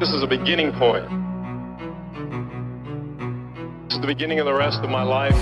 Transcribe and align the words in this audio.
This 0.00 0.14
is 0.14 0.22
a 0.22 0.26
beginning 0.26 0.72
point. 0.72 1.04
This 3.84 3.96
is 3.96 4.00
the 4.00 4.06
beginning 4.06 4.40
of 4.40 4.46
the 4.46 4.54
rest 4.54 4.78
of 4.78 4.88
my 4.88 5.02
life. 5.02 5.34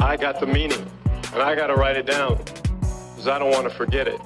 I 0.00 0.16
got 0.16 0.40
the 0.40 0.46
meaning, 0.46 0.84
and 1.32 1.40
I 1.40 1.54
got 1.54 1.68
to 1.68 1.74
write 1.74 1.96
it 1.96 2.06
down 2.06 2.36
because 2.38 3.28
I 3.28 3.38
don't 3.38 3.52
want 3.52 3.70
to 3.70 3.74
forget 3.76 4.08
it. 4.08 4.20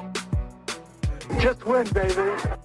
Just 1.41 1.67
win, 1.67 1.87
baby. 1.89 2.62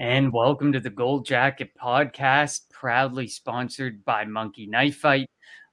And 0.00 0.32
welcome 0.32 0.72
to 0.72 0.80
the 0.80 0.88
Gold 0.88 1.26
Jacket 1.26 1.72
podcast, 1.78 2.70
proudly 2.70 3.26
sponsored 3.26 4.02
by 4.02 4.24
Monkey 4.24 4.66
Knife 4.66 4.96
Fight. 4.96 5.28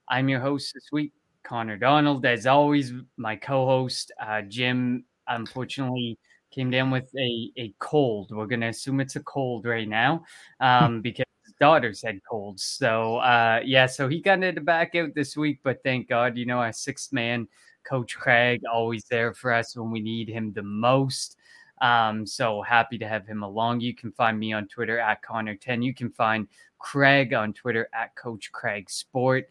I'm 0.06 0.28
your 0.28 0.40
host 0.40 0.74
this 0.74 0.90
week, 0.92 1.14
Connor 1.44 1.78
Donald. 1.78 2.26
As 2.26 2.46
always, 2.46 2.92
my 3.16 3.36
co 3.36 3.64
host, 3.64 4.12
uh, 4.20 4.42
Jim, 4.42 5.06
unfortunately 5.28 6.18
came 6.50 6.70
down 6.70 6.90
with 6.90 7.08
a, 7.18 7.52
a 7.56 7.72
cold. 7.78 8.30
We're 8.30 8.44
going 8.44 8.60
to 8.60 8.66
assume 8.66 9.00
it's 9.00 9.16
a 9.16 9.22
cold 9.22 9.64
right 9.64 9.88
now 9.88 10.24
um, 10.60 11.00
because 11.00 11.24
his 11.46 11.54
daughter's 11.58 12.02
had 12.02 12.20
colds. 12.30 12.62
So, 12.62 13.16
uh, 13.16 13.62
yeah, 13.64 13.86
so 13.86 14.08
he 14.08 14.20
got 14.20 14.42
it 14.42 14.62
back 14.62 14.94
out 14.94 15.14
this 15.14 15.38
week, 15.38 15.60
but 15.62 15.82
thank 15.82 16.06
God, 16.06 16.36
you 16.36 16.44
know, 16.44 16.58
our 16.58 16.74
sixth 16.74 17.14
man, 17.14 17.48
Coach 17.82 18.14
Craig, 18.14 18.60
always 18.70 19.04
there 19.04 19.32
for 19.32 19.54
us 19.54 19.74
when 19.74 19.90
we 19.90 20.00
need 20.00 20.28
him 20.28 20.52
the 20.52 20.62
most. 20.62 21.37
Um, 21.80 22.26
so 22.26 22.62
happy 22.62 22.98
to 22.98 23.08
have 23.08 23.26
him 23.26 23.42
along. 23.42 23.80
You 23.80 23.94
can 23.94 24.12
find 24.12 24.38
me 24.38 24.52
on 24.52 24.68
Twitter 24.68 24.98
at 24.98 25.22
Connor10. 25.22 25.84
You 25.84 25.94
can 25.94 26.10
find 26.10 26.48
Craig 26.78 27.34
on 27.34 27.52
Twitter 27.52 27.88
at 27.92 28.14
Coach 28.16 28.50
Craig 28.52 28.90
Sport. 28.90 29.48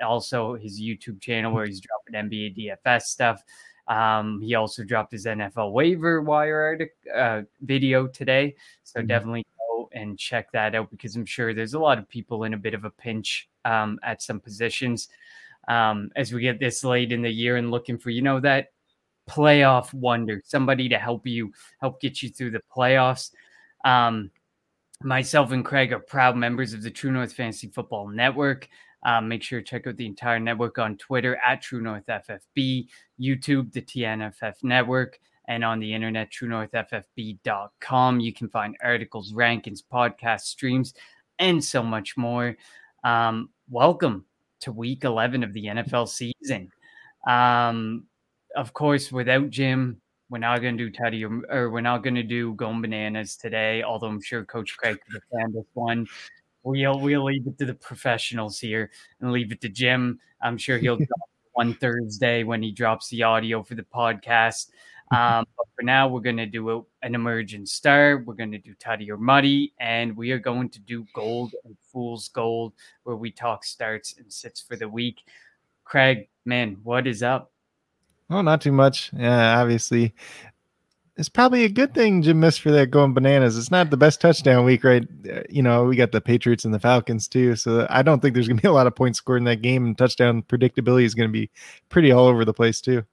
Also, 0.00 0.54
his 0.54 0.80
YouTube 0.80 1.20
channel 1.20 1.52
where 1.52 1.66
he's 1.66 1.80
dropping 1.80 2.30
NBA 2.30 2.76
DFS 2.86 3.02
stuff. 3.02 3.42
Um, 3.88 4.40
he 4.40 4.54
also 4.54 4.84
dropped 4.84 5.12
his 5.12 5.26
NFL 5.26 5.72
waiver 5.72 6.20
wire 6.20 6.88
uh, 7.14 7.42
video 7.60 8.06
today. 8.06 8.54
So 8.82 8.98
mm-hmm. 8.98 9.08
definitely 9.08 9.46
go 9.58 9.88
and 9.92 10.18
check 10.18 10.50
that 10.52 10.74
out 10.74 10.90
because 10.90 11.16
I'm 11.16 11.26
sure 11.26 11.54
there's 11.54 11.74
a 11.74 11.78
lot 11.78 11.98
of 11.98 12.08
people 12.08 12.44
in 12.44 12.54
a 12.54 12.58
bit 12.58 12.74
of 12.74 12.84
a 12.84 12.90
pinch 12.90 13.48
um, 13.64 13.98
at 14.02 14.22
some 14.22 14.40
positions 14.40 15.08
um, 15.68 16.10
as 16.16 16.32
we 16.32 16.42
get 16.42 16.60
this 16.60 16.84
late 16.84 17.12
in 17.12 17.22
the 17.22 17.30
year 17.30 17.56
and 17.56 17.70
looking 17.70 17.98
for, 17.98 18.10
you 18.10 18.22
know, 18.22 18.40
that 18.40 18.72
playoff 19.28 19.92
wonder, 19.92 20.42
somebody 20.44 20.88
to 20.88 20.98
help 20.98 21.26
you, 21.26 21.52
help 21.80 22.00
get 22.00 22.22
you 22.22 22.28
through 22.28 22.50
the 22.50 22.62
playoffs. 22.74 23.30
Um, 23.84 24.30
myself 25.02 25.52
and 25.52 25.64
Craig 25.64 25.92
are 25.92 26.00
proud 26.00 26.36
members 26.36 26.72
of 26.72 26.82
the 26.82 26.90
True 26.90 27.12
North 27.12 27.32
Fantasy 27.32 27.68
Football 27.68 28.08
Network. 28.08 28.68
Um, 29.02 29.28
make 29.28 29.42
sure 29.42 29.60
to 29.60 29.64
check 29.64 29.86
out 29.86 29.96
the 29.96 30.06
entire 30.06 30.40
network 30.40 30.78
on 30.78 30.96
Twitter 30.96 31.38
at 31.44 31.62
True 31.62 31.80
North 31.80 32.06
FFB, 32.06 32.88
YouTube, 33.20 33.72
the 33.72 33.82
TNFF 33.82 34.54
Network, 34.62 35.18
and 35.48 35.64
on 35.64 35.78
the 35.78 35.92
internet, 35.92 36.32
truenorthffb.com. 36.32 38.20
You 38.20 38.32
can 38.32 38.48
find 38.48 38.76
articles, 38.82 39.32
rankings, 39.32 39.80
podcast 39.92 40.40
streams, 40.40 40.94
and 41.38 41.62
so 41.62 41.82
much 41.82 42.16
more. 42.16 42.56
Um, 43.04 43.50
welcome 43.70 44.24
to 44.60 44.72
week 44.72 45.04
11 45.04 45.44
of 45.44 45.52
the 45.52 45.66
NFL 45.66 46.08
season. 46.08 46.72
Um, 47.28 48.06
of 48.56 48.72
course, 48.72 49.12
without 49.12 49.50
Jim, 49.50 50.00
we're 50.28 50.38
not 50.38 50.60
going 50.60 50.76
to 50.76 50.84
do 50.84 50.90
Teddy 50.90 51.24
or, 51.24 51.42
or 51.48 51.70
we're 51.70 51.80
not 51.80 52.02
going 52.02 52.16
to 52.16 52.24
do 52.24 52.54
Going 52.54 52.82
Bananas 52.82 53.36
today, 53.36 53.84
although 53.84 54.08
I'm 54.08 54.20
sure 54.20 54.44
Coach 54.44 54.76
Craig 54.76 54.98
could 55.04 55.14
have 55.14 55.30
planned 55.30 55.54
this 55.54 55.66
one 55.74 56.08
we'll 56.66 56.98
we'll 56.98 57.24
leave 57.24 57.46
it 57.46 57.58
to 57.58 57.64
the 57.64 57.74
professionals 57.74 58.58
here 58.58 58.90
and 59.20 59.32
leave 59.32 59.52
it 59.52 59.60
to 59.60 59.68
Jim. 59.68 60.18
I'm 60.42 60.58
sure 60.58 60.78
he'll 60.78 60.96
drop 60.96 61.30
one 61.52 61.74
Thursday 61.74 62.42
when 62.42 62.62
he 62.62 62.72
drops 62.72 63.08
the 63.08 63.22
audio 63.22 63.62
for 63.62 63.74
the 63.74 63.84
podcast. 63.84 64.70
Um, 65.12 65.46
but 65.56 65.66
for 65.76 65.84
now, 65.84 66.08
we're 66.08 66.18
going 66.18 66.36
to 66.38 66.46
do 66.46 66.68
a, 66.68 66.82
an 67.06 67.14
emergent 67.14 67.68
star. 67.68 68.24
We're 68.26 68.34
going 68.34 68.50
to 68.50 68.58
do 68.58 68.74
Tutty 68.74 69.08
or 69.08 69.16
Muddy, 69.16 69.72
and 69.78 70.16
we 70.16 70.32
are 70.32 70.40
going 70.40 70.68
to 70.70 70.80
do 70.80 71.06
gold 71.14 71.54
and 71.64 71.76
fool's 71.92 72.26
gold, 72.26 72.72
where 73.04 73.14
we 73.14 73.30
talk 73.30 73.64
starts 73.64 74.16
and 74.18 74.32
sits 74.32 74.60
for 74.60 74.74
the 74.74 74.88
week. 74.88 75.20
Craig, 75.84 76.28
man, 76.44 76.78
what 76.82 77.06
is 77.06 77.22
up? 77.22 77.52
Oh, 78.28 78.42
not 78.42 78.60
too 78.60 78.72
much. 78.72 79.12
Yeah, 79.16 79.60
obviously, 79.60 80.14
it's 81.16 81.28
probably 81.28 81.64
a 81.64 81.68
good 81.68 81.94
thing 81.94 82.22
Jim 82.22 82.40
missed 82.40 82.60
for 82.60 82.70
that 82.72 82.90
going 82.90 83.14
bananas. 83.14 83.56
It's 83.56 83.70
not 83.70 83.90
the 83.90 83.96
best 83.96 84.20
touchdown 84.20 84.64
week, 84.64 84.84
right? 84.84 85.06
Uh, 85.30 85.42
you 85.48 85.62
know, 85.62 85.84
we 85.84 85.96
got 85.96 86.12
the 86.12 86.20
Patriots 86.20 86.64
and 86.64 86.74
the 86.74 86.80
Falcons 86.80 87.28
too, 87.28 87.56
so 87.56 87.86
I 87.88 88.02
don't 88.02 88.20
think 88.20 88.34
there's 88.34 88.48
going 88.48 88.58
to 88.58 88.62
be 88.62 88.68
a 88.68 88.72
lot 88.72 88.86
of 88.86 88.94
points 88.94 89.18
scored 89.18 89.38
in 89.38 89.44
that 89.44 89.62
game, 89.62 89.86
and 89.86 89.96
touchdown 89.96 90.42
predictability 90.42 91.04
is 91.04 91.14
going 91.14 91.28
to 91.28 91.32
be 91.32 91.50
pretty 91.88 92.12
all 92.12 92.26
over 92.26 92.44
the 92.44 92.52
place 92.52 92.80
too. 92.80 93.04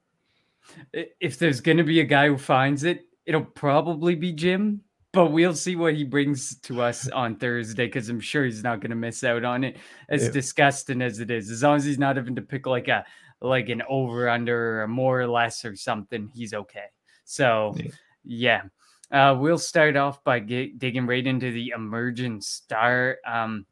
If 0.92 1.40
there's 1.40 1.62
going 1.62 1.78
to 1.78 1.84
be 1.84 2.00
a 2.00 2.06
guy 2.06 2.28
who 2.28 2.38
finds 2.38 2.84
it, 2.84 3.06
it'll 3.26 3.46
probably 3.46 4.16
be 4.16 4.34
Jim, 4.34 4.82
but 5.12 5.28
we'll 5.28 5.54
see 5.54 5.76
what 5.76 5.94
he 5.94 6.04
brings 6.04 6.58
to 6.62 6.82
us 6.82 7.08
on 7.10 7.36
Thursday 7.36 7.86
because 7.86 8.10
I'm 8.10 8.20
sure 8.20 8.44
he's 8.44 8.64
not 8.64 8.82
going 8.82 8.90
to 8.90 8.96
miss 8.96 9.24
out 9.24 9.46
on 9.46 9.64
it. 9.64 9.78
As 10.10 10.24
yeah. 10.24 10.32
disgusting 10.32 11.02
as 11.02 11.20
it 11.20 11.30
is, 11.30 11.52
as 11.52 11.64
long 11.64 11.78
as 11.78 11.86
he's 11.86 12.00
not 12.00 12.18
having 12.18 12.36
to 12.36 12.42
pick 12.42 12.66
like 12.66 12.88
a 12.88 13.06
like 13.44 13.70
an 13.70 13.84
over 13.88 14.30
under 14.30 14.82
or 14.82 14.88
more 14.88 15.22
or 15.22 15.28
less 15.28 15.66
or 15.66 15.76
something, 15.76 16.32
he's 16.34 16.54
okay. 16.54 16.86
So, 17.26 17.76
yeah. 18.24 18.64
Uh, 19.12 19.36
we'll 19.38 19.60
start 19.60 19.96
off 19.96 20.24
by 20.24 20.40
get, 20.40 20.80
digging 20.80 21.06
right 21.06 21.28
into 21.28 21.52
the 21.52 21.74
emergent 21.76 22.44
star. 22.44 23.18
Um, 23.28 23.66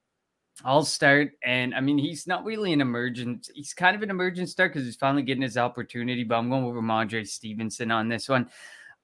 I'll 0.64 0.86
start, 0.86 1.32
and 1.44 1.74
I 1.74 1.80
mean, 1.80 1.98
he's 1.98 2.28
not 2.28 2.46
really 2.46 2.74
an 2.74 2.82
emergent. 2.82 3.50
He's 3.56 3.74
kind 3.74 3.96
of 3.96 4.04
an 4.04 4.12
emergent 4.12 4.50
star 4.50 4.68
because 4.68 4.86
he's 4.86 4.96
finally 4.98 5.24
getting 5.24 5.42
his 5.42 5.58
opportunity. 5.58 6.24
But 6.24 6.36
I'm 6.36 6.50
going 6.50 6.66
with 6.66 6.76
Rhamondre 6.76 7.28
Stevenson 7.28 7.90
on 7.90 8.10
this 8.10 8.30
one. 8.30 8.50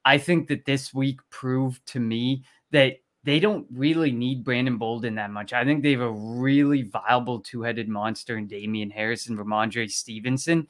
I 0.06 0.20
think 0.20 0.48
that 0.50 0.66
this 0.66 0.94
week 0.94 1.20
proved 1.32 1.84
to 1.88 2.00
me 2.00 2.44
that 2.72 2.98
they 3.28 3.42
don't 3.42 3.68
really 3.70 4.12
need 4.12 4.46
Brandon 4.46 4.78
Bolden 4.78 5.16
that 5.16 5.32
much. 5.32 5.52
I 5.52 5.66
think 5.66 5.84
they 5.84 5.92
have 5.92 6.00
a 6.00 6.10
really 6.10 6.84
viable 6.84 7.42
two-headed 7.42 7.90
monster 7.90 8.38
in 8.38 8.48
Damien 8.48 8.90
Harris 8.90 9.28
and 9.28 9.38
Rhamondre 9.38 9.92
Stevenson 9.92 10.66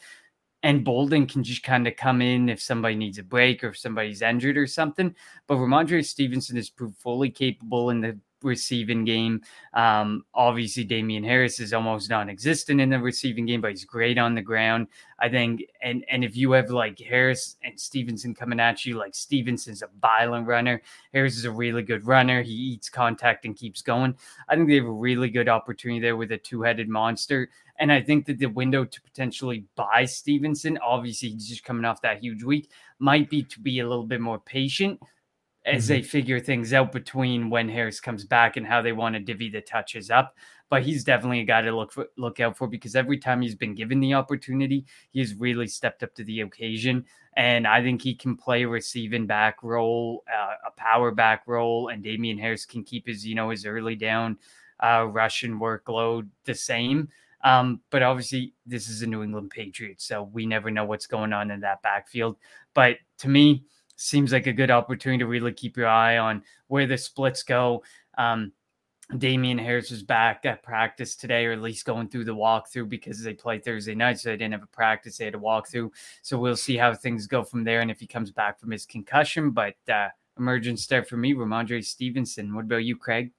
and 0.63 0.83
Bolden 0.83 1.27
can 1.27 1.43
just 1.43 1.61
kind 1.61 1.87
of 1.87 1.95
come 1.95 2.19
in 2.19 2.49
if 2.49 2.59
somebody 2.59 2.95
needs 2.95 3.19
a 3.19 3.23
break 3.23 3.63
or 3.63 3.69
if 3.69 3.77
somebody's 3.77 4.23
injured 4.23 4.57
or 4.57 4.65
something. 4.65 5.15
But 5.45 5.57
Rhamondre 5.57 6.03
Stevenson 6.03 6.59
proved 6.75 6.97
fully 6.97 7.29
capable 7.29 7.91
in 7.91 8.01
the 8.01 8.17
receiving 8.47 9.05
game. 9.05 9.41
Um, 9.73 10.25
obviously, 10.33 10.83
Damien 10.83 11.23
Harris 11.23 11.59
is 11.59 11.73
almost 11.73 12.09
non-existent 12.09 12.81
in 12.81 12.89
the 12.89 12.99
receiving 12.99 13.45
game, 13.45 13.61
but 13.61 13.71
he's 13.71 13.85
great 13.85 14.17
on 14.17 14.33
the 14.33 14.41
ground. 14.41 14.87
I 15.19 15.29
think, 15.29 15.63
and 15.81 16.05
and 16.09 16.23
if 16.23 16.35
you 16.35 16.51
have 16.53 16.69
like 16.69 16.99
Harris 16.99 17.57
and 17.63 17.79
Stevenson 17.79 18.33
coming 18.33 18.59
at 18.59 18.85
you, 18.85 18.97
like 18.97 19.13
Stevenson's 19.13 19.81
a 19.81 19.89
violent 20.01 20.47
runner. 20.47 20.81
Harris 21.13 21.37
is 21.37 21.45
a 21.45 21.51
really 21.51 21.83
good 21.83 22.05
runner. 22.07 22.41
He 22.41 22.53
eats 22.53 22.89
contact 22.89 23.45
and 23.45 23.55
keeps 23.55 23.81
going. 23.81 24.15
I 24.47 24.55
think 24.55 24.67
they 24.67 24.75
have 24.75 24.85
a 24.85 24.91
really 24.91 25.29
good 25.29 25.49
opportunity 25.49 25.99
there 25.99 26.17
with 26.17 26.31
a 26.31 26.37
two-headed 26.37 26.89
monster. 26.89 27.49
And 27.79 27.91
I 27.91 28.01
think 28.01 28.25
that 28.25 28.39
the 28.39 28.47
window 28.47 28.85
to 28.85 29.01
potentially 29.01 29.65
buy 29.75 30.05
Stevenson, 30.05 30.79
obviously 30.83 31.29
he's 31.29 31.47
just 31.47 31.63
coming 31.63 31.85
off 31.85 32.01
that 32.01 32.23
huge 32.23 32.43
week, 32.43 32.71
might 32.99 33.29
be 33.29 33.43
to 33.43 33.59
be 33.59 33.79
a 33.79 33.87
little 33.87 34.05
bit 34.05 34.21
more 34.21 34.39
patient 34.39 34.99
as 35.67 35.83
mm-hmm. 35.83 35.93
they 35.93 36.01
figure 36.01 36.39
things 36.39 36.73
out 36.73 36.91
between 36.91 37.49
when 37.49 37.67
Harris 37.69 37.99
comes 37.99 38.23
back 38.23 38.57
and 38.57 38.65
how 38.65 38.81
they 38.81 38.93
want 38.93 39.15
to 39.15 39.19
divvy 39.19 39.49
the 39.49 39.61
touches 39.61 40.09
up. 40.09 40.35
But 40.69 40.83
he's 40.83 41.03
definitely 41.03 41.41
a 41.41 41.45
guy 41.45 41.61
to 41.61 41.75
look 41.75 41.91
for, 41.91 42.07
look 42.17 42.39
out 42.39 42.57
for 42.57 42.67
because 42.67 42.95
every 42.95 43.17
time 43.17 43.41
he's 43.41 43.55
been 43.55 43.75
given 43.75 43.99
the 43.99 44.13
opportunity, 44.13 44.85
he's 45.11 45.35
really 45.35 45.67
stepped 45.67 46.03
up 46.03 46.13
to 46.15 46.23
the 46.23 46.41
occasion. 46.41 47.05
And 47.35 47.67
I 47.67 47.81
think 47.81 48.01
he 48.01 48.15
can 48.15 48.35
play 48.35 48.63
a 48.63 48.67
receiving 48.67 49.27
back 49.27 49.61
role, 49.61 50.23
uh, 50.27 50.55
a 50.67 50.71
power 50.71 51.11
back 51.11 51.43
role, 51.45 51.89
and 51.89 52.03
Damien 52.03 52.37
Harris 52.37 52.65
can 52.65 52.83
keep 52.83 53.07
his 53.07 53.25
you 53.25 53.35
know 53.35 53.49
his 53.49 53.65
early 53.65 53.95
down 53.95 54.37
uh, 54.83 55.05
rushing 55.09 55.59
workload 55.59 56.27
the 56.45 56.55
same. 56.55 57.09
Um, 57.43 57.81
but 57.91 58.01
obviously, 58.01 58.53
this 58.65 58.89
is 58.89 59.03
a 59.03 59.07
New 59.07 59.23
England 59.23 59.51
Patriots, 59.51 60.05
so 60.05 60.23
we 60.33 60.45
never 60.45 60.71
know 60.71 60.85
what's 60.85 61.07
going 61.07 61.31
on 61.31 61.51
in 61.51 61.61
that 61.61 61.81
backfield. 61.81 62.37
But 62.73 62.97
to 63.19 63.29
me, 63.29 63.63
seems 63.97 64.31
like 64.31 64.47
a 64.47 64.53
good 64.53 64.71
opportunity 64.71 65.19
to 65.19 65.27
really 65.27 65.51
keep 65.51 65.75
your 65.75 65.87
eye 65.87 66.17
on 66.17 66.43
where 66.67 66.87
the 66.87 66.97
splits 66.97 67.43
go. 67.43 67.83
Um, 68.17 68.53
Damien 69.17 69.57
Harris 69.57 69.89
was 69.89 70.03
back 70.03 70.45
at 70.45 70.63
practice 70.63 71.15
today, 71.15 71.45
or 71.45 71.53
at 71.53 71.61
least 71.61 71.85
going 71.85 72.09
through 72.09 72.25
the 72.25 72.35
walkthrough 72.35 72.89
because 72.89 73.21
they 73.21 73.33
play 73.33 73.57
Thursday 73.57 73.95
night, 73.95 74.19
so 74.19 74.29
they 74.29 74.37
didn't 74.37 74.53
have 74.53 74.63
a 74.63 74.67
practice. 74.67 75.17
They 75.17 75.25
had 75.25 75.35
a 75.35 75.39
walkthrough. 75.39 75.91
So 76.21 76.37
we'll 76.37 76.57
see 76.57 76.75
how 76.75 76.93
things 76.93 77.25
go 77.25 77.43
from 77.43 77.63
there 77.63 77.81
and 77.81 77.89
if 77.89 77.99
he 77.99 78.07
comes 78.07 78.31
back 78.31 78.59
from 78.59 78.71
his 78.71 78.85
concussion. 78.85 79.51
But 79.51 79.75
uh, 79.87 80.09
emergent 80.37 80.79
start 80.79 81.07
for 81.07 81.15
me, 81.15 81.33
Rhamondre 81.33 81.83
Stevenson. 81.85 82.53
What 82.53 82.65
about 82.65 82.83
you, 82.83 82.97
Craig? 82.97 83.31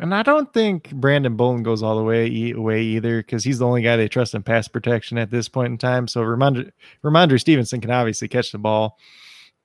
And 0.00 0.14
I 0.14 0.22
don't 0.22 0.52
think 0.52 0.90
Brandon 0.92 1.36
Bolden 1.36 1.62
goes 1.62 1.82
all 1.82 1.96
the 1.96 2.02
way 2.02 2.50
away 2.50 2.82
either 2.82 3.18
because 3.18 3.44
he's 3.44 3.60
the 3.60 3.66
only 3.66 3.82
guy 3.82 3.96
they 3.96 4.08
trust 4.08 4.34
in 4.34 4.42
pass 4.42 4.66
protection 4.66 5.16
at 5.16 5.30
this 5.30 5.48
point 5.48 5.70
in 5.70 5.78
time. 5.78 6.08
So 6.08 6.22
Rhamondre, 6.22 6.72
Rhamondre 7.04 7.38
Stevenson 7.38 7.80
can 7.80 7.92
obviously 7.92 8.26
catch 8.26 8.50
the 8.50 8.58
ball, 8.58 8.98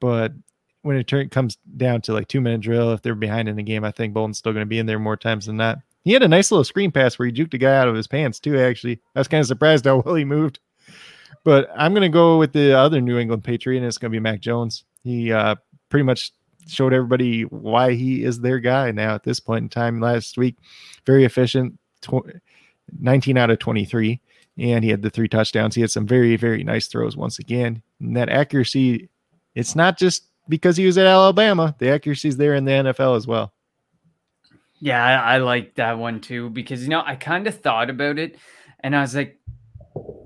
but 0.01 0.33
when 0.81 0.97
it 0.97 1.07
turn, 1.07 1.29
comes 1.29 1.57
down 1.77 2.01
to 2.01 2.13
like 2.13 2.27
two 2.27 2.41
minute 2.41 2.59
drill, 2.59 2.91
if 2.91 3.01
they're 3.01 3.15
behind 3.15 3.47
in 3.47 3.55
the 3.55 3.63
game, 3.63 3.85
I 3.85 3.91
think 3.91 4.13
Bolden's 4.13 4.39
still 4.39 4.51
going 4.51 4.65
to 4.65 4.69
be 4.69 4.79
in 4.79 4.87
there 4.87 4.99
more 4.99 5.15
times 5.15 5.45
than 5.45 5.55
not. 5.55 5.79
He 6.03 6.11
had 6.11 6.23
a 6.23 6.27
nice 6.27 6.51
little 6.51 6.63
screen 6.63 6.91
pass 6.91 7.17
where 7.17 7.27
he 7.27 7.31
juked 7.31 7.53
a 7.53 7.59
guy 7.59 7.77
out 7.77 7.87
of 7.87 7.95
his 7.95 8.07
pants 8.07 8.39
too. 8.39 8.59
Actually, 8.59 8.99
I 9.15 9.19
was 9.19 9.29
kind 9.29 9.39
of 9.39 9.47
surprised 9.47 9.85
how 9.85 9.97
well 10.05 10.15
he 10.15 10.25
moved. 10.25 10.59
But 11.43 11.69
I'm 11.75 11.93
going 11.93 12.01
to 12.03 12.09
go 12.09 12.37
with 12.37 12.53
the 12.53 12.77
other 12.77 13.01
New 13.01 13.17
England 13.17 13.43
Patriot, 13.43 13.79
and 13.79 13.87
it's 13.87 13.97
going 13.97 14.11
to 14.11 14.15
be 14.15 14.19
Mac 14.19 14.41
Jones. 14.41 14.83
He 15.03 15.31
uh, 15.31 15.55
pretty 15.89 16.03
much 16.03 16.31
showed 16.67 16.93
everybody 16.93 17.43
why 17.43 17.93
he 17.93 18.23
is 18.23 18.41
their 18.41 18.59
guy 18.59 18.91
now 18.91 19.15
at 19.15 19.23
this 19.23 19.39
point 19.39 19.63
in 19.63 19.69
time. 19.69 19.99
Last 19.99 20.37
week, 20.37 20.57
very 21.05 21.25
efficient, 21.25 21.79
tw- 22.01 22.41
19 22.99 23.37
out 23.37 23.49
of 23.49 23.59
23, 23.59 24.19
and 24.57 24.83
he 24.83 24.89
had 24.91 25.01
the 25.01 25.09
three 25.09 25.27
touchdowns. 25.27 25.75
He 25.75 25.81
had 25.81 25.91
some 25.91 26.05
very, 26.05 26.35
very 26.35 26.63
nice 26.63 26.87
throws 26.87 27.17
once 27.17 27.39
again. 27.39 27.81
And 27.99 28.15
that 28.17 28.29
accuracy, 28.29 29.09
it's 29.55 29.75
not 29.75 29.97
just 29.97 30.25
because 30.49 30.77
he 30.77 30.85
was 30.85 30.97
at 30.97 31.05
Alabama, 31.05 31.75
the 31.77 31.89
accuracy 31.89 32.27
is 32.27 32.37
there 32.37 32.55
in 32.55 32.65
the 32.65 32.71
NFL 32.71 33.15
as 33.15 33.27
well. 33.27 33.53
Yeah, 34.79 35.03
I, 35.03 35.35
I 35.35 35.37
like 35.37 35.75
that 35.75 35.97
one 35.99 36.21
too 36.21 36.49
because 36.49 36.83
you 36.83 36.89
know 36.89 37.03
I 37.05 37.15
kind 37.15 37.45
of 37.47 37.59
thought 37.59 37.89
about 37.89 38.17
it, 38.17 38.37
and 38.79 38.95
I 38.95 39.01
was 39.01 39.15
like, 39.15 39.39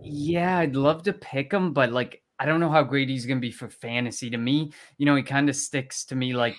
yeah, 0.01 0.59
I'd 0.59 0.75
love 0.75 1.03
to 1.03 1.13
pick 1.13 1.51
him, 1.51 1.73
but 1.73 1.91
like 1.91 2.21
I 2.39 2.45
don't 2.45 2.59
know 2.59 2.69
how 2.69 2.83
great 2.83 3.09
he's 3.09 3.25
going 3.25 3.37
to 3.37 3.47
be 3.47 3.51
for 3.51 3.69
fantasy. 3.69 4.29
To 4.29 4.37
me, 4.37 4.71
you 4.97 5.05
know, 5.05 5.15
he 5.15 5.23
kind 5.23 5.49
of 5.49 5.55
sticks 5.55 6.05
to 6.05 6.15
me 6.15 6.33
like 6.33 6.55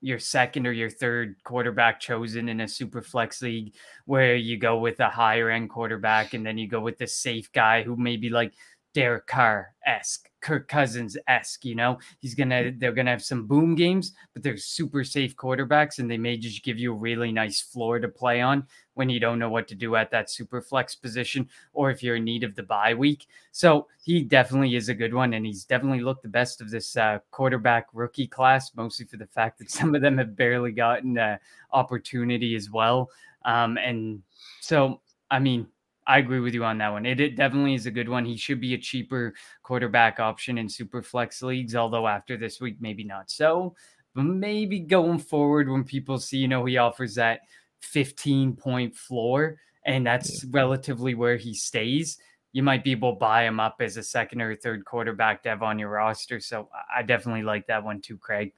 your 0.00 0.18
second 0.18 0.66
or 0.66 0.72
your 0.72 0.90
third 0.90 1.36
quarterback 1.42 2.00
chosen 2.00 2.48
in 2.48 2.60
a 2.60 2.68
super 2.68 3.02
flex 3.02 3.42
league 3.42 3.74
where 4.04 4.36
you 4.36 4.56
go 4.56 4.78
with 4.78 5.00
a 5.00 5.08
higher 5.08 5.50
end 5.50 5.70
quarterback 5.70 6.34
and 6.34 6.46
then 6.46 6.56
you 6.56 6.68
go 6.68 6.80
with 6.80 6.98
the 6.98 7.06
safe 7.06 7.50
guy 7.52 7.82
who 7.82 7.96
maybe 7.96 8.30
like 8.30 8.52
Derek 8.98 9.28
Carr 9.28 9.76
esque, 9.86 10.28
Kirk 10.40 10.66
Cousins 10.66 11.16
esque. 11.28 11.64
You 11.64 11.76
know, 11.76 12.00
he's 12.18 12.34
gonna 12.34 12.72
they're 12.78 12.90
gonna 12.90 13.12
have 13.12 13.22
some 13.22 13.46
boom 13.46 13.76
games, 13.76 14.12
but 14.34 14.42
they're 14.42 14.56
super 14.56 15.04
safe 15.04 15.36
quarterbacks, 15.36 16.00
and 16.00 16.10
they 16.10 16.18
may 16.18 16.36
just 16.36 16.64
give 16.64 16.80
you 16.80 16.92
a 16.92 16.96
really 16.96 17.30
nice 17.30 17.60
floor 17.60 18.00
to 18.00 18.08
play 18.08 18.40
on 18.40 18.66
when 18.94 19.08
you 19.08 19.20
don't 19.20 19.38
know 19.38 19.50
what 19.50 19.68
to 19.68 19.76
do 19.76 19.94
at 19.94 20.10
that 20.10 20.28
super 20.28 20.60
flex 20.60 20.96
position, 20.96 21.48
or 21.74 21.92
if 21.92 22.02
you're 22.02 22.16
in 22.16 22.24
need 22.24 22.42
of 22.42 22.56
the 22.56 22.62
bye 22.64 22.92
week. 22.92 23.28
So 23.52 23.86
he 24.02 24.24
definitely 24.24 24.74
is 24.74 24.88
a 24.88 24.94
good 24.94 25.14
one, 25.14 25.32
and 25.34 25.46
he's 25.46 25.64
definitely 25.64 26.00
looked 26.00 26.24
the 26.24 26.28
best 26.28 26.60
of 26.60 26.68
this 26.68 26.96
uh, 26.96 27.20
quarterback 27.30 27.86
rookie 27.92 28.26
class, 28.26 28.74
mostly 28.74 29.06
for 29.06 29.16
the 29.16 29.28
fact 29.28 29.60
that 29.60 29.70
some 29.78 29.94
of 29.94 30.02
them 30.02 30.18
have 30.18 30.34
barely 30.34 30.72
gotten 30.72 31.18
uh, 31.18 31.38
opportunity 31.70 32.56
as 32.56 32.68
well. 32.68 33.10
Um, 33.44 33.78
and 33.78 34.24
so, 34.60 35.02
I 35.30 35.38
mean, 35.38 35.68
I 36.08 36.18
agree 36.18 36.40
with 36.40 36.54
you 36.54 36.64
on 36.64 36.78
that 36.78 36.88
one. 36.88 37.04
It, 37.04 37.20
it, 37.20 37.36
definitely 37.36 37.74
is 37.74 37.84
a 37.84 37.90
good 37.90 38.08
one. 38.08 38.24
He 38.24 38.38
should 38.38 38.62
be 38.62 38.72
a 38.72 38.78
cheaper 38.78 39.34
quarterback 39.62 40.18
option 40.18 40.56
in 40.56 40.66
super 40.66 41.02
flex 41.02 41.42
leagues, 41.42 41.76
although 41.76 42.08
after 42.08 42.38
this 42.38 42.62
week, 42.62 42.78
maybe 42.80 43.04
not 43.04 43.30
so. 43.30 43.76
But 44.14 44.22
maybe 44.22 44.80
going 44.80 45.18
forward, 45.18 45.68
when 45.68 45.84
people 45.84 46.18
see, 46.18 46.38
you 46.38 46.48
know, 46.48 46.64
he 46.64 46.78
offers 46.78 47.14
that 47.16 47.40
15 47.80 48.56
point 48.56 48.96
floor 48.96 49.58
and 49.84 50.06
that's 50.06 50.44
yeah. 50.44 50.50
relatively 50.52 51.14
where 51.14 51.36
he 51.36 51.52
stays, 51.52 52.18
you 52.52 52.62
might 52.62 52.84
be 52.84 52.92
able 52.92 53.12
to 53.12 53.18
buy 53.18 53.44
him 53.44 53.60
up 53.60 53.76
as 53.80 53.98
a 53.98 54.02
second 54.02 54.40
or 54.40 54.56
third 54.56 54.86
quarterback 54.86 55.42
dev 55.42 55.62
on 55.62 55.78
your 55.78 55.90
roster. 55.90 56.40
So 56.40 56.70
I 56.94 57.02
definitely 57.02 57.42
like 57.42 57.66
that 57.66 57.84
one 57.84 58.00
too, 58.00 58.16
Craig. 58.16 58.54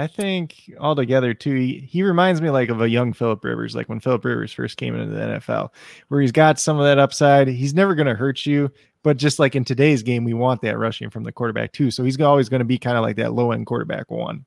I 0.00 0.06
think 0.06 0.72
altogether 0.80 1.34
too, 1.34 1.54
he, 1.54 1.88
he 1.90 2.02
reminds 2.02 2.40
me 2.40 2.48
like 2.50 2.70
of 2.70 2.80
a 2.80 2.88
young 2.88 3.12
Philip 3.12 3.44
Rivers, 3.44 3.74
like 3.76 3.88
when 3.88 4.00
Philip 4.00 4.24
Rivers 4.24 4.52
first 4.52 4.78
came 4.78 4.94
into 4.94 5.14
the 5.14 5.20
NFL, 5.20 5.68
where 6.08 6.20
he's 6.22 6.32
got 6.32 6.58
some 6.58 6.78
of 6.78 6.84
that 6.84 6.98
upside. 6.98 7.48
He's 7.48 7.74
never 7.74 7.94
going 7.94 8.06
to 8.06 8.14
hurt 8.14 8.46
you, 8.46 8.72
but 9.02 9.18
just 9.18 9.38
like 9.38 9.54
in 9.54 9.64
today's 9.64 10.02
game, 10.02 10.24
we 10.24 10.32
want 10.32 10.62
that 10.62 10.78
rushing 10.78 11.10
from 11.10 11.24
the 11.24 11.32
quarterback 11.32 11.72
too. 11.72 11.90
So 11.90 12.02
he's 12.02 12.18
always 12.20 12.48
going 12.48 12.60
to 12.60 12.64
be 12.64 12.78
kind 12.78 12.96
of 12.96 13.02
like 13.02 13.16
that 13.16 13.34
low 13.34 13.52
end 13.52 13.66
quarterback 13.66 14.10
one. 14.10 14.46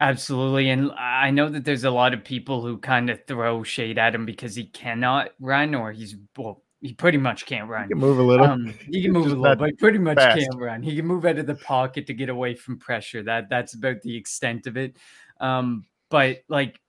Absolutely. 0.00 0.70
And 0.70 0.92
I 0.92 1.30
know 1.30 1.48
that 1.48 1.64
there's 1.64 1.82
a 1.82 1.90
lot 1.90 2.14
of 2.14 2.22
people 2.22 2.62
who 2.62 2.78
kind 2.78 3.10
of 3.10 3.26
throw 3.26 3.64
shade 3.64 3.98
at 3.98 4.14
him 4.14 4.26
because 4.26 4.54
he 4.54 4.64
cannot 4.64 5.30
run 5.40 5.74
or 5.74 5.90
he's 5.90 6.14
well, 6.36 6.62
he 6.80 6.92
pretty 6.92 7.18
much 7.18 7.46
can't 7.46 7.68
run. 7.68 7.84
He 7.84 7.88
can 7.88 7.98
move 7.98 8.18
a 8.18 8.22
little. 8.22 8.46
Um, 8.46 8.74
he 8.90 9.02
can 9.02 9.12
move 9.12 9.26
a 9.26 9.34
little, 9.34 9.56
but 9.56 9.78
pretty 9.78 9.98
much 9.98 10.16
fast. 10.16 10.38
can't 10.38 10.60
run. 10.60 10.82
He 10.82 10.94
can 10.94 11.06
move 11.06 11.24
out 11.24 11.38
of 11.38 11.46
the 11.46 11.56
pocket 11.56 12.06
to 12.06 12.14
get 12.14 12.28
away 12.28 12.54
from 12.54 12.78
pressure. 12.78 13.22
That 13.22 13.48
that's 13.48 13.74
about 13.74 14.02
the 14.02 14.16
extent 14.16 14.66
of 14.66 14.76
it. 14.76 14.96
Um, 15.40 15.86
but 16.08 16.38
like, 16.48 16.80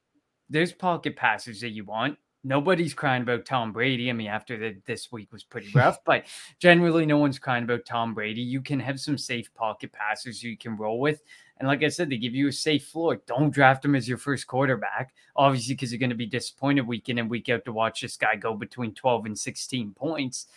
there's 0.49 0.71
pocket 0.71 1.15
passes 1.15 1.61
that 1.61 1.69
you 1.69 1.85
want. 1.85 2.17
Nobody's 2.43 2.93
crying 2.93 3.23
about 3.23 3.45
Tom 3.45 3.73
Brady. 3.73 4.09
I 4.09 4.13
mean, 4.13 4.27
after 4.27 4.57
the, 4.57 4.77
this 4.85 5.11
week 5.11 5.33
was 5.33 5.43
pretty 5.43 5.71
rough, 5.73 5.97
but 6.05 6.25
generally, 6.59 7.05
no 7.05 7.17
one's 7.17 7.39
crying 7.39 7.63
about 7.63 7.85
Tom 7.85 8.13
Brady. 8.13 8.41
You 8.41 8.61
can 8.61 8.79
have 8.79 8.99
some 8.99 9.17
safe 9.17 9.53
pocket 9.55 9.91
passers 9.91 10.43
you 10.43 10.55
can 10.55 10.77
roll 10.77 10.99
with. 10.99 11.21
And 11.59 11.67
like 11.67 11.83
I 11.83 11.89
said, 11.89 12.09
they 12.09 12.17
give 12.17 12.35
you 12.35 12.47
a 12.47 12.53
safe 12.53 12.87
floor. 12.87 13.19
Don't 13.27 13.53
draft 13.53 13.83
him 13.83 13.95
as 13.95 14.07
your 14.07 14.17
first 14.17 14.47
quarterback, 14.47 15.13
obviously, 15.35 15.75
because 15.75 15.91
you're 15.91 15.99
going 15.99 16.09
to 16.09 16.15
be 16.15 16.25
disappointed 16.25 16.87
week 16.87 17.09
in 17.09 17.17
and 17.17 17.29
week 17.29 17.49
out 17.49 17.65
to 17.65 17.73
watch 17.73 18.01
this 18.01 18.15
guy 18.15 18.35
go 18.37 18.53
between 18.53 18.93
12 18.93 19.25
and 19.25 19.37
16 19.37 19.91
points. 19.91 20.47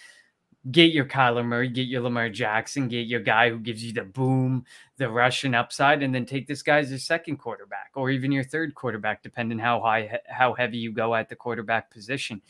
Get 0.70 0.92
your 0.92 1.06
Kyler 1.06 1.44
Murray, 1.44 1.68
get 1.68 1.88
your 1.88 2.02
Lamar 2.02 2.28
Jackson, 2.28 2.86
get 2.86 3.08
your 3.08 3.18
guy 3.18 3.50
who 3.50 3.58
gives 3.58 3.84
you 3.84 3.92
the 3.92 4.04
boom, 4.04 4.64
the 4.96 5.08
rushing 5.08 5.54
upside, 5.54 6.04
and 6.04 6.14
then 6.14 6.24
take 6.24 6.46
this 6.46 6.62
guy 6.62 6.78
as 6.78 6.90
your 6.90 7.00
second 7.00 7.38
quarterback 7.38 7.90
or 7.94 8.10
even 8.10 8.30
your 8.30 8.44
third 8.44 8.76
quarterback, 8.76 9.24
depending 9.24 9.58
how 9.58 9.80
high, 9.80 10.20
how 10.28 10.54
heavy 10.54 10.78
you 10.78 10.92
go 10.92 11.16
at 11.16 11.28
the 11.28 11.34
quarterback 11.34 11.90
position. 11.90 12.40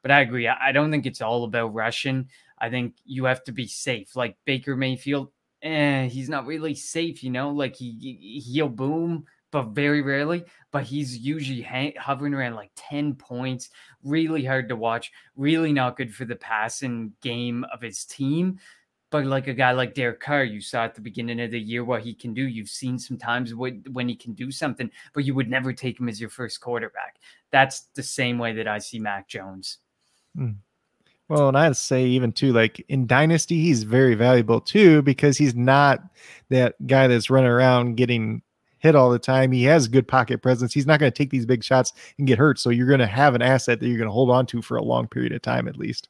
But 0.00 0.12
I 0.12 0.20
agree. 0.20 0.48
I 0.48 0.72
don't 0.72 0.90
think 0.90 1.04
it's 1.04 1.20
all 1.20 1.44
about 1.44 1.74
rushing. 1.74 2.30
I 2.58 2.70
think 2.70 2.94
you 3.04 3.24
have 3.24 3.44
to 3.44 3.52
be 3.52 3.66
safe. 3.66 4.16
Like 4.16 4.38
Baker 4.46 4.74
Mayfield, 4.74 5.30
eh, 5.62 6.06
he's 6.06 6.28
not 6.28 6.46
really 6.46 6.74
safe, 6.74 7.22
you 7.22 7.30
know, 7.30 7.50
like 7.50 7.76
he 7.76 8.42
he'll 8.44 8.68
boom, 8.68 9.24
but 9.50 9.68
very 9.68 10.02
rarely. 10.02 10.44
But 10.70 10.84
he's 10.84 11.18
usually 11.18 11.62
hang, 11.62 11.94
hovering 11.96 12.34
around 12.34 12.54
like 12.54 12.70
10 12.76 13.14
points, 13.14 13.70
really 14.02 14.44
hard 14.44 14.68
to 14.68 14.76
watch, 14.76 15.10
really 15.36 15.72
not 15.72 15.96
good 15.96 16.14
for 16.14 16.24
the 16.24 16.36
passing 16.36 17.12
game 17.22 17.64
of 17.72 17.80
his 17.80 18.04
team. 18.04 18.58
But 19.10 19.24
like 19.24 19.46
a 19.46 19.54
guy 19.54 19.72
like 19.72 19.94
Derek 19.94 20.20
Carr, 20.20 20.44
you 20.44 20.60
saw 20.60 20.84
at 20.84 20.94
the 20.94 21.00
beginning 21.00 21.40
of 21.40 21.50
the 21.50 21.58
year 21.60 21.82
what 21.82 22.02
he 22.02 22.12
can 22.12 22.34
do. 22.34 22.42
You've 22.42 22.68
seen 22.68 22.98
sometimes 22.98 23.54
when, 23.54 23.82
when 23.92 24.06
he 24.06 24.14
can 24.14 24.34
do 24.34 24.50
something, 24.50 24.90
but 25.14 25.24
you 25.24 25.34
would 25.34 25.48
never 25.48 25.72
take 25.72 25.98
him 25.98 26.10
as 26.10 26.20
your 26.20 26.28
first 26.28 26.60
quarterback. 26.60 27.16
That's 27.50 27.88
the 27.94 28.02
same 28.02 28.36
way 28.36 28.52
that 28.52 28.68
I 28.68 28.76
see 28.76 28.98
Mac 28.98 29.26
Jones. 29.26 29.78
Hmm. 30.36 30.50
Well, 31.28 31.48
and 31.48 31.58
I'd 31.58 31.76
say 31.76 32.06
even 32.06 32.32
too, 32.32 32.52
like 32.52 32.84
in 32.88 33.06
Dynasty, 33.06 33.60
he's 33.60 33.82
very 33.82 34.14
valuable 34.14 34.60
too 34.60 35.02
because 35.02 35.36
he's 35.36 35.54
not 35.54 36.02
that 36.48 36.74
guy 36.86 37.06
that's 37.06 37.28
running 37.28 37.50
around 37.50 37.96
getting 37.96 38.42
hit 38.78 38.94
all 38.94 39.10
the 39.10 39.18
time. 39.18 39.52
He 39.52 39.64
has 39.64 39.88
good 39.88 40.08
pocket 40.08 40.40
presence. 40.40 40.72
He's 40.72 40.86
not 40.86 41.00
going 41.00 41.12
to 41.12 41.16
take 41.16 41.30
these 41.30 41.44
big 41.44 41.62
shots 41.62 41.92
and 42.16 42.26
get 42.26 42.38
hurt. 42.38 42.58
So 42.58 42.70
you're 42.70 42.86
going 42.86 43.00
to 43.00 43.06
have 43.06 43.34
an 43.34 43.42
asset 43.42 43.80
that 43.80 43.88
you're 43.88 43.98
going 43.98 44.08
to 44.08 44.12
hold 44.12 44.30
on 44.30 44.46
to 44.46 44.62
for 44.62 44.76
a 44.76 44.82
long 44.82 45.06
period 45.06 45.32
of 45.32 45.42
time 45.42 45.68
at 45.68 45.76
least. 45.76 46.08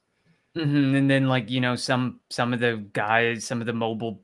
Mm-hmm. 0.55 0.95
And 0.95 1.09
then 1.09 1.27
like 1.27 1.49
you 1.49 1.61
know 1.61 1.75
some 1.75 2.21
some 2.29 2.53
of 2.53 2.59
the 2.59 2.85
guys, 2.93 3.43
some 3.45 3.59
of 3.59 3.67
the 3.67 3.73
mobile 3.73 4.21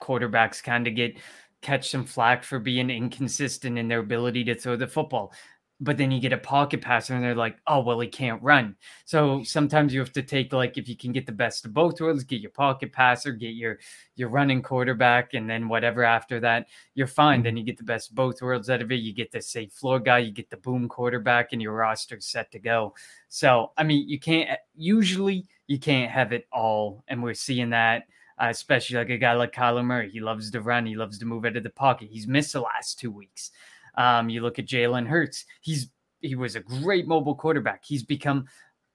quarterbacks 0.00 0.62
kind 0.62 0.86
of 0.86 0.94
get 0.94 1.16
catch 1.62 1.90
some 1.90 2.04
flack 2.04 2.44
for 2.44 2.58
being 2.58 2.90
inconsistent 2.90 3.78
in 3.78 3.88
their 3.88 4.00
ability 4.00 4.44
to 4.44 4.54
throw 4.54 4.76
the 4.76 4.86
football 4.86 5.32
but 5.80 5.98
then 5.98 6.10
you 6.10 6.20
get 6.20 6.32
a 6.32 6.38
pocket 6.38 6.80
passer 6.80 7.14
and 7.14 7.22
they're 7.22 7.34
like, 7.34 7.58
oh, 7.66 7.80
well, 7.80 8.00
he 8.00 8.08
can't 8.08 8.42
run. 8.42 8.76
So 9.04 9.42
sometimes 9.42 9.92
you 9.92 10.00
have 10.00 10.12
to 10.14 10.22
take 10.22 10.52
like 10.52 10.78
if 10.78 10.88
you 10.88 10.96
can 10.96 11.12
get 11.12 11.26
the 11.26 11.32
best 11.32 11.66
of 11.66 11.74
both 11.74 12.00
worlds, 12.00 12.24
get 12.24 12.40
your 12.40 12.50
pocket 12.50 12.92
passer, 12.92 13.32
get 13.32 13.54
your 13.54 13.78
your 14.14 14.30
running 14.30 14.62
quarterback, 14.62 15.34
and 15.34 15.48
then 15.48 15.68
whatever 15.68 16.02
after 16.02 16.40
that, 16.40 16.68
you're 16.94 17.06
fine. 17.06 17.42
Then 17.42 17.52
mm-hmm. 17.52 17.58
you 17.58 17.64
get 17.64 17.76
the 17.76 17.84
best 17.84 18.10
of 18.10 18.16
both 18.16 18.40
worlds 18.40 18.70
out 18.70 18.80
of 18.80 18.90
it. 18.90 18.96
You 18.96 19.12
get 19.12 19.30
the 19.30 19.42
safe 19.42 19.72
floor 19.72 20.00
guy, 20.00 20.18
you 20.18 20.32
get 20.32 20.48
the 20.48 20.56
boom 20.56 20.88
quarterback, 20.88 21.52
and 21.52 21.60
your 21.60 21.74
roster's 21.74 22.26
set 22.26 22.50
to 22.52 22.58
go. 22.58 22.94
So 23.28 23.72
I 23.76 23.84
mean, 23.84 24.08
you 24.08 24.18
can't 24.18 24.58
usually 24.74 25.46
you 25.66 25.78
can't 25.78 26.10
have 26.10 26.32
it 26.32 26.46
all, 26.52 27.04
and 27.08 27.22
we're 27.22 27.34
seeing 27.34 27.70
that. 27.70 28.04
Uh, 28.38 28.48
especially 28.50 28.98
like 28.98 29.08
a 29.08 29.16
guy 29.16 29.32
like 29.32 29.50
Kyler 29.50 29.82
Murray. 29.82 30.10
He 30.10 30.20
loves 30.20 30.50
to 30.50 30.60
run. 30.60 30.84
He 30.84 30.94
loves 30.94 31.18
to 31.20 31.24
move 31.24 31.46
out 31.46 31.56
of 31.56 31.62
the 31.62 31.70
pocket. 31.70 32.10
He's 32.10 32.26
missed 32.26 32.52
the 32.52 32.60
last 32.60 32.98
two 32.98 33.10
weeks. 33.10 33.50
Um, 33.96 34.28
you 34.28 34.40
look 34.40 34.58
at 34.58 34.66
Jalen 34.66 35.06
Hurts. 35.06 35.44
He's 35.60 35.90
he 36.20 36.34
was 36.34 36.56
a 36.56 36.60
great 36.60 37.06
mobile 37.06 37.34
quarterback. 37.34 37.84
He's 37.84 38.02
become 38.02 38.46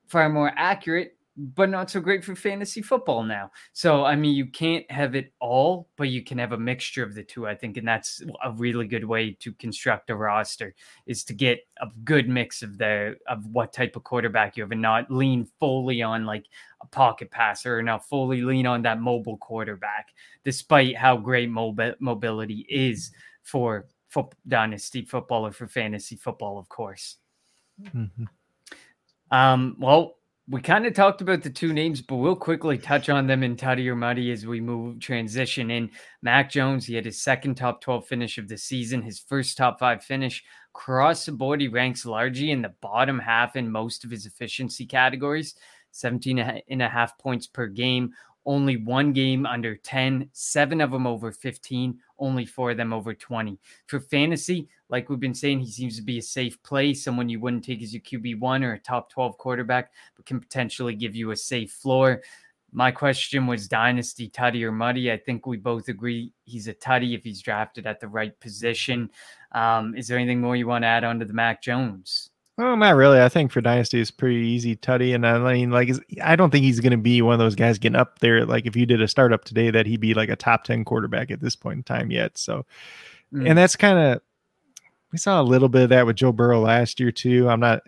far 0.08 0.28
more 0.28 0.52
accurate, 0.58 1.16
but 1.38 1.70
not 1.70 1.90
so 1.90 2.02
great 2.02 2.26
for 2.26 2.36
fantasy 2.36 2.82
football 2.82 3.24
now. 3.24 3.50
So 3.74 4.04
I 4.04 4.16
mean, 4.16 4.36
you 4.36 4.48
can't 4.48 4.90
have 4.92 5.16
it 5.16 5.32
all, 5.40 5.88
but 5.96 6.10
you 6.10 6.24
can 6.24 6.38
have 6.38 6.52
a 6.52 6.58
mixture 6.58 7.04
of 7.04 7.16
the 7.16 7.24
two. 7.24 7.48
I 7.48 7.56
think, 7.56 7.78
and 7.78 7.88
that's 7.88 8.22
a 8.44 8.52
really 8.52 8.86
good 8.88 9.06
way 9.06 9.38
to 9.40 9.54
construct 9.54 10.10
a 10.10 10.16
roster 10.16 10.76
is 11.06 11.24
to 11.26 11.34
get 11.34 11.60
a 11.82 11.88
good 12.04 12.28
mix 12.28 12.62
of 12.62 12.78
the 12.78 13.16
of 13.28 13.46
what 13.46 13.72
type 13.72 13.96
of 13.96 14.04
quarterback 14.04 14.58
you 14.58 14.64
have, 14.64 14.72
and 14.72 14.82
not 14.82 15.10
lean 15.10 15.48
fully 15.60 16.02
on 16.02 16.26
like 16.26 16.46
a 16.82 16.88
pocket 16.88 17.32
passer, 17.32 17.78
or 17.78 17.84
not 17.84 18.08
fully 18.08 18.42
lean 18.42 18.66
on 18.66 18.82
that 18.82 19.00
mobile 19.00 19.38
quarterback, 19.38 20.10
despite 20.44 20.98
how 20.98 21.16
great 21.16 21.50
mobi- 21.50 21.96
mobility 22.00 22.66
is 22.70 23.12
for 23.44 23.86
for 24.12 24.30
dynasty 24.46 25.04
football 25.04 25.46
or 25.46 25.52
for 25.52 25.68
fantasy 25.68 26.18
football, 26.18 26.60
of 26.60 26.68
course. 26.68 27.16
Mm-hmm. 27.82 28.26
Um, 29.32 29.78
well, 29.80 30.18
we 30.50 30.60
kind 30.60 30.86
of 30.86 30.94
talked 30.94 31.22
about 31.22 31.42
the 31.42 31.50
two 31.50 31.72
names, 31.72 32.02
but 32.02 32.18
we'll 32.18 32.36
quickly 32.36 32.78
touch 32.78 33.08
on 33.08 33.26
them 33.26 33.42
in 33.42 33.56
Tutty 33.56 33.88
or 33.88 33.96
Muddy 33.96 34.32
as 34.32 34.46
we 34.46 34.60
move 34.60 35.00
transition 35.00 35.72
in. 35.72 35.90
Mac 36.22 36.50
Jones, 36.52 36.86
he 36.86 36.94
had 36.94 37.06
his 37.06 37.22
second 37.22 37.56
top 37.56 37.80
12 37.80 38.06
finish 38.06 38.38
of 38.38 38.50
the 38.50 38.58
season, 38.58 39.02
his 39.02 39.20
first 39.20 39.58
top 39.58 39.80
five 39.80 40.04
finish. 40.04 40.44
Across 40.76 41.26
the 41.26 41.32
board, 41.32 41.62
he 41.62 41.70
ranks 41.70 42.06
largely 42.06 42.52
in 42.52 42.62
the 42.62 42.74
bottom 42.82 43.18
half 43.18 43.56
in 43.56 43.72
most 43.72 44.04
of 44.04 44.12
his 44.12 44.26
efficiency 44.26 44.86
categories, 44.86 45.56
17 45.92 46.40
and 46.40 46.82
a 46.82 46.90
half 46.90 47.18
points 47.18 47.48
per 47.48 47.68
game, 47.68 48.12
only 48.46 48.76
one 48.76 49.14
game 49.14 49.46
under 49.46 49.76
10, 49.76 50.30
seven 50.34 50.82
of 50.82 50.92
them 50.92 51.08
over 51.08 51.32
15, 51.32 51.98
only 52.22 52.46
four 52.46 52.72
of 52.72 52.78
them 52.78 52.94
over 52.94 53.14
20. 53.14 53.60
For 53.88 54.00
fantasy, 54.00 54.70
like 54.90 55.10
we've 55.10 55.20
been 55.20 55.34
saying, 55.34 55.60
he 55.60 55.72
seems 55.72 55.98
to 55.98 56.02
be 56.02 56.20
a 56.20 56.22
safe 56.22 56.62
play, 56.64 56.94
someone 56.94 57.28
you 57.28 57.40
wouldn't 57.40 57.66
take 57.66 57.82
as 57.82 57.94
your 57.94 58.02
QB1 58.02 58.64
or 58.64 58.74
a 58.74 58.80
top 58.80 59.10
12 59.10 59.38
quarterback, 59.38 59.92
but 60.16 60.26
can 60.26 60.40
potentially 60.40 60.96
give 60.96 61.16
you 61.16 61.32
a 61.32 61.36
safe 61.36 61.72
floor. 61.72 62.22
My 62.74 62.92
question 62.92 63.48
was 63.48 63.68
dynasty 63.68 64.30
tutty 64.30 64.64
or 64.64 64.72
muddy. 64.72 65.12
I 65.12 65.18
think 65.18 65.46
we 65.46 65.58
both 65.58 65.90
agree 65.90 66.32
he's 66.46 66.70
a 66.70 66.74
tutty 66.74 67.14
if 67.14 67.24
he's 67.24 67.42
drafted 67.42 67.86
at 67.86 68.00
the 68.00 68.08
right 68.08 68.38
position. 68.40 69.10
Um, 69.52 69.94
is 69.96 70.08
there 70.08 70.18
anything 70.18 70.40
more 70.40 70.56
you 70.56 70.68
want 70.68 70.84
to 70.84 70.88
add 70.88 71.04
on 71.04 71.20
to 71.20 71.26
the 71.26 71.34
Mac 71.34 71.62
Jones? 71.62 72.31
Well, 72.62 72.78
not 72.78 72.96
really. 72.96 73.20
I 73.20 73.28
think 73.28 73.52
for 73.52 73.60
Dynasty 73.60 74.00
it's 74.00 74.12
pretty 74.12 74.36
easy, 74.36 74.76
Tutty. 74.76 75.16
And 75.16 75.26
I 75.26 75.40
mean, 75.52 75.72
like, 75.72 75.90
I 76.22 76.36
don't 76.36 76.52
think 76.52 76.64
he's 76.64 76.80
going 76.80 76.92
to 76.92 76.98
be 76.98 77.24
one 77.24 77.34
of 77.34 77.40
those 77.40 77.56
guys 77.56 77.80
getting 77.80 77.96
up 77.96 78.20
there. 78.20 78.46
Like, 78.46 78.68
if 78.68 78.76
you 78.76 78.86
did 78.86 79.02
a 79.02 79.08
startup 79.08 79.46
today, 79.46 79.72
that 79.72 79.88
he'd 79.88 80.00
be 80.00 80.14
like 80.14 80.30
a 80.30 80.36
top 80.36 80.64
10 80.64 80.86
quarterback 80.86 81.32
at 81.32 81.40
this 81.40 81.56
point 81.56 81.78
in 81.78 81.84
time 81.84 82.12
yet. 82.12 82.38
So, 82.38 82.68
mm. 83.34 83.50
and 83.50 83.58
that's 83.58 83.76
kind 83.76 83.98
of, 83.98 84.22
we 85.12 85.18
saw 85.18 85.42
a 85.42 85.44
little 85.44 85.70
bit 85.70 85.82
of 85.82 85.90
that 85.90 86.06
with 86.06 86.18
Joe 86.18 86.32
Burrow 86.32 86.62
last 86.62 87.00
year, 87.00 87.12
too. 87.12 87.50
I'm 87.50 87.60
not, 87.60 87.82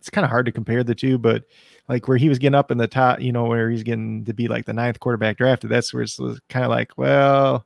it's 0.00 0.10
kind 0.10 0.24
of 0.24 0.30
hard 0.30 0.46
to 0.46 0.52
compare 0.52 0.82
the 0.82 0.96
two, 0.96 1.16
but 1.16 1.44
like 1.88 2.08
where 2.08 2.18
he 2.18 2.28
was 2.28 2.40
getting 2.40 2.56
up 2.56 2.72
in 2.72 2.78
the 2.78 2.88
top, 2.88 3.20
you 3.20 3.30
know, 3.30 3.44
where 3.44 3.70
he's 3.70 3.84
getting 3.84 4.24
to 4.24 4.34
be 4.34 4.48
like 4.48 4.66
the 4.66 4.72
ninth 4.72 4.98
quarterback 4.98 5.36
drafted, 5.36 5.70
that's 5.70 5.94
where 5.94 6.02
it's 6.02 6.18
kind 6.48 6.64
of 6.64 6.70
like, 6.70 6.90
well, 6.98 7.64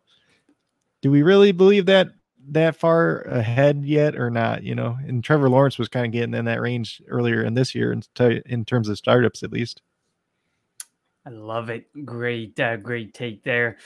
do 1.01 1.11
we 1.11 1.23
really 1.23 1.53
believe 1.53 1.87
that 1.87 2.09
that 2.49 2.77
far 2.77 3.21
ahead 3.23 3.85
yet 3.85 4.17
or 4.17 4.31
not, 4.31 4.63
you 4.63 4.75
know. 4.75 4.99
And 5.07 5.23
Trevor 5.23 5.49
Lawrence 5.49 5.79
was 5.79 5.89
kind 5.89 6.07
of 6.07 6.13
getting 6.13 6.35
in 6.35 6.45
that 6.47 6.61
range 6.61 7.03
earlier 7.09 7.43
in 7.43 7.55
this 7.55 7.75
year, 7.75 7.93
in, 7.93 8.03
t- 8.15 8.43
in 8.47 8.65
terms 8.65 8.89
of 8.89 8.99
startups 8.99 9.43
at 9.43 9.53
least. 9.53 9.83
I 11.25 11.31
love 11.31 11.71
it. 11.71 11.87
Great, 12.05 12.59
uh, 12.59 12.77
great 12.77 13.15
take 13.15 13.45
there. 13.45 13.77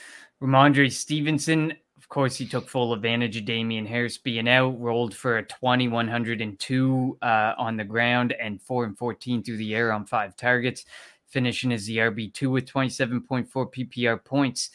Rhamondre 0.41 0.91
Stevenson, 0.91 1.73
of 1.97 2.09
course, 2.09 2.35
he 2.35 2.47
took 2.47 2.67
full 2.67 2.93
advantage 2.93 3.37
of 3.37 3.45
Damien 3.45 3.85
Harris 3.85 4.17
being 4.17 4.47
out, 4.47 4.79
rolled 4.79 5.15
for 5.15 5.37
a 5.37 5.43
2102 5.43 7.17
uh, 7.21 7.53
on 7.57 7.77
the 7.77 7.83
ground 7.83 8.33
and 8.33 8.61
4 8.61 8.85
and 8.85 8.97
14 8.97 9.43
through 9.43 9.57
the 9.57 9.75
air 9.75 9.91
on 9.91 10.05
five 10.05 10.35
targets, 10.35 10.85
finishing 11.27 11.71
as 11.71 11.85
the 11.85 11.97
RB2 11.97 12.49
with 12.49 12.65
27.4 12.65 13.47
PPR 13.51 14.23
points. 14.23 14.71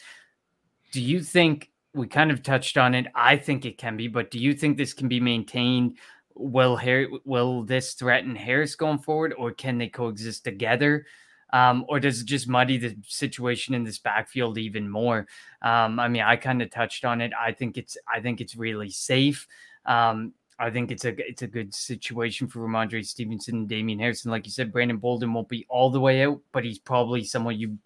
Do 0.91 1.01
you 1.01 1.21
think 1.21 1.72
we 1.93 2.07
kind 2.07 2.31
of 2.31 2.43
touched 2.43 2.77
on 2.77 2.95
it. 2.95 3.07
I 3.15 3.37
think 3.37 3.65
it 3.65 3.77
can 3.77 3.97
be, 3.97 4.07
but 4.07 4.31
do 4.31 4.39
you 4.39 4.53
think 4.53 4.77
this 4.77 4.93
can 4.93 5.07
be 5.07 5.19
maintained? 5.19 5.97
Will 6.35 6.75
Harry, 6.75 7.07
will 7.25 7.63
this 7.63 7.93
threaten 7.93 8.35
Harris 8.35 8.75
going 8.75 8.99
forward, 8.99 9.33
or 9.37 9.51
can 9.51 9.77
they 9.77 9.89
coexist 9.89 10.43
together? 10.43 11.05
Um, 11.51 11.85
or 11.87 11.99
does 11.99 12.21
it 12.21 12.25
just 12.25 12.47
muddy 12.47 12.77
the 12.77 12.97
situation 13.03 13.75
in 13.75 13.83
this 13.83 13.99
backfield 13.99 14.57
even 14.57 14.89
more? 14.89 15.27
Um, 15.61 15.99
I 15.99 16.07
mean, 16.07 16.23
I 16.23 16.35
kind 16.35 16.63
of 16.63 16.71
touched 16.71 17.05
on 17.05 17.21
it. 17.21 17.31
I 17.39 17.51
think 17.51 17.77
it's 17.77 17.95
I 18.11 18.19
think 18.21 18.41
it's 18.41 18.55
really 18.55 18.89
safe. 18.89 19.47
Um, 19.85 20.33
I 20.57 20.71
think 20.71 20.89
it's 20.89 21.05
a 21.05 21.13
it's 21.17 21.43
a 21.43 21.47
good 21.47 21.73
situation 21.75 22.47
for 22.47 22.59
Rhamondre 22.59 23.05
Stevenson 23.05 23.55
and 23.55 23.69
Damien 23.69 23.99
Harrison. 23.99 24.31
Like 24.31 24.47
you 24.47 24.51
said, 24.51 24.71
Brandon 24.71 24.97
Bolden 24.97 25.31
won't 25.31 25.49
be 25.49 25.67
all 25.69 25.91
the 25.91 25.99
way 25.99 26.25
out, 26.25 26.41
but 26.51 26.65
he's 26.65 26.79
probably 26.79 27.23
someone 27.23 27.59
you 27.59 27.77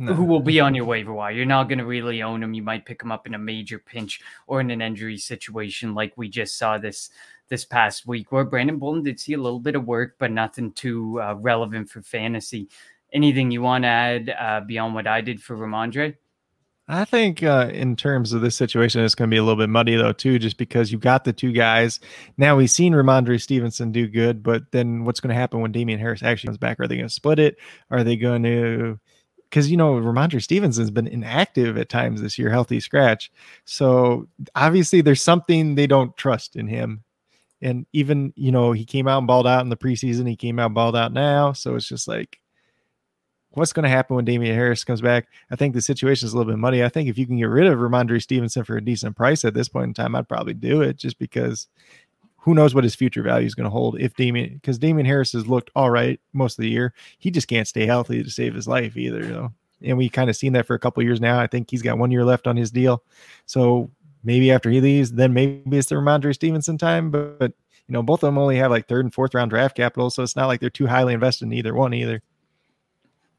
no. 0.00 0.14
who 0.14 0.24
will 0.24 0.40
be 0.40 0.60
on 0.60 0.74
your 0.74 0.86
waiver 0.86 1.12
wire. 1.12 1.32
You're 1.32 1.44
not 1.44 1.68
going 1.68 1.78
to 1.78 1.84
really 1.84 2.22
own 2.22 2.42
him. 2.42 2.54
You 2.54 2.62
might 2.62 2.86
pick 2.86 3.02
him 3.02 3.12
up 3.12 3.26
in 3.26 3.34
a 3.34 3.38
major 3.38 3.78
pinch 3.78 4.20
or 4.46 4.60
in 4.60 4.70
an 4.70 4.80
injury 4.80 5.18
situation 5.18 5.94
like 5.94 6.14
we 6.16 6.28
just 6.28 6.58
saw 6.58 6.78
this 6.78 7.10
this 7.48 7.64
past 7.64 8.06
week, 8.06 8.32
where 8.32 8.44
Brandon 8.44 8.78
Bolden 8.78 9.02
did 9.02 9.20
see 9.20 9.34
a 9.34 9.38
little 9.38 9.60
bit 9.60 9.74
of 9.74 9.84
work, 9.84 10.14
but 10.18 10.30
nothing 10.30 10.72
too 10.72 11.20
uh, 11.20 11.34
relevant 11.34 11.90
for 11.90 12.00
fantasy. 12.00 12.68
Anything 13.12 13.50
you 13.50 13.60
want 13.60 13.82
to 13.82 13.88
add 13.88 14.34
uh, 14.40 14.60
beyond 14.60 14.94
what 14.94 15.08
I 15.08 15.20
did 15.20 15.42
for 15.42 15.56
Rhamondre? 15.56 16.14
I 16.86 17.04
think 17.04 17.42
uh, 17.42 17.70
in 17.72 17.94
terms 17.94 18.32
of 18.32 18.40
this 18.40 18.56
situation, 18.56 19.04
it's 19.04 19.14
going 19.14 19.30
to 19.30 19.34
be 19.34 19.38
a 19.38 19.42
little 19.42 19.60
bit 19.60 19.68
muddy 19.68 19.96
though 19.96 20.12
too, 20.12 20.38
just 20.38 20.56
because 20.56 20.90
you 20.90 20.98
got 20.98 21.24
the 21.24 21.32
two 21.32 21.52
guys. 21.52 22.00
Now 22.36 22.56
we've 22.56 22.70
seen 22.70 22.94
Rhamondre 22.94 23.40
Stevenson 23.40 23.92
do 23.92 24.08
good, 24.08 24.42
but 24.42 24.62
then 24.72 25.04
what's 25.04 25.20
going 25.20 25.34
to 25.34 25.40
happen 25.40 25.60
when 25.60 25.72
Damien 25.72 26.00
Harris 26.00 26.22
actually 26.22 26.48
comes 26.48 26.58
back? 26.58 26.80
Are 26.80 26.88
they 26.88 26.96
going 26.96 27.08
to 27.08 27.14
split 27.14 27.38
it? 27.38 27.58
Are 27.90 28.02
they 28.02 28.16
going 28.16 28.42
to 28.44 28.98
because 29.50 29.70
you 29.70 29.76
know 29.76 29.94
Rhamondre 29.94 30.42
Stevenson's 30.42 30.90
been 30.90 31.08
inactive 31.08 31.76
at 31.76 31.88
times 31.88 32.22
this 32.22 32.38
year, 32.38 32.50
healthy 32.50 32.80
scratch. 32.80 33.30
So 33.64 34.28
obviously 34.54 35.00
there's 35.00 35.22
something 35.22 35.74
they 35.74 35.88
don't 35.88 36.16
trust 36.16 36.56
in 36.56 36.68
him. 36.68 37.02
And 37.60 37.84
even 37.92 38.32
you 38.36 38.52
know 38.52 38.72
he 38.72 38.84
came 38.84 39.08
out 39.08 39.18
and 39.18 39.26
balled 39.26 39.46
out 39.46 39.62
in 39.62 39.68
the 39.68 39.76
preseason. 39.76 40.28
He 40.28 40.36
came 40.36 40.58
out 40.58 40.66
and 40.66 40.74
balled 40.74 40.96
out 40.96 41.12
now. 41.12 41.52
So 41.52 41.74
it's 41.74 41.88
just 41.88 42.08
like, 42.08 42.38
what's 43.50 43.72
going 43.72 43.82
to 43.82 43.90
happen 43.90 44.16
when 44.16 44.24
Damien 44.24 44.54
Harris 44.54 44.84
comes 44.84 45.00
back? 45.00 45.26
I 45.50 45.56
think 45.56 45.74
the 45.74 45.82
situation 45.82 46.26
is 46.26 46.32
a 46.32 46.38
little 46.38 46.50
bit 46.50 46.58
muddy. 46.58 46.84
I 46.84 46.88
think 46.88 47.08
if 47.08 47.18
you 47.18 47.26
can 47.26 47.36
get 47.36 47.44
rid 47.44 47.66
of 47.66 47.78
Rhamondre 47.78 48.22
Stevenson 48.22 48.64
for 48.64 48.76
a 48.76 48.84
decent 48.84 49.16
price 49.16 49.44
at 49.44 49.54
this 49.54 49.68
point 49.68 49.88
in 49.88 49.94
time, 49.94 50.14
I'd 50.14 50.28
probably 50.28 50.54
do 50.54 50.80
it 50.80 50.96
just 50.96 51.18
because 51.18 51.68
who 52.40 52.54
knows 52.54 52.74
what 52.74 52.84
his 52.84 52.94
future 52.94 53.22
value 53.22 53.46
is 53.46 53.54
going 53.54 53.64
to 53.64 53.70
hold 53.70 54.00
if 54.00 54.14
Damien 54.14 54.54
because 54.54 54.78
Damien 54.78 55.06
Harris 55.06 55.32
has 55.32 55.46
looked 55.46 55.70
all 55.76 55.90
right 55.90 56.20
most 56.32 56.58
of 56.58 56.62
the 56.62 56.70
year. 56.70 56.94
He 57.18 57.30
just 57.30 57.48
can't 57.48 57.68
stay 57.68 57.86
healthy 57.86 58.22
to 58.22 58.30
save 58.30 58.54
his 58.54 58.66
life 58.66 58.96
either, 58.96 59.20
you 59.22 59.32
know. 59.32 59.52
And 59.82 59.96
we 59.96 60.08
kind 60.08 60.28
of 60.28 60.36
seen 60.36 60.52
that 60.54 60.66
for 60.66 60.74
a 60.74 60.78
couple 60.78 61.02
years 61.02 61.20
now. 61.20 61.38
I 61.38 61.46
think 61.46 61.70
he's 61.70 61.82
got 61.82 61.98
one 61.98 62.10
year 62.10 62.24
left 62.24 62.46
on 62.46 62.56
his 62.56 62.70
deal. 62.70 63.02
So 63.46 63.90
maybe 64.24 64.50
after 64.50 64.70
he 64.70 64.80
leaves, 64.80 65.12
then 65.12 65.32
maybe 65.32 65.78
it's 65.78 65.88
the 65.88 65.94
Rhamondre 65.96 66.34
Stevenson 66.34 66.76
time. 66.76 67.10
But, 67.10 67.38
but 67.38 67.52
you 67.86 67.92
know, 67.92 68.02
both 68.02 68.22
of 68.22 68.28
them 68.28 68.38
only 68.38 68.56
have 68.56 68.70
like 68.70 68.86
third 68.86 69.04
and 69.04 69.12
fourth 69.12 69.34
round 69.34 69.50
draft 69.50 69.76
capital, 69.76 70.10
so 70.10 70.22
it's 70.22 70.36
not 70.36 70.46
like 70.46 70.60
they're 70.60 70.70
too 70.70 70.86
highly 70.86 71.14
invested 71.14 71.46
in 71.46 71.52
either 71.52 71.74
one 71.74 71.92
either. 71.92 72.22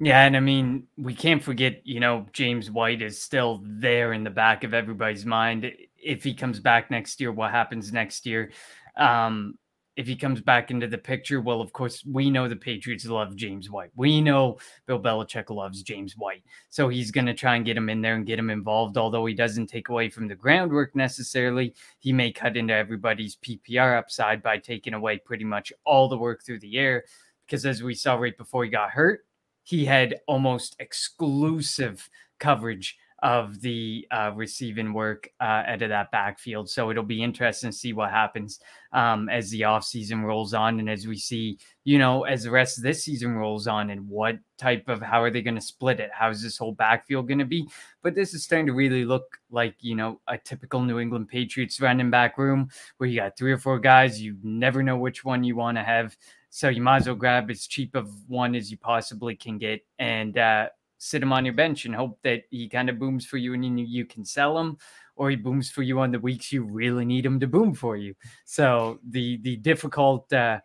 Yeah, 0.03 0.25
and 0.25 0.36
I 0.36 0.39
mean, 0.39 0.88
we 0.98 1.13
can't 1.13 1.43
forget, 1.43 1.81
you 1.86 2.00
know, 2.00 2.25
James 2.34 2.72
White 2.72 3.03
is 3.03 3.22
still 3.22 3.62
there 3.63 4.13
in 4.13 4.24
the 4.24 4.31
back 4.31 4.63
of 4.63 4.74
everybody's 4.74 5.27
mind. 5.27 5.72
If 5.96 6.24
he 6.24 6.34
comes 6.34 6.60
back 6.60 6.89
next 6.89 7.22
year, 7.22 7.31
what 7.31 7.51
happens 7.51 7.93
next 7.93 8.25
year? 8.25 8.51
Um, 8.98 9.56
if 9.98 10.08
he 10.08 10.16
comes 10.16 10.42
back 10.42 10.72
into 10.72 10.88
the 10.88 10.98
picture, 10.98 11.42
well, 11.42 11.60
of 11.60 11.74
course, 11.74 12.04
we 12.06 12.30
know 12.30 12.48
the 12.48 12.56
Patriots 12.56 13.06
love 13.06 13.36
James 13.36 13.70
White. 13.70 13.92
We 13.96 14.22
know 14.22 14.58
Bill 14.88 15.02
Belichick 15.02 15.50
loves 15.50 15.84
James 15.84 16.16
White. 16.16 16.44
So 16.70 16.88
he's 16.88 17.12
going 17.12 17.26
to 17.26 17.34
try 17.34 17.56
and 17.56 17.66
get 17.66 17.76
him 17.76 17.90
in 17.90 18.02
there 18.02 18.16
and 18.16 18.26
get 18.26 18.40
him 18.40 18.50
involved. 18.50 18.98
Although 18.98 19.26
he 19.26 19.34
doesn't 19.34 19.68
take 19.68 19.90
away 19.90 20.10
from 20.10 20.28
the 20.28 20.36
groundwork 20.36 20.96
necessarily, 20.96 21.76
he 22.00 22.14
may 22.14 22.32
cut 22.32 22.56
into 22.56 22.74
everybody's 22.74 23.36
PPR 23.36 23.98
upside 23.98 24.42
by 24.42 24.58
taking 24.58 24.94
away 24.94 25.18
pretty 25.18 25.44
much 25.44 25.74
all 25.86 26.08
the 26.08 26.18
work 26.18 26.44
through 26.44 26.60
the 26.60 26.78
air. 26.78 27.04
Because 27.46 27.66
as 27.66 27.84
we 27.84 27.94
saw 27.94 28.16
right 28.16 28.38
before 28.38 28.64
he 28.64 28.70
got 28.70 28.92
hurt, 28.92 29.26
he 29.64 29.84
had 29.84 30.16
almost 30.26 30.78
exclusive 30.80 32.10
coverage 32.40 32.98
of 33.22 33.62
the 33.62 34.08
uh, 34.10 34.32
receiving 34.36 34.94
work 34.94 35.30
uh, 35.40 35.63
out 35.68 35.82
of 35.84 35.90
that 35.90 36.10
backfield. 36.10 36.70
So 36.70 36.90
it'll 36.90 37.04
be 37.04 37.22
interesting 37.22 37.70
to 37.70 37.75
see 37.75 37.94
what 37.94 38.10
happens 38.10 38.60
um, 38.94 39.30
as 39.30 39.51
the 39.51 39.62
offseason 39.62 40.24
rolls 40.24 40.56
on 40.56 40.80
and 40.80 40.90
as 40.90 41.06
we 41.06 41.18
see, 41.18 41.60
you 41.84 42.00
know, 42.00 42.24
as 42.24 42.44
the 42.44 42.51
rest 42.51 42.78
of 42.78 42.84
this 42.84 43.04
season 43.04 43.36
rolls 43.36 43.68
on 43.68 43.92
and 43.92 44.08
what 44.10 44.40
type 44.58 44.90
of 44.90 45.01
how 45.01 45.22
are 45.22 45.30
they 45.30 45.44
going 45.44 45.56
to 45.56 45.62
split 45.62 46.00
it? 46.00 46.10
How's 46.12 46.42
this 46.42 46.58
whole 46.58 46.72
backfield 46.72 47.28
going 47.28 47.40
to 47.40 47.46
be? 47.46 47.68
But 48.01 48.16
this 48.16 48.34
is 48.34 48.44
starting 48.44 48.68
to 48.68 48.74
really 48.74 49.06
look 49.06 49.38
like, 49.51 49.75
you 49.82 49.96
know, 49.96 50.20
a 50.28 50.40
typical 50.40 50.82
New 50.82 50.98
England 50.98 51.28
Patriots 51.28 51.80
running 51.80 52.10
back 52.10 52.40
room 52.40 52.70
where 52.98 53.08
you 53.08 53.20
got 53.20 53.38
three 53.38 53.51
or 53.51 53.60
four 53.60 53.78
guys. 53.78 54.20
You 54.20 54.36
never 54.42 54.82
know 54.82 54.98
which 54.98 55.24
one 55.24 55.44
you 55.44 55.56
want 55.56 55.78
to 55.78 55.84
have. 55.84 56.18
So 56.50 56.70
you 56.70 56.82
might 56.82 56.98
as 56.98 57.08
well 57.08 57.16
grab 57.16 57.51
as 57.51 57.68
cheap 57.68 57.96
of 57.96 58.10
one 58.28 58.56
as 58.56 58.72
you 58.72 58.78
possibly 58.78 59.36
can 59.36 59.60
get. 59.60 59.86
And, 60.00 60.38
uh, 60.38 60.70
sit 61.03 61.24
him 61.24 61.34
on 61.34 61.43
your 61.43 61.53
bench 61.55 61.86
and 61.86 61.96
hope 61.96 62.20
that 62.22 62.43
he 62.51 62.70
kind 62.70 62.88
of 62.88 63.00
booms 63.00 63.25
for 63.25 63.38
you 63.38 63.55
and 63.55 63.79
you, 63.79 63.86
you 63.88 64.05
can 64.05 64.24
sell 64.24 64.55
him 64.55 64.77
or 65.15 65.31
he 65.31 65.36
booms 65.36 65.67
for 65.67 65.81
you 65.81 66.00
on 66.00 66.12
the 66.12 66.20
weeks 66.20 66.51
you 66.51 66.63
really 66.63 67.05
need 67.05 67.25
him 67.25 67.39
to 67.39 67.48
boom 67.48 67.74
for 67.74 67.98
you. 67.98 68.13
So 68.46 69.00
the 69.10 69.38
the 69.41 69.55
difficult 69.55 70.31
uh, 70.31 70.60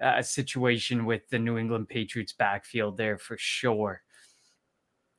uh, 0.00 0.20
situation 0.20 1.06
with 1.06 1.26
the 1.30 1.38
New 1.38 1.56
England 1.56 1.88
Patriots 1.88 2.34
backfield 2.34 2.98
there 2.98 3.16
for 3.16 3.38
sure. 3.38 4.02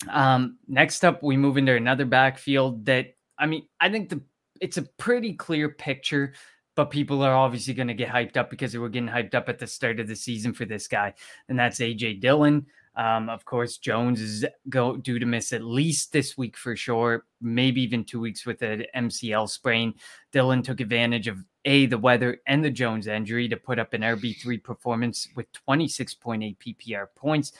Um, 0.08 0.60
next 0.68 1.04
up, 1.04 1.24
we 1.24 1.38
move 1.38 1.58
into 1.58 1.76
another 1.76 2.06
backfield 2.06 2.86
that 2.86 3.16
I 3.40 3.48
mean, 3.48 3.68
I 3.80 3.90
think 3.90 4.10
the 4.10 4.22
it's 4.60 4.78
a 4.78 4.84
pretty 4.84 5.34
clear 5.34 5.70
picture, 5.70 6.34
but 6.76 6.92
people 6.92 7.24
are 7.24 7.34
obviously 7.34 7.74
going 7.74 7.88
to 7.88 7.96
get 7.96 8.10
hyped 8.10 8.38
up 8.38 8.52
because 8.52 8.72
they 8.72 8.78
were 8.78 8.90
getting 8.90 9.10
hyped 9.10 9.34
up 9.34 9.50
at 9.50 9.58
the 9.58 9.66
start 9.66 10.00
of 10.00 10.08
the 10.08 10.16
season 10.16 10.54
for 10.54 10.66
this 10.66 10.88
guy, 10.88 11.16
and 11.50 11.58
that's 11.58 11.80
AJ 11.80 12.22
Dillon. 12.22 12.68
Um, 12.96 13.30
of 13.30 13.46
course, 13.46 13.78
Jones 13.78 14.20
is 14.20 14.46
go 14.70 14.98
due 14.98 15.20
to 15.20 15.26
miss 15.26 15.54
at 15.54 15.64
least 15.64 16.12
this 16.12 16.38
week 16.38 16.58
for 16.58 16.76
sure, 16.76 17.26
maybe 17.40 17.82
even 17.82 18.04
two 18.04 18.20
weeks 18.20 18.46
with 18.46 18.62
an 18.62 18.86
MCL 18.96 19.50
sprain. 19.50 19.94
Dillon 20.32 20.62
took 20.62 20.82
advantage 20.82 21.28
of 21.28 21.44
A, 21.66 21.86
the 21.86 21.98
weather 21.98 22.42
and 22.48 22.64
the 22.64 22.70
Jones 22.70 23.08
injury 23.08 23.48
to 23.48 23.56
put 23.56 23.80
up 23.80 23.94
an 23.94 24.02
RB3 24.02 24.62
performance 24.62 25.30
with 25.36 25.48
26.8 25.68 26.58
PPR 26.58 27.08
points. 27.16 27.54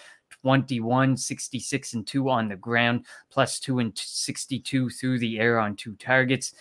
21, 0.44 1.18
66, 1.18 1.94
and 1.94 2.08
2 2.08 2.30
on 2.30 2.48
the 2.48 2.56
ground, 2.56 3.06
plus 3.30 3.60
2 3.60 3.80
and 3.80 3.98
62 3.98 4.90
through 4.90 5.20
the 5.20 5.40
air 5.40 5.60
on 5.60 5.76
two 5.76 5.94
targets. 5.96 6.54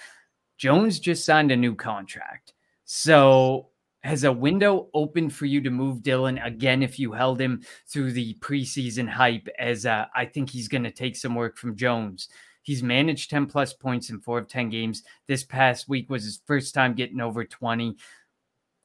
Jones 0.59 1.01
just 1.01 1.25
signed 1.25 1.51
a 1.53 1.57
new 1.57 1.75
contract. 1.75 2.53
So 2.85 3.70
has 4.03 4.25
a 4.25 4.33
window 4.33 4.89
opened 4.95 5.35
for 5.35 5.47
you 5.47 5.61
to 5.61 5.71
move 5.71 6.03
Dillon 6.03 6.39
again 6.39 6.83
if 6.83 6.99
you 6.99 7.13
held 7.13 7.41
him 7.41 7.63
through 7.87 8.13
the 8.13 8.35
preseason 8.41 9.09
hype 9.09 9.47
as 9.59 9.85
uh, 9.85 10.07
I 10.15 10.25
think 10.25 10.51
he's 10.51 10.69
going 10.69 10.85
to 10.85 10.91
take 10.91 11.17
some 11.17 11.35
work 11.35 11.59
from 11.59 11.77
Jones. 11.77 12.29
He's 12.63 12.83
managed 12.83 13.31
10 13.31 13.47
plus 13.47 13.73
points 13.73 14.11
in 14.11 14.21
four 14.21 14.39
of 14.39 14.49
10 14.49 14.71
games. 14.71 15.03
This 15.27 15.45
past 15.45 15.89
week 15.89 16.11
was 16.11 16.25
his 16.25 16.41
first 16.47 16.75
time 16.75 16.95
getting 16.95 17.21
over 17.21 17.45
20. 17.45 17.97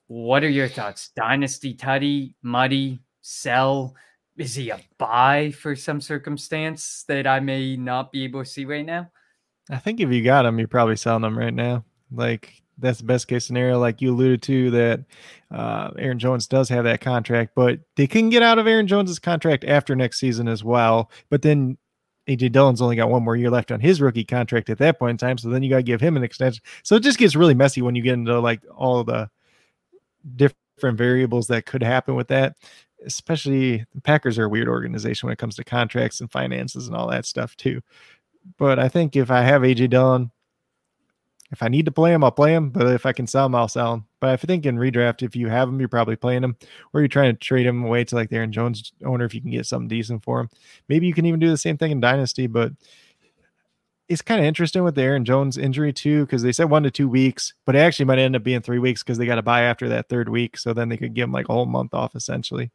What 0.07 0.43
are 0.43 0.49
your 0.49 0.67
thoughts? 0.67 1.09
Dynasty 1.15 1.73
Tutty, 1.73 2.33
Muddy, 2.41 2.99
Sell? 3.21 3.95
Is 4.37 4.55
he 4.55 4.69
a 4.69 4.79
buy 4.97 5.51
for 5.51 5.75
some 5.75 6.01
circumstance 6.01 7.05
that 7.07 7.25
I 7.25 7.39
may 7.39 7.77
not 7.77 8.11
be 8.11 8.25
able 8.25 8.43
to 8.43 8.49
see 8.49 8.65
right 8.65 8.85
now? 8.85 9.09
I 9.69 9.77
think 9.77 9.99
if 9.99 10.11
you 10.11 10.23
got 10.23 10.45
him, 10.45 10.59
you're 10.59 10.67
probably 10.67 10.97
selling 10.97 11.23
them 11.23 11.37
right 11.37 11.53
now. 11.53 11.85
Like 12.11 12.61
that's 12.77 12.99
the 12.99 13.05
best 13.05 13.27
case 13.27 13.45
scenario. 13.45 13.79
Like 13.79 14.01
you 14.01 14.11
alluded 14.11 14.41
to, 14.43 14.71
that 14.71 15.01
uh, 15.51 15.91
Aaron 15.97 16.19
Jones 16.19 16.47
does 16.47 16.69
have 16.69 16.83
that 16.83 17.01
contract, 17.01 17.51
but 17.55 17.79
they 17.95 18.07
can 18.07 18.29
get 18.29 18.43
out 18.43 18.59
of 18.59 18.67
Aaron 18.67 18.87
Jones's 18.87 19.19
contract 19.19 19.63
after 19.63 19.95
next 19.95 20.19
season 20.19 20.47
as 20.47 20.63
well. 20.63 21.11
But 21.29 21.41
then 21.41 21.77
AJ 22.27 22.51
Dillon's 22.51 22.81
only 22.81 22.95
got 22.95 23.09
one 23.09 23.23
more 23.23 23.35
year 23.35 23.49
left 23.49 23.71
on 23.71 23.79
his 23.79 24.01
rookie 24.01 24.23
contract 24.23 24.69
at 24.69 24.77
that 24.79 24.99
point 24.99 25.11
in 25.11 25.17
time. 25.17 25.37
So 25.37 25.49
then 25.49 25.63
you 25.63 25.69
got 25.69 25.77
to 25.77 25.83
give 25.83 26.01
him 26.01 26.17
an 26.17 26.23
extension. 26.23 26.63
So 26.83 26.95
it 26.95 27.03
just 27.03 27.19
gets 27.19 27.35
really 27.35 27.53
messy 27.53 27.81
when 27.81 27.95
you 27.95 28.01
get 28.01 28.13
into 28.13 28.39
like 28.39 28.61
all 28.75 29.03
the 29.03 29.29
different 30.35 30.97
variables 30.97 31.47
that 31.47 31.65
could 31.65 31.83
happen 31.83 32.15
with 32.15 32.27
that. 32.29 32.55
Especially 33.05 33.85
the 33.93 34.01
Packers 34.01 34.39
are 34.39 34.45
a 34.45 34.49
weird 34.49 34.67
organization 34.67 35.27
when 35.27 35.33
it 35.33 35.39
comes 35.39 35.55
to 35.57 35.63
contracts 35.63 36.21
and 36.21 36.31
finances 36.31 36.87
and 36.87 36.95
all 36.95 37.07
that 37.09 37.25
stuff 37.25 37.55
too. 37.55 37.81
But 38.57 38.79
I 38.79 38.89
think 38.89 39.15
if 39.15 39.29
I 39.29 39.41
have 39.41 39.61
AJ 39.61 39.91
Dillon, 39.91 40.31
if 41.51 41.61
I 41.61 41.67
need 41.67 41.85
to 41.85 41.91
play 41.91 42.13
him, 42.13 42.23
I'll 42.23 42.31
play 42.31 42.53
him. 42.53 42.69
But 42.69 42.87
if 42.87 43.05
I 43.05 43.13
can 43.13 43.27
sell 43.27 43.45
him, 43.45 43.55
I'll 43.55 43.67
sell 43.67 43.93
him. 43.93 44.05
But 44.19 44.31
I 44.31 44.37
think 44.37 44.65
in 44.65 44.77
redraft, 44.77 45.21
if 45.21 45.35
you 45.35 45.47
have 45.47 45.69
him, 45.69 45.79
you're 45.79 45.89
probably 45.89 46.15
playing 46.15 46.43
him, 46.43 46.57
or 46.93 47.01
you're 47.01 47.07
trying 47.07 47.33
to 47.33 47.39
trade 47.39 47.65
him 47.65 47.83
away 47.83 48.03
to 48.05 48.15
like 48.15 48.29
the 48.29 48.37
Aaron 48.37 48.51
Jones 48.51 48.93
owner 49.03 49.25
if 49.25 49.33
you 49.33 49.41
can 49.41 49.51
get 49.51 49.65
something 49.65 49.87
decent 49.87 50.23
for 50.23 50.39
him. 50.39 50.49
Maybe 50.89 51.07
you 51.07 51.13
can 51.13 51.25
even 51.25 51.39
do 51.39 51.49
the 51.49 51.57
same 51.57 51.77
thing 51.77 51.91
in 51.91 51.99
Dynasty. 51.99 52.47
But 52.47 52.71
it's 54.09 54.21
kind 54.21 54.39
of 54.39 54.45
interesting 54.45 54.83
with 54.83 54.95
the 54.95 55.03
Aaron 55.03 55.25
Jones 55.25 55.57
injury 55.57 55.93
too, 55.93 56.25
because 56.25 56.41
they 56.41 56.51
said 56.51 56.69
one 56.69 56.83
to 56.83 56.91
two 56.91 57.09
weeks, 57.09 57.53
but 57.65 57.75
it 57.75 57.79
actually 57.79 58.05
might 58.05 58.19
end 58.19 58.35
up 58.35 58.43
being 58.43 58.61
three 58.61 58.79
weeks 58.79 59.03
because 59.03 59.17
they 59.17 59.25
got 59.25 59.35
to 59.35 59.41
buy 59.41 59.61
after 59.61 59.89
that 59.89 60.09
third 60.09 60.29
week. 60.29 60.57
So 60.57 60.73
then 60.73 60.89
they 60.89 60.97
could 60.97 61.13
give 61.13 61.25
him 61.25 61.31
like 61.31 61.49
a 61.49 61.53
whole 61.53 61.65
month 61.65 61.93
off 61.93 62.15
essentially. 62.15 62.71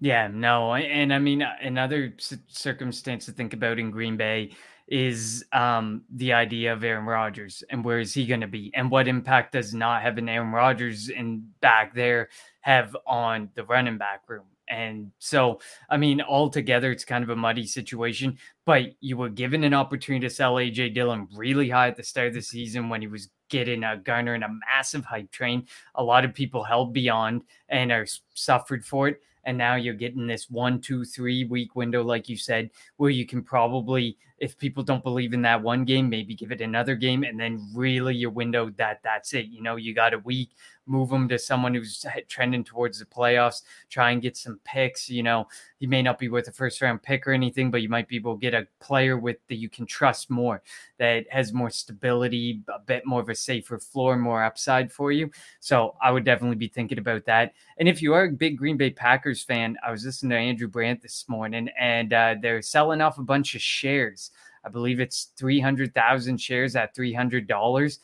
Yeah, 0.00 0.26
no, 0.26 0.74
and 0.74 1.14
I 1.14 1.18
mean 1.18 1.42
uh, 1.42 1.54
another 1.62 2.14
circumstance 2.48 3.26
to 3.26 3.32
think 3.32 3.54
about 3.54 3.78
in 3.78 3.90
Green 3.90 4.16
Bay 4.16 4.50
is 4.86 5.44
um, 5.52 6.02
the 6.14 6.32
idea 6.32 6.72
of 6.72 6.84
Aaron 6.84 7.06
Rodgers 7.06 7.62
and 7.70 7.84
where 7.84 8.00
is 8.00 8.12
he 8.12 8.26
going 8.26 8.42
to 8.42 8.46
be, 8.46 8.70
and 8.74 8.90
what 8.90 9.08
impact 9.08 9.52
does 9.52 9.74
not 9.74 10.02
having 10.02 10.28
Aaron 10.28 10.52
Rodgers 10.52 11.08
in 11.08 11.48
back 11.60 11.94
there 11.94 12.28
have 12.60 12.96
on 13.06 13.48
the 13.54 13.64
running 13.64 13.98
back 13.98 14.22
room. 14.28 14.44
And 14.68 15.10
so, 15.18 15.60
I 15.90 15.98
mean, 15.98 16.22
altogether, 16.22 16.90
it's 16.90 17.04
kind 17.04 17.22
of 17.22 17.30
a 17.30 17.36
muddy 17.36 17.66
situation. 17.66 18.38
But 18.64 18.92
you 19.00 19.18
were 19.18 19.28
given 19.28 19.62
an 19.62 19.74
opportunity 19.74 20.26
to 20.26 20.34
sell 20.34 20.54
AJ 20.54 20.94
Dillon 20.94 21.28
really 21.34 21.68
high 21.68 21.88
at 21.88 21.96
the 21.96 22.02
start 22.02 22.28
of 22.28 22.34
the 22.34 22.40
season 22.40 22.88
when 22.88 23.02
he 23.02 23.06
was 23.06 23.28
getting 23.50 23.84
a 23.84 23.98
garnering 23.98 24.42
a 24.42 24.48
massive 24.74 25.04
hype 25.04 25.30
train. 25.30 25.66
A 25.96 26.02
lot 26.02 26.24
of 26.24 26.32
people 26.32 26.64
held 26.64 26.94
beyond 26.94 27.42
and 27.68 27.92
are 27.92 28.06
suffered 28.32 28.86
for 28.86 29.08
it 29.08 29.20
and 29.46 29.56
now 29.56 29.74
you're 29.76 29.94
getting 29.94 30.26
this 30.26 30.50
one, 30.50 30.80
two, 30.80 31.04
three 31.04 31.44
week 31.44 31.76
window, 31.76 32.02
like 32.02 32.28
you 32.28 32.36
said, 32.36 32.70
where 32.96 33.10
you 33.10 33.26
can 33.26 33.42
probably, 33.42 34.16
if 34.44 34.58
people 34.58 34.82
don't 34.82 35.02
believe 35.02 35.32
in 35.32 35.40
that 35.40 35.62
one 35.62 35.86
game, 35.86 36.10
maybe 36.10 36.34
give 36.34 36.52
it 36.52 36.60
another 36.60 36.94
game, 36.94 37.24
and 37.24 37.40
then 37.40 37.66
really 37.74 38.14
your 38.14 38.28
window 38.28 38.70
that 38.76 39.00
that's 39.02 39.32
it. 39.32 39.46
You 39.46 39.62
know, 39.62 39.76
you 39.76 39.94
got 39.94 40.12
a 40.12 40.18
week, 40.18 40.50
move 40.86 41.08
them 41.08 41.26
to 41.30 41.38
someone 41.38 41.72
who's 41.72 42.04
trending 42.28 42.62
towards 42.62 42.98
the 42.98 43.06
playoffs, 43.06 43.62
try 43.88 44.10
and 44.10 44.20
get 44.20 44.36
some 44.36 44.60
picks. 44.62 45.08
You 45.08 45.22
know, 45.22 45.48
he 45.78 45.86
may 45.86 46.02
not 46.02 46.18
be 46.18 46.28
worth 46.28 46.46
a 46.46 46.52
first 46.52 46.82
round 46.82 47.02
pick 47.02 47.26
or 47.26 47.32
anything, 47.32 47.70
but 47.70 47.80
you 47.80 47.88
might 47.88 48.06
be 48.06 48.16
able 48.16 48.34
to 48.34 48.40
get 48.40 48.52
a 48.52 48.66
player 48.80 49.16
with 49.16 49.38
that 49.48 49.56
you 49.56 49.70
can 49.70 49.86
trust 49.86 50.28
more, 50.28 50.62
that 50.98 51.24
has 51.30 51.54
more 51.54 51.70
stability, 51.70 52.62
a 52.68 52.80
bit 52.80 53.06
more 53.06 53.22
of 53.22 53.30
a 53.30 53.34
safer 53.34 53.78
floor, 53.78 54.14
more 54.16 54.44
upside 54.44 54.92
for 54.92 55.10
you. 55.10 55.30
So 55.60 55.96
I 56.02 56.10
would 56.10 56.24
definitely 56.24 56.56
be 56.56 56.68
thinking 56.68 56.98
about 56.98 57.24
that. 57.24 57.54
And 57.78 57.88
if 57.88 58.02
you 58.02 58.12
are 58.12 58.24
a 58.24 58.30
big 58.30 58.58
Green 58.58 58.76
Bay 58.76 58.90
Packers 58.90 59.42
fan, 59.42 59.78
I 59.86 59.90
was 59.90 60.04
listening 60.04 60.30
to 60.30 60.36
Andrew 60.36 60.68
Brandt 60.68 61.00
this 61.00 61.24
morning, 61.28 61.70
and 61.80 62.12
uh, 62.12 62.34
they're 62.42 62.60
selling 62.60 63.00
off 63.00 63.18
a 63.18 63.22
bunch 63.22 63.54
of 63.54 63.62
shares. 63.62 64.30
I 64.64 64.68
believe 64.68 65.00
it's 65.00 65.32
300,000 65.36 66.40
shares 66.40 66.76
at 66.76 66.96
$300. 66.96 67.98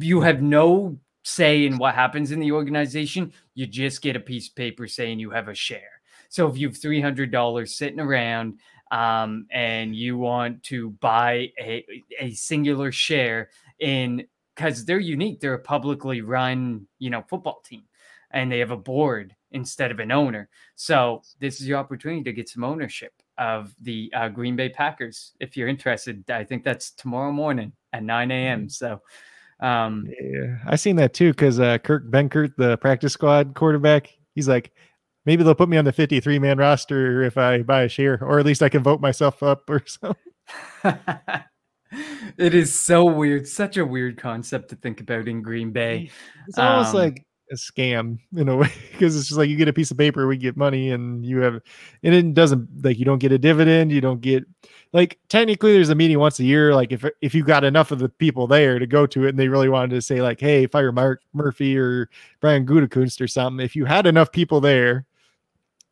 You 0.00 0.20
have 0.20 0.42
no 0.42 0.98
say 1.24 1.66
in 1.66 1.78
what 1.78 1.94
happens 1.94 2.30
in 2.32 2.40
the 2.40 2.52
organization. 2.52 3.32
You 3.54 3.66
just 3.66 4.02
get 4.02 4.16
a 4.16 4.20
piece 4.20 4.48
of 4.48 4.54
paper 4.54 4.86
saying 4.86 5.18
you 5.18 5.30
have 5.30 5.48
a 5.48 5.54
share. 5.54 6.00
So 6.28 6.46
if 6.48 6.58
you 6.58 6.68
have 6.68 6.78
$300 6.78 7.68
sitting 7.68 8.00
around 8.00 8.58
um, 8.90 9.46
and 9.50 9.94
you 9.94 10.16
want 10.16 10.62
to 10.64 10.90
buy 10.90 11.52
a, 11.60 11.84
a 12.20 12.30
singular 12.32 12.92
share 12.92 13.50
in 13.80 14.26
because 14.54 14.84
they're 14.84 14.98
unique, 14.98 15.40
they're 15.40 15.54
a 15.54 15.58
publicly 15.58 16.20
run, 16.20 16.86
you 16.98 17.10
know, 17.10 17.24
football 17.28 17.60
team 17.64 17.84
and 18.32 18.50
they 18.50 18.58
have 18.58 18.70
a 18.70 18.76
board 18.76 19.34
instead 19.52 19.90
of 19.90 20.00
an 20.00 20.10
owner. 20.10 20.48
So 20.74 21.22
this 21.40 21.60
is 21.60 21.68
your 21.68 21.78
opportunity 21.78 22.22
to 22.24 22.32
get 22.32 22.48
some 22.48 22.64
ownership 22.64 23.12
of 23.38 23.74
the 23.80 24.12
uh, 24.14 24.28
Green 24.28 24.56
Bay 24.56 24.68
Packers. 24.68 25.32
If 25.40 25.56
you're 25.56 25.68
interested, 25.68 26.28
I 26.30 26.44
think 26.44 26.64
that's 26.64 26.90
tomorrow 26.90 27.32
morning 27.32 27.72
at 27.92 28.02
9 28.02 28.30
a.m. 28.30 28.66
Mm. 28.66 28.72
So 28.72 29.00
um, 29.60 30.08
yeah, 30.20 30.58
I 30.66 30.76
seen 30.76 30.96
that 30.96 31.14
too 31.14 31.32
because 31.32 31.58
uh, 31.58 31.78
Kurt 31.78 32.10
Benkert, 32.10 32.54
the 32.56 32.76
practice 32.78 33.12
squad 33.12 33.54
quarterback, 33.54 34.16
he's 34.34 34.48
like, 34.48 34.72
maybe 35.26 35.42
they'll 35.42 35.54
put 35.54 35.68
me 35.68 35.76
on 35.76 35.84
the 35.84 35.92
53 35.92 36.38
man 36.38 36.58
roster 36.58 37.22
if 37.22 37.36
I 37.36 37.62
buy 37.62 37.82
a 37.82 37.88
share, 37.88 38.22
or 38.22 38.38
at 38.38 38.46
least 38.46 38.62
I 38.62 38.68
can 38.68 38.82
vote 38.82 39.00
myself 39.00 39.42
up 39.42 39.68
or 39.68 39.82
something. 39.86 40.16
it 42.38 42.54
is 42.54 42.78
so 42.78 43.04
weird, 43.04 43.48
such 43.48 43.76
a 43.76 43.84
weird 43.84 44.16
concept 44.16 44.70
to 44.70 44.76
think 44.76 45.00
about 45.00 45.28
in 45.28 45.42
Green 45.42 45.72
Bay. 45.72 46.10
It's 46.46 46.58
almost 46.58 46.94
um, 46.94 47.00
like 47.00 47.26
a 47.50 47.54
scam 47.54 48.18
in 48.36 48.48
a 48.48 48.56
way 48.58 48.72
because 48.92 49.16
it's 49.16 49.28
just 49.28 49.38
like 49.38 49.48
you 49.48 49.56
get 49.56 49.68
a 49.68 49.72
piece 49.72 49.90
of 49.90 49.98
paper, 49.98 50.26
we 50.26 50.36
get 50.36 50.56
money, 50.56 50.90
and 50.90 51.24
you 51.24 51.38
have, 51.40 51.60
and 52.02 52.14
it 52.14 52.34
doesn't 52.34 52.68
like 52.84 52.98
you 52.98 53.04
don't 53.04 53.18
get 53.18 53.32
a 53.32 53.38
dividend, 53.38 53.92
you 53.92 54.00
don't 54.00 54.20
get 54.20 54.44
like 54.92 55.18
technically 55.28 55.72
there's 55.72 55.90
a 55.90 55.94
meeting 55.94 56.18
once 56.18 56.38
a 56.40 56.44
year. 56.44 56.74
Like 56.74 56.92
if 56.92 57.04
if 57.20 57.34
you 57.34 57.44
got 57.44 57.64
enough 57.64 57.90
of 57.90 57.98
the 57.98 58.08
people 58.08 58.46
there 58.46 58.78
to 58.78 58.86
go 58.86 59.06
to 59.06 59.26
it, 59.26 59.30
and 59.30 59.38
they 59.38 59.48
really 59.48 59.68
wanted 59.68 59.90
to 59.90 60.02
say 60.02 60.22
like, 60.22 60.40
hey, 60.40 60.66
fire 60.66 60.92
Mark 60.92 61.22
Murphy 61.32 61.76
or 61.78 62.08
Brian 62.40 62.66
Gutekunst 62.66 63.20
or 63.20 63.28
something, 63.28 63.64
if 63.64 63.76
you 63.76 63.84
had 63.84 64.06
enough 64.06 64.32
people 64.32 64.60
there, 64.60 65.06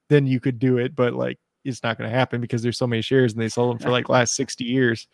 then 0.08 0.26
you 0.26 0.40
could 0.40 0.58
do 0.58 0.78
it. 0.78 0.94
But 0.94 1.14
like 1.14 1.38
it's 1.66 1.82
not 1.82 1.98
going 1.98 2.08
to 2.08 2.16
happen 2.16 2.40
because 2.40 2.62
there's 2.62 2.78
so 2.78 2.86
many 2.86 3.02
shares 3.02 3.32
and 3.32 3.42
they 3.42 3.48
sold 3.48 3.72
them 3.72 3.78
for 3.78 3.90
like 3.90 4.08
last 4.08 4.36
60 4.36 4.64
years. 4.64 5.08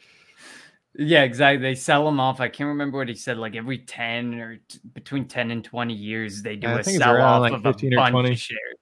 Yeah, 0.95 1.23
exactly. 1.23 1.63
They 1.63 1.75
sell 1.75 2.05
them 2.05 2.21
off. 2.21 2.41
I 2.41 2.49
can't 2.49 2.69
remember 2.69 2.99
what 2.99 3.09
he 3.09 3.15
said. 3.15 3.39
Like 3.39 3.57
every 3.57 3.79
ten 3.79 4.35
or 4.35 4.57
t- 4.69 4.79
between 4.93 5.27
ten 5.27 5.51
and 5.51 5.65
twenty 5.65 5.95
years, 5.95 6.43
they 6.43 6.57
do 6.57 6.69
a 6.69 6.85
sell 6.85 7.21
off 7.21 7.41
like 7.41 7.53
of 7.53 7.61
a 7.61 7.63
bunch 7.63 7.81
20. 7.81 8.33
of 8.33 8.39
shares. 8.39 8.77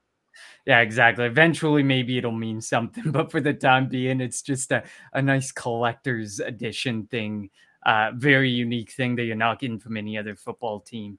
Yeah, 0.67 0.81
exactly. 0.81 1.25
Eventually, 1.25 1.83
maybe 1.83 2.19
it'll 2.19 2.33
mean 2.33 2.61
something, 2.61 3.05
but 3.13 3.31
for 3.31 3.41
the 3.41 3.55
time 3.55 3.89
being, 3.89 4.21
it's 4.21 4.43
just 4.43 4.73
a, 4.73 4.83
a 5.13 5.23
nice 5.23 5.53
collector's 5.53 6.41
edition 6.41 7.07
thing. 7.07 7.51
Uh, 7.87 8.11
very 8.15 8.51
unique 8.51 8.93
thing 8.93 9.17
that 9.17 9.25
you're 9.25 9.37
not 9.37 9.59
getting 9.59 9.79
from 9.79 9.97
any 9.97 10.19
other 10.19 10.37
football 10.37 10.81
team. 10.81 11.19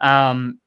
Um, 0.00 0.60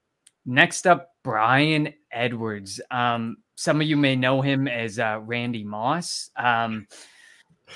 next 0.45 0.87
up, 0.87 1.11
Bryan 1.23 1.93
Edwards. 2.11 2.81
Um, 2.89 3.37
some 3.55 3.79
of 3.79 3.87
you 3.87 3.95
may 3.95 4.15
know 4.15 4.41
him 4.41 4.67
as 4.67 4.97
uh, 4.99 5.19
Randy 5.21 5.63
Moss. 5.63 6.31
Um, 6.35 6.87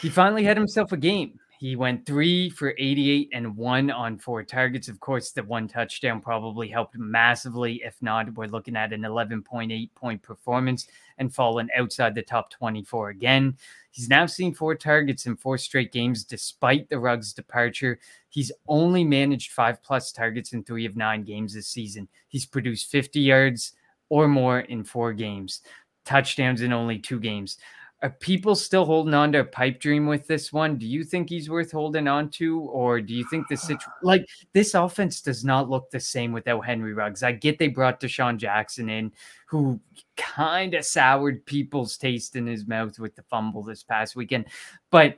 he 0.01 0.09
finally 0.09 0.43
had 0.43 0.57
himself 0.57 0.91
a 0.93 0.97
game. 0.97 1.39
He 1.59 1.75
went 1.75 2.05
three 2.05 2.49
for 2.49 2.73
88 2.77 3.31
and 3.33 3.57
one 3.57 3.91
on 3.91 4.17
four 4.17 4.43
targets. 4.43 4.87
Of 4.87 5.01
course, 5.01 5.31
the 5.31 5.43
one 5.43 5.67
touchdown 5.67 6.21
probably 6.21 6.69
helped 6.69 6.97
massively. 6.97 7.81
If 7.83 8.01
not, 8.01 8.33
we're 8.35 8.47
looking 8.47 8.77
at 8.77 8.93
an 8.93 9.01
11.8 9.01 9.89
point 9.93 10.23
performance 10.23 10.87
and 11.17 11.35
fallen 11.35 11.67
outside 11.75 12.15
the 12.15 12.21
top 12.21 12.49
24 12.49 13.09
again. 13.09 13.57
He's 13.91 14.07
now 14.07 14.25
seen 14.25 14.53
four 14.53 14.73
targets 14.73 15.25
in 15.25 15.35
four 15.35 15.57
straight 15.57 15.91
games 15.91 16.23
despite 16.23 16.87
the 16.87 16.97
Ruggs 16.97 17.33
departure. 17.33 17.99
He's 18.29 18.53
only 18.69 19.03
managed 19.03 19.51
five 19.51 19.83
plus 19.83 20.13
targets 20.13 20.53
in 20.53 20.63
three 20.63 20.85
of 20.85 20.95
nine 20.95 21.23
games 21.23 21.53
this 21.53 21.67
season. 21.67 22.07
He's 22.29 22.45
produced 22.45 22.89
50 22.89 23.19
yards 23.19 23.73
or 24.07 24.29
more 24.29 24.61
in 24.61 24.85
four 24.85 25.11
games, 25.11 25.59
touchdowns 26.05 26.61
in 26.61 26.71
only 26.71 26.99
two 26.99 27.19
games. 27.19 27.57
Are 28.01 28.09
people 28.09 28.55
still 28.55 28.85
holding 28.85 29.13
on 29.13 29.33
to 29.33 29.41
a 29.41 29.43
pipe 29.43 29.81
dream 29.81 30.07
with 30.07 30.25
this 30.25 30.53
one? 30.53 30.77
Do 30.77 30.87
you 30.87 31.03
think 31.03 31.27
he's 31.27 31.49
worth 31.49 31.73
holding 31.73 32.07
on 32.07 32.29
to, 32.31 32.61
or 32.61 33.01
do 33.01 33.13
you 33.13 33.25
think 33.25 33.47
the 33.49 33.57
situation 33.57 33.91
like 34.01 34.25
this 34.53 34.73
offense 34.73 35.21
does 35.21 35.43
not 35.43 35.69
look 35.69 35.91
the 35.91 35.99
same 35.99 36.31
without 36.31 36.65
Henry 36.65 36.93
Ruggs? 36.93 37.23
I 37.23 37.33
get 37.33 37.59
they 37.59 37.67
brought 37.67 37.99
DeSean 37.99 38.37
Jackson 38.37 38.89
in, 38.89 39.11
who 39.47 39.81
kind 40.15 40.75
of 40.75 40.85
soured 40.85 41.45
people's 41.45 41.97
taste 41.97 42.37
in 42.37 42.47
his 42.47 42.65
mouth 42.65 42.97
with 42.99 43.15
the 43.15 43.23
fumble 43.23 43.63
this 43.63 43.83
past 43.83 44.15
weekend, 44.15 44.45
but 44.91 45.17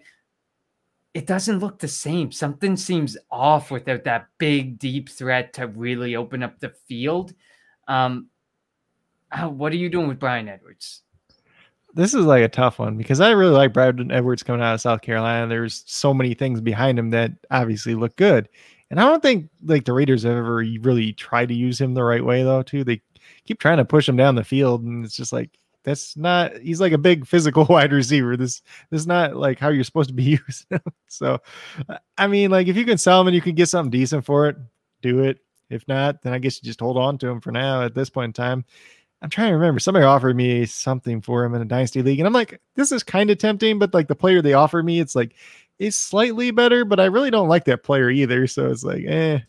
it 1.13 1.27
doesn't 1.27 1.59
look 1.59 1.77
the 1.77 1.87
same. 1.87 2.31
Something 2.31 2.77
seems 2.77 3.17
off 3.29 3.69
without 3.69 4.05
that 4.05 4.27
big, 4.37 4.79
deep 4.79 5.09
threat 5.09 5.53
to 5.53 5.67
really 5.67 6.15
open 6.15 6.41
up 6.41 6.59
the 6.59 6.69
field. 6.87 7.33
Um, 7.87 8.29
what 9.39 9.71
are 9.71 9.77
you 9.77 9.89
doing 9.89 10.07
with 10.07 10.19
Bryan 10.19 10.47
Edwards? 10.47 11.03
This 11.93 12.13
is 12.13 12.25
like 12.25 12.43
a 12.43 12.49
tough 12.49 12.80
one 12.80 12.97
because 12.97 13.19
I 13.19 13.32
really 13.32 13.54
like 13.54 13.73
Brad 13.73 13.99
Edwards 14.12 14.43
coming 14.43 14.62
out 14.62 14.73
of 14.73 14.82
South 14.82 15.01
Carolina. 15.01 15.47
There's 15.47 15.84
so 15.86 16.13
many 16.13 16.34
things 16.34 16.62
behind 16.62 16.97
him 16.97 17.10
that 17.12 17.32
obviously 17.49 17.95
look 17.95 18.15
good. 18.15 18.49
And 18.89 18.99
I 18.99 19.06
don't 19.06 19.21
think 19.21 19.49
like 19.63 19.86
the 19.86 19.93
Raiders 19.93 20.23
have 20.23 20.34
ever 20.34 20.56
really 20.56 21.13
tried 21.13 21.47
to 21.49 21.56
use 21.56 21.80
him 21.80 21.93
the 21.93 22.04
right 22.04 22.23
way 22.23 22.43
though, 22.43 22.62
too. 22.62 22.84
They 22.84 23.01
keep 23.45 23.60
trying 23.60 23.77
to 23.77 23.86
push 23.86 24.08
him 24.08 24.17
down 24.17 24.36
the 24.36 24.43
field, 24.43 24.84
and 24.84 25.06
it's 25.06 25.15
just 25.15 25.34
like 25.34 25.49
that's 25.84 26.15
not 26.15 26.58
he's 26.58 26.82
like 26.82 26.91
a 26.91 26.97
big 26.97 27.25
physical 27.25 27.65
wide 27.69 27.91
receiver. 27.93 28.38
This 28.38 28.62
this 28.89 29.01
is 29.01 29.08
not 29.08 29.36
like 29.36 29.60
how 29.60 29.69
you're 29.69 29.84
supposed 29.84 30.10
to 30.10 30.15
be 30.15 30.23
used. 30.47 30.65
so 31.08 31.39
I 32.17 32.27
mean, 32.27 32.51
like 32.51 32.67
if 32.67 32.75
you 32.75 32.86
can 32.86 32.97
sell 32.97 33.21
him 33.21 33.27
and 33.27 33.36
you 33.36 33.41
can 33.41 33.56
get 33.56 33.69
something 33.69 33.91
decent 33.91 34.25
for 34.25 34.47
it, 34.47 34.58
do 35.01 35.23
it. 35.23 35.39
If 35.69 35.88
not, 35.88 36.21
then 36.21 36.34
I 36.34 36.39
guess 36.39 36.62
you 36.62 36.67
just 36.67 36.82
hold 36.82 36.97
on 36.97 37.17
to 37.19 37.30
him 37.30 37.39
for 37.39 37.51
now 37.51 37.82
at 37.82 37.95
this 37.95 38.10
point 38.10 38.30
in 38.30 38.34
time. 38.34 38.65
I'm 39.21 39.29
trying 39.29 39.49
to 39.49 39.55
remember. 39.55 39.79
Somebody 39.79 40.05
offered 40.05 40.36
me 40.36 40.65
something 40.65 41.21
for 41.21 41.43
him 41.43 41.53
in 41.53 41.62
a 41.62 41.65
dynasty 41.65 42.01
league, 42.01 42.19
and 42.19 42.27
I'm 42.27 42.34
like, 42.34 42.60
this 42.75 42.91
is 42.91 43.03
kind 43.03 43.29
of 43.29 43.38
tempting, 43.38 43.77
but 43.77 43.93
like 43.93 44.07
the 44.07 44.15
player 44.15 44.41
they 44.41 44.53
offered 44.53 44.84
me, 44.84 44.99
it's 44.99 45.15
like 45.15 45.36
is 45.79 45.95
slightly 45.95 46.51
better, 46.51 46.86
but 46.86 46.99
I 46.99 47.05
really 47.05 47.31
don't 47.31 47.47
like 47.47 47.65
that 47.65 47.84
player 47.84 48.10
either. 48.10 48.47
So 48.47 48.69
it's 48.69 48.84
like, 48.84 49.03
eh, 49.05 49.39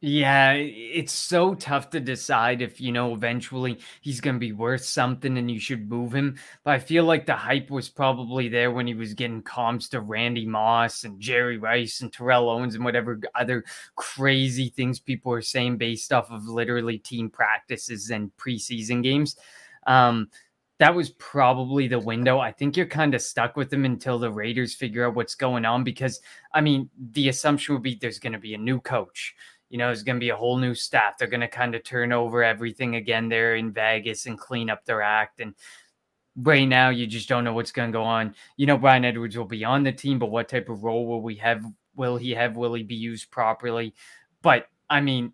yeah, 0.00 0.52
it's 0.52 1.12
so 1.12 1.54
tough 1.54 1.90
to 1.90 1.98
decide 1.98 2.62
if, 2.62 2.80
you 2.80 2.92
know, 2.92 3.14
eventually 3.14 3.80
he's 4.00 4.20
going 4.20 4.36
to 4.36 4.40
be 4.40 4.52
worth 4.52 4.84
something 4.84 5.36
and 5.36 5.50
you 5.50 5.58
should 5.58 5.90
move 5.90 6.14
him. 6.14 6.36
But 6.62 6.74
I 6.74 6.78
feel 6.78 7.02
like 7.02 7.26
the 7.26 7.34
hype 7.34 7.68
was 7.68 7.88
probably 7.88 8.48
there 8.48 8.70
when 8.70 8.86
he 8.86 8.94
was 8.94 9.14
getting 9.14 9.42
comps 9.42 9.88
to 9.88 10.00
Randy 10.00 10.46
Moss 10.46 11.02
and 11.02 11.18
Jerry 11.18 11.58
Rice 11.58 12.00
and 12.00 12.12
Terrell 12.12 12.48
Owens 12.48 12.76
and 12.76 12.84
whatever 12.84 13.20
other 13.34 13.64
crazy 13.96 14.68
things 14.68 15.00
people 15.00 15.32
are 15.32 15.42
saying 15.42 15.78
based 15.78 16.12
off 16.12 16.30
of 16.30 16.46
literally 16.46 16.98
team 16.98 17.28
practices 17.28 18.10
and 18.10 18.30
preseason 18.36 19.02
games. 19.02 19.36
Um, 19.88 20.30
that 20.78 20.94
was 20.94 21.10
probably 21.10 21.88
the 21.88 21.98
window. 21.98 22.38
I 22.38 22.52
think 22.52 22.76
you're 22.76 22.86
kind 22.86 23.16
of 23.16 23.20
stuck 23.20 23.56
with 23.56 23.72
him 23.72 23.84
until 23.84 24.20
the 24.20 24.30
Raiders 24.30 24.74
figure 24.74 25.04
out 25.04 25.16
what's 25.16 25.34
going 25.34 25.64
on 25.64 25.82
because, 25.82 26.20
I 26.54 26.60
mean, 26.60 26.88
the 27.10 27.30
assumption 27.30 27.74
would 27.74 27.82
be 27.82 27.96
there's 27.96 28.20
going 28.20 28.34
to 28.34 28.38
be 28.38 28.54
a 28.54 28.58
new 28.58 28.80
coach 28.80 29.34
you 29.70 29.78
know, 29.78 29.90
it's 29.90 30.02
going 30.02 30.16
to 30.16 30.20
be 30.20 30.30
a 30.30 30.36
whole 30.36 30.56
new 30.56 30.74
staff. 30.74 31.18
They're 31.18 31.28
going 31.28 31.40
to 31.40 31.48
kind 31.48 31.74
of 31.74 31.84
turn 31.84 32.12
over 32.12 32.42
everything 32.42 32.96
again 32.96 33.28
there 33.28 33.56
in 33.56 33.72
Vegas 33.72 34.26
and 34.26 34.38
clean 34.38 34.70
up 34.70 34.84
their 34.84 35.02
act. 35.02 35.40
And 35.40 35.54
right 36.36 36.64
now, 36.64 36.88
you 36.88 37.06
just 37.06 37.28
don't 37.28 37.44
know 37.44 37.52
what's 37.52 37.72
going 37.72 37.90
to 37.90 37.96
go 37.96 38.02
on. 38.02 38.34
You 38.56 38.66
know, 38.66 38.78
Bryan 38.78 39.04
Edwards 39.04 39.36
will 39.36 39.44
be 39.44 39.64
on 39.64 39.82
the 39.82 39.92
team, 39.92 40.18
but 40.18 40.30
what 40.30 40.48
type 40.48 40.68
of 40.68 40.84
role 40.84 41.06
will 41.06 41.22
we 41.22 41.36
have? 41.36 41.64
Will 41.96 42.16
he 42.16 42.30
have? 42.32 42.56
Will 42.56 42.74
he 42.74 42.82
be 42.82 42.94
used 42.94 43.30
properly? 43.30 43.94
But 44.42 44.68
I 44.88 45.00
mean, 45.00 45.32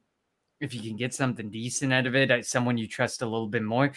if 0.61 0.75
you 0.75 0.81
can 0.81 0.97
get 0.97 1.15
something 1.15 1.51
decent 1.51 1.93
out 1.93 2.07
of 2.07 2.17
it, 2.17 2.31
uh, 2.31 2.43
someone 2.43 2.79
you 2.79 2.89
trust 2.89 3.23
a 3.23 3.27
little 3.27 3.49
bit 3.49 3.63
more, 3.63 3.93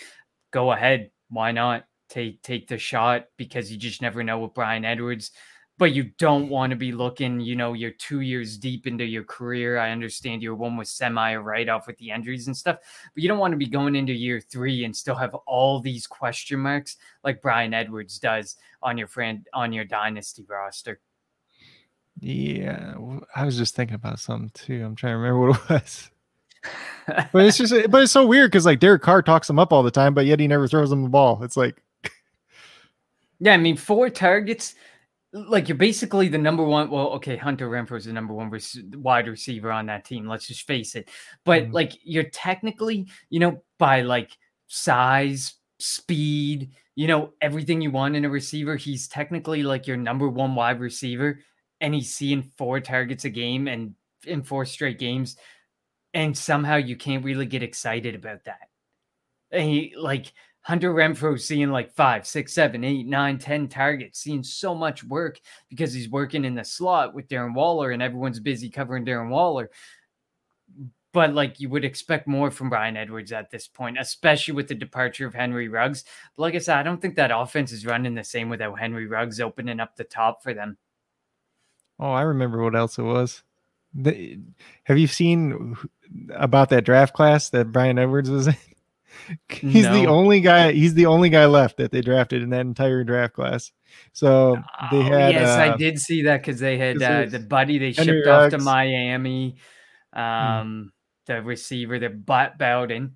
go 0.52 0.72
ahead. 0.72 1.12
Why 1.30 1.52
not 1.52 1.86
take 2.10 2.42
take 2.44 2.68
the 2.68 2.78
shot? 2.78 3.26
Because 3.38 3.72
you 3.72 3.78
just 3.78 4.02
never 4.02 4.24
know 4.24 4.40
with 4.40 4.54
Bryan 4.54 4.86
Edwards 4.86 5.32
but 5.78 5.94
you 5.94 6.06
don't 6.18 6.50
want 6.50 6.72
to 6.72 6.76
be 6.76 6.92
looking, 6.92 7.40
you 7.40 7.56
know, 7.56 7.74
you're 7.74 7.92
two 7.92 8.22
years 8.22 8.58
deep 8.58 8.88
into 8.88 9.06
your 9.06 9.24
career. 9.24 9.78
I 9.78 9.92
understand 9.92 10.42
you're 10.42 10.56
one 10.56 10.76
with 10.76 10.88
semi 10.88 11.36
write 11.36 11.70
off 11.70 11.86
with 11.86 11.98
the 11.98 12.10
injuries 12.10 12.48
and 12.48 12.58
stuff, 12.58 12.78
but 13.14 13.22
you 13.22 13.30
don't 13.30 13.38
want 13.38 13.52
to 13.52 13.58
be 13.58 13.68
going 13.68 13.96
into 13.96 14.12
year 14.12 14.42
three 14.42 14.86
and 14.86 14.96
still 14.96 15.16
have 15.16 15.36
all 15.46 15.80
these 15.80 16.08
question 16.08 16.60
marks 16.60 16.98
like 17.24 17.42
Bryan 17.42 17.74
Edwards 17.74 18.18
does 18.18 18.56
on 18.82 18.98
your 18.98 19.08
friend 19.08 19.48
on 19.54 19.72
your 19.72 19.86
dynasty 19.86 20.46
roster. 20.48 21.00
Yeah, 22.20 22.96
I 23.36 23.46
was 23.46 23.58
just 23.58 23.76
thinking 23.76 23.96
about 23.96 24.20
something 24.20 24.50
too. 24.54 24.84
I'm 24.84 24.96
trying 24.96 25.14
to 25.14 25.18
remember 25.18 25.40
what 25.52 25.62
it 25.62 25.70
was. 25.70 26.10
but 27.32 27.46
it's 27.46 27.58
just, 27.58 27.74
but 27.92 28.02
it's 28.02 28.12
so 28.12 28.26
weird 28.26 28.50
because 28.50 28.66
like 28.66 28.80
Derek 28.80 29.04
Carr 29.04 29.22
talks 29.22 29.48
him 29.48 29.60
up 29.60 29.72
all 29.72 29.84
the 29.84 29.92
time, 29.92 30.16
but 30.16 30.26
yet 30.26 30.40
he 30.40 30.48
never 30.48 30.68
throws 30.68 30.92
him 30.92 31.04
the 31.04 31.10
ball. 31.10 31.44
It's 31.44 31.56
like, 31.56 31.84
yeah, 33.40 33.54
I 33.54 33.58
mean, 33.58 33.78
four 33.78 34.10
targets 34.10 34.74
like 35.48 35.68
you're 35.68 35.78
basically 35.78 36.28
the 36.28 36.38
number 36.38 36.64
one. 36.64 36.90
Well, 36.90 37.10
okay, 37.14 37.38
Hunter 37.38 37.70
Renfrow 37.70 37.98
is 37.98 38.06
the 38.06 38.14
number 38.14 38.34
one 38.34 38.52
wide 38.94 39.28
receiver 39.28 39.72
on 39.72 39.86
that 39.88 40.06
team. 40.06 40.28
Let's 40.28 40.48
just 40.48 40.68
face 40.68 40.96
it. 40.96 41.10
But 41.46 41.64
mm 41.64 41.74
like 41.74 41.94
you're 42.04 42.24
technically, 42.24 43.08
you 43.30 43.40
know, 43.40 43.62
by 43.78 44.02
like 44.02 44.32
size, 44.68 45.56
speed, 45.80 46.72
you 46.96 47.08
know, 47.08 47.34
everything 47.42 47.82
you 47.82 47.92
want 47.92 48.16
in 48.16 48.26
a 48.26 48.30
receiver, 48.30 48.76
he's 48.76 49.08
technically 49.08 49.64
like 49.64 49.86
your 49.86 49.98
number 49.98 50.28
one 50.28 50.56
wide 50.56 50.80
receiver, 50.80 51.40
and 51.82 51.94
he's 51.94 52.14
seeing 52.14 52.42
four 52.58 52.80
targets 52.80 53.26
a 53.26 53.30
game 53.30 53.68
and 53.68 53.94
in 54.26 54.42
four 54.42 54.66
straight 54.66 54.98
games, 54.98 55.38
and 56.14 56.36
somehow 56.38 56.78
you 56.78 56.96
can't 56.96 57.24
really 57.24 57.46
get 57.46 57.64
excited 57.64 58.16
about 58.16 58.46
that. 58.46 58.70
And 59.52 59.70
he 59.70 59.94
like 59.96 60.34
Hunter 60.68 60.94
Renfrow 60.94 61.40
seeing 61.40 61.72
like 61.72 61.94
five, 61.94 62.28
six, 62.28 62.52
seven, 62.52 62.84
eight, 62.84 63.08
nine, 63.08 63.38
ten 63.38 63.70
targets, 63.70 64.20
seeing 64.20 64.44
so 64.44 64.76
much 64.76 65.02
work 65.02 65.40
because 65.70 65.94
he's 65.94 66.10
working 66.10 66.44
in 66.44 66.56
the 66.56 66.64
slot 66.66 67.14
with 67.14 67.30
Darren 67.30 67.54
Waller 67.54 67.92
and 67.92 68.04
everyone's 68.04 68.42
busy 68.42 68.70
covering 68.70 69.06
Darren 69.06 69.30
Waller. 69.30 69.70
But 71.14 71.34
like 71.34 71.62
you 71.62 71.70
would 71.70 71.86
expect 71.86 72.28
more 72.28 72.52
from 72.52 72.70
Bryan 72.70 72.98
Edwards 72.98 73.32
at 73.32 73.50
this 73.50 73.66
point, 73.66 73.98
especially 73.98 74.56
with 74.56 74.68
the 74.68 74.76
departure 74.76 75.26
of 75.26 75.34
Henry 75.34 75.70
Ruggs. 75.70 76.04
But 76.36 76.42
like 76.42 76.56
I 76.56 76.58
said, 76.58 76.76
I 76.76 76.84
don't 76.84 77.02
think 77.02 77.16
that 77.16 77.32
offense 77.34 77.72
is 77.72 77.86
running 77.86 78.14
the 78.14 78.26
same 78.26 78.50
without 78.50 78.78
Henry 78.78 79.08
Ruggs 79.08 79.40
opening 79.40 79.80
up 79.80 79.96
the 79.96 80.04
top 80.04 80.44
for 80.44 80.54
them. 80.54 80.78
Oh, 81.98 82.12
I 82.12 82.24
remember 82.24 82.62
what 82.62 82.76
else 82.76 82.98
it 82.98 83.04
was. 83.04 83.42
The, 83.94 84.38
have 84.84 84.98
you 84.98 85.08
seen 85.08 85.78
about 86.36 86.68
that 86.72 86.84
draft 86.84 87.14
class 87.14 87.52
that 87.52 87.72
Bryan 87.72 87.98
Edwards 87.98 88.30
was 88.30 88.48
in? 88.48 88.56
he's 89.50 89.86
no. 89.86 89.94
the 89.94 90.08
only 90.08 90.42
guy. 90.42 90.72
He's 90.72 90.94
the 90.94 91.06
only 91.06 91.30
guy 91.30 91.46
left 91.46 91.78
that 91.78 91.92
they 91.92 92.02
drafted 92.02 92.42
in 92.42 92.50
that 92.50 92.62
entire 92.62 93.04
draft 93.04 93.34
class. 93.34 93.72
So 94.14 94.56
they 94.92 94.98
oh, 94.98 95.02
had. 95.02 95.34
yes, 95.34 95.50
uh, 95.50 95.74
I 95.74 95.78
did 95.78 96.00
see 96.00 96.24
that 96.24 96.42
because 96.42 96.60
they 96.60 96.78
had 96.78 97.02
uh, 97.02 97.26
the 97.26 97.40
buddy 97.40 97.78
they 97.78 97.94
Henry 97.94 98.20
shipped 98.20 98.28
Ruggs. 98.28 98.54
off 98.54 98.60
to 98.60 98.64
Miami. 98.64 99.58
Hmm. 100.14 100.20
Um, 100.20 100.92
hmm. 101.28 101.34
the 101.34 101.42
receiver, 101.42 102.00
the 102.00 102.10
Butt 102.10 102.58
Bowden. 102.58 103.16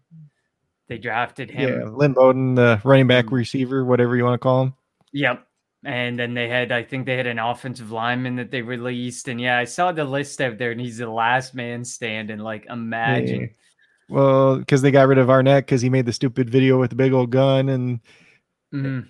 They 0.87 0.97
drafted 0.97 1.49
him. 1.49 1.69
Yeah, 1.69 1.85
Lynn 1.85 2.13
Bowden, 2.13 2.55
the 2.55 2.81
running 2.83 3.07
back 3.07 3.27
hmm. 3.27 3.35
receiver, 3.35 3.85
whatever 3.85 4.15
you 4.15 4.25
want 4.25 4.35
to 4.35 4.43
call 4.43 4.63
him. 4.63 4.73
Yep. 5.13 5.47
And 5.83 6.19
then 6.19 6.35
they 6.35 6.47
had, 6.47 6.71
I 6.71 6.83
think 6.83 7.05
they 7.05 7.17
had 7.17 7.25
an 7.25 7.39
offensive 7.39 7.91
lineman 7.91 8.35
that 8.35 8.51
they 8.51 8.61
released. 8.61 9.27
And 9.27 9.41
yeah, 9.41 9.57
I 9.57 9.63
saw 9.63 9.91
the 9.91 10.03
list 10.03 10.39
out 10.39 10.57
there, 10.57 10.71
and 10.71 10.79
he's 10.79 10.99
the 10.99 11.09
last 11.09 11.55
man 11.55 11.83
standing. 11.83 12.37
Like, 12.37 12.67
imagine. 12.69 13.49
Well, 14.11 14.57
because 14.57 14.81
they 14.81 14.91
got 14.91 15.07
rid 15.07 15.19
of 15.19 15.29
Arnette 15.29 15.59
because 15.59 15.81
he 15.81 15.89
made 15.89 16.05
the 16.05 16.11
stupid 16.11 16.49
video 16.49 16.77
with 16.77 16.89
the 16.89 16.97
big 16.97 17.13
old 17.13 17.29
gun 17.29 17.69
and 17.69 18.01
mm. 18.73 19.07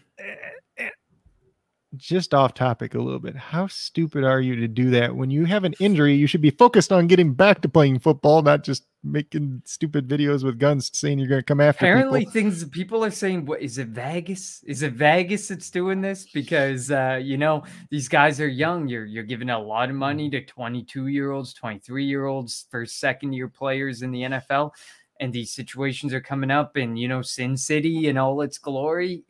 Just 1.97 2.33
off 2.33 2.53
topic 2.53 2.95
a 2.95 2.99
little 2.99 3.19
bit. 3.19 3.35
How 3.35 3.67
stupid 3.67 4.23
are 4.23 4.39
you 4.39 4.55
to 4.55 4.67
do 4.67 4.89
that 4.91 5.15
when 5.15 5.29
you 5.29 5.45
have 5.45 5.63
an 5.63 5.73
injury? 5.79 6.15
You 6.15 6.25
should 6.25 6.41
be 6.41 6.51
focused 6.51 6.91
on 6.91 7.07
getting 7.07 7.33
back 7.33 7.61
to 7.61 7.69
playing 7.69 7.99
football, 7.99 8.41
not 8.41 8.63
just 8.63 8.85
making 9.03 9.61
stupid 9.65 10.07
videos 10.07 10.43
with 10.43 10.59
guns 10.59 10.89
saying 10.93 11.19
you're 11.19 11.27
going 11.27 11.41
to 11.41 11.45
come 11.45 11.59
after. 11.59 11.85
Apparently, 11.85 12.21
people. 12.21 12.31
things 12.31 12.65
people 12.65 13.03
are 13.03 13.11
saying, 13.11 13.45
"What 13.45 13.61
is 13.61 13.77
it? 13.77 13.89
Vegas? 13.89 14.63
Is 14.63 14.83
it 14.83 14.93
Vegas 14.93 15.49
that's 15.49 15.69
doing 15.69 16.01
this?" 16.01 16.25
Because 16.25 16.91
uh, 16.91 17.19
you 17.21 17.37
know 17.37 17.63
these 17.89 18.07
guys 18.07 18.39
are 18.39 18.47
young. 18.47 18.87
You're 18.87 19.05
you're 19.05 19.23
giving 19.23 19.49
a 19.49 19.59
lot 19.59 19.89
of 19.89 19.95
money 19.95 20.29
to 20.29 20.41
22 20.45 21.07
year 21.07 21.31
olds, 21.31 21.53
23 21.53 22.05
year 22.05 22.25
olds, 22.25 22.67
first 22.71 22.99
second 22.99 23.33
year 23.33 23.49
players 23.49 24.01
in 24.01 24.11
the 24.11 24.21
NFL, 24.21 24.71
and 25.19 25.33
these 25.33 25.51
situations 25.51 26.13
are 26.13 26.21
coming 26.21 26.51
up, 26.51 26.77
and 26.77 26.97
you 26.97 27.09
know 27.09 27.21
Sin 27.21 27.57
City 27.57 28.07
and 28.07 28.17
all 28.17 28.41
its 28.41 28.57
glory. 28.57 29.23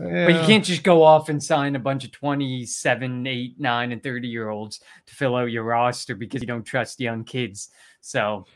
Yeah. 0.00 0.26
But 0.26 0.34
you 0.34 0.46
can't 0.46 0.64
just 0.64 0.84
go 0.84 1.02
off 1.02 1.28
and 1.28 1.42
sign 1.42 1.74
a 1.74 1.80
bunch 1.80 2.04
of 2.04 2.12
27, 2.12 3.26
8, 3.26 3.54
9, 3.58 3.92
and 3.92 4.02
30 4.02 4.28
year 4.28 4.48
olds 4.48 4.80
to 5.06 5.14
fill 5.14 5.34
out 5.34 5.50
your 5.50 5.64
roster 5.64 6.14
because 6.14 6.40
you 6.40 6.46
don't 6.46 6.62
trust 6.62 7.00
young 7.00 7.24
kids. 7.24 7.70
So 8.00 8.46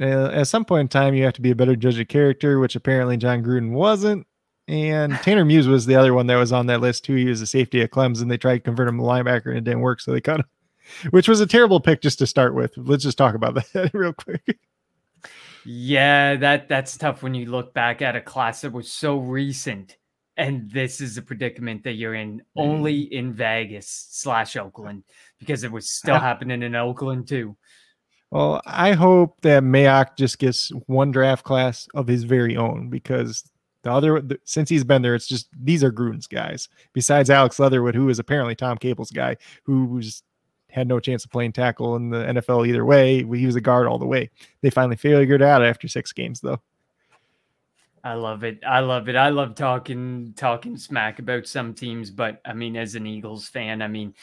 uh, 0.00 0.30
at 0.32 0.48
some 0.48 0.64
point 0.64 0.80
in 0.80 0.88
time, 0.88 1.14
you 1.14 1.24
have 1.24 1.34
to 1.34 1.40
be 1.40 1.50
a 1.50 1.56
better 1.56 1.76
judge 1.76 1.98
of 1.98 2.08
character, 2.08 2.58
which 2.58 2.74
apparently 2.74 3.16
Jon 3.16 3.42
Gruden 3.42 3.70
wasn't. 3.70 4.26
And 4.66 5.14
Tanner 5.22 5.44
Muse 5.44 5.68
was 5.68 5.86
the 5.86 5.94
other 5.94 6.12
one 6.12 6.26
that 6.26 6.36
was 6.36 6.52
on 6.52 6.66
that 6.66 6.80
list 6.80 7.04
too. 7.04 7.14
He 7.14 7.26
was 7.26 7.40
a 7.40 7.46
safety 7.46 7.80
at 7.80 7.90
Clemson. 7.90 8.22
And 8.22 8.30
they 8.30 8.36
tried 8.36 8.54
to 8.54 8.60
convert 8.60 8.88
him 8.88 8.98
to 8.98 9.04
linebacker 9.04 9.46
and 9.46 9.58
it 9.58 9.64
didn't 9.64 9.80
work, 9.80 10.00
so 10.00 10.12
they 10.12 10.20
cut 10.20 10.40
him, 10.40 10.46
which 11.10 11.28
was 11.28 11.40
a 11.40 11.46
terrible 11.46 11.80
pick 11.80 12.02
just 12.02 12.18
to 12.18 12.26
start 12.26 12.54
with. 12.54 12.72
Let's 12.76 13.04
just 13.04 13.18
talk 13.18 13.34
about 13.34 13.54
that 13.72 13.94
real 13.94 14.12
quick. 14.12 14.58
Yeah, 15.64 16.36
that 16.36 16.68
that's 16.68 16.96
tough 16.96 17.22
when 17.22 17.34
you 17.34 17.46
look 17.46 17.74
back 17.74 18.02
at 18.02 18.16
a 18.16 18.20
class 18.20 18.62
that 18.62 18.72
was 18.72 18.90
so 18.90 19.18
recent 19.18 19.97
And 20.38 20.70
this 20.70 21.00
is 21.00 21.18
a 21.18 21.22
predicament 21.22 21.82
that 21.84 21.94
you're 21.94 22.14
in 22.14 22.42
only 22.56 23.06
mm. 23.06 23.10
in 23.10 23.32
Vegas 23.34 24.06
slash 24.10 24.56
Oakland 24.56 25.02
because 25.38 25.64
it 25.64 25.72
was 25.72 25.90
still 25.90 26.18
happening 26.18 26.62
in 26.62 26.74
Oakland 26.74 27.28
too. 27.28 27.56
Well, 28.30 28.62
I 28.64 28.92
hope 28.92 29.40
that 29.40 29.62
Mayock 29.62 30.16
just 30.16 30.38
gets 30.38 30.70
one 30.86 31.10
draft 31.10 31.44
class 31.44 31.88
of 31.94 32.06
his 32.06 32.24
very 32.24 32.56
own 32.56 32.88
because 32.88 33.50
the 33.82 33.90
other, 33.90 34.20
the, 34.20 34.38
since 34.44 34.68
he's 34.68 34.84
been 34.84 35.02
there, 35.02 35.14
it's 35.14 35.26
just 35.26 35.48
these 35.60 35.82
are 35.82 35.90
Gruden's 35.90 36.26
guys. 36.26 36.68
Besides 36.92 37.30
Alex 37.30 37.58
Leatherwood, 37.58 37.94
who 37.94 38.08
is 38.08 38.18
apparently 38.18 38.54
Tom 38.54 38.78
Cable's 38.78 39.10
guy, 39.10 39.36
who 39.64 40.00
just 40.00 40.24
had 40.70 40.86
no 40.86 41.00
chance 41.00 41.24
of 41.24 41.30
playing 41.30 41.52
tackle 41.52 41.96
in 41.96 42.10
the 42.10 42.18
NFL 42.18 42.68
either 42.68 42.84
way. 42.84 43.24
He 43.24 43.46
was 43.46 43.56
a 43.56 43.60
guard 43.60 43.86
all 43.86 43.98
the 43.98 44.06
way. 44.06 44.30
They 44.60 44.70
finally 44.70 44.96
figured 44.96 45.40
it 45.40 45.44
out 45.44 45.64
after 45.64 45.88
six 45.88 46.12
games, 46.12 46.40
though. 46.40 46.60
I 48.04 48.14
love 48.14 48.44
it. 48.44 48.60
I 48.66 48.80
love 48.80 49.08
it. 49.08 49.16
I 49.16 49.28
love 49.28 49.54
talking 49.54 50.32
talking 50.36 50.76
smack 50.76 51.18
about 51.18 51.46
some 51.46 51.74
teams, 51.74 52.10
but 52.10 52.40
I 52.44 52.52
mean, 52.52 52.76
as 52.76 52.94
an 52.94 53.06
Eagles 53.06 53.48
fan, 53.48 53.82
I 53.82 53.88
mean, 53.88 54.14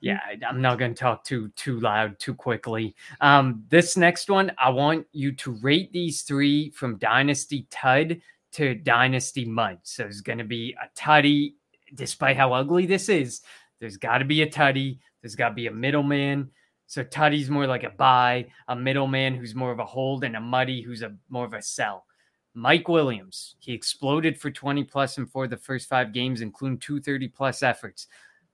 yeah, 0.00 0.18
I'm 0.46 0.60
not 0.60 0.78
going 0.78 0.94
to 0.94 1.00
talk 1.00 1.24
too 1.24 1.48
too 1.56 1.80
loud 1.80 2.18
too 2.18 2.34
quickly. 2.34 2.94
Um, 3.20 3.64
this 3.68 3.96
next 3.96 4.28
one, 4.28 4.52
I 4.58 4.70
want 4.70 5.06
you 5.12 5.32
to 5.32 5.52
rate 5.52 5.92
these 5.92 6.22
three 6.22 6.70
from 6.70 6.96
Dynasty 6.98 7.66
Tud 7.70 8.20
to 8.52 8.74
Dynasty 8.74 9.44
Mud. 9.44 9.78
So 9.82 10.04
it's 10.04 10.20
going 10.20 10.38
to 10.38 10.44
be 10.44 10.74
a 10.82 10.88
Tuddy, 10.98 11.54
despite 11.94 12.36
how 12.36 12.52
ugly 12.52 12.86
this 12.86 13.08
is. 13.08 13.42
There's 13.80 13.96
got 13.96 14.18
to 14.18 14.24
be 14.24 14.42
a 14.42 14.46
Tuddy. 14.46 14.98
There's 15.22 15.34
got 15.34 15.50
to 15.50 15.54
be 15.54 15.66
a 15.68 15.72
middleman. 15.72 16.50
So 16.86 17.02
Tuddy's 17.02 17.48
more 17.48 17.66
like 17.66 17.84
a 17.84 17.90
buy, 17.90 18.48
a 18.68 18.76
middleman 18.76 19.34
who's 19.34 19.54
more 19.54 19.72
of 19.72 19.78
a 19.78 19.84
hold, 19.84 20.24
and 20.24 20.36
a 20.36 20.40
muddy 20.40 20.82
who's 20.82 21.02
a 21.02 21.16
more 21.30 21.46
of 21.46 21.54
a 21.54 21.62
sell. 21.62 22.04
Mike 22.54 22.88
Williams, 22.88 23.56
he 23.58 23.72
exploded 23.72 24.38
for 24.38 24.50
20 24.50 24.84
plus 24.84 25.18
and 25.18 25.30
for 25.30 25.46
the 25.46 25.56
first 25.56 25.88
five 25.88 26.12
games, 26.12 26.40
including 26.40 26.78
230 26.78 27.28
plus 27.28 27.62
efforts. 27.62 28.08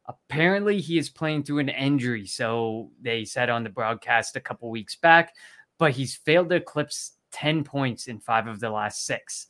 Apparently, 0.07 0.81
he 0.81 0.99
is 0.99 1.11
playing 1.11 1.43
through 1.43 1.59
an 1.59 1.69
injury. 1.69 2.27
So 2.27 2.91
they 3.03 3.25
said 3.25 3.51
on 3.51 3.65
the 3.65 3.71
broadcast 3.71 4.37
a 4.37 4.41
couple 4.41 4.71
weeks 4.71 4.97
back, 4.97 5.35
but 5.79 5.93
he's 5.93 6.15
failed 6.15 6.49
to 6.51 6.57
eclipse 6.57 7.13
10 7.33 7.65
points 7.65 8.07
in 8.07 8.21
five 8.21 8.47
of 8.47 8.61
the 8.61 8.71
last 8.71 9.05
six. 9.05 9.49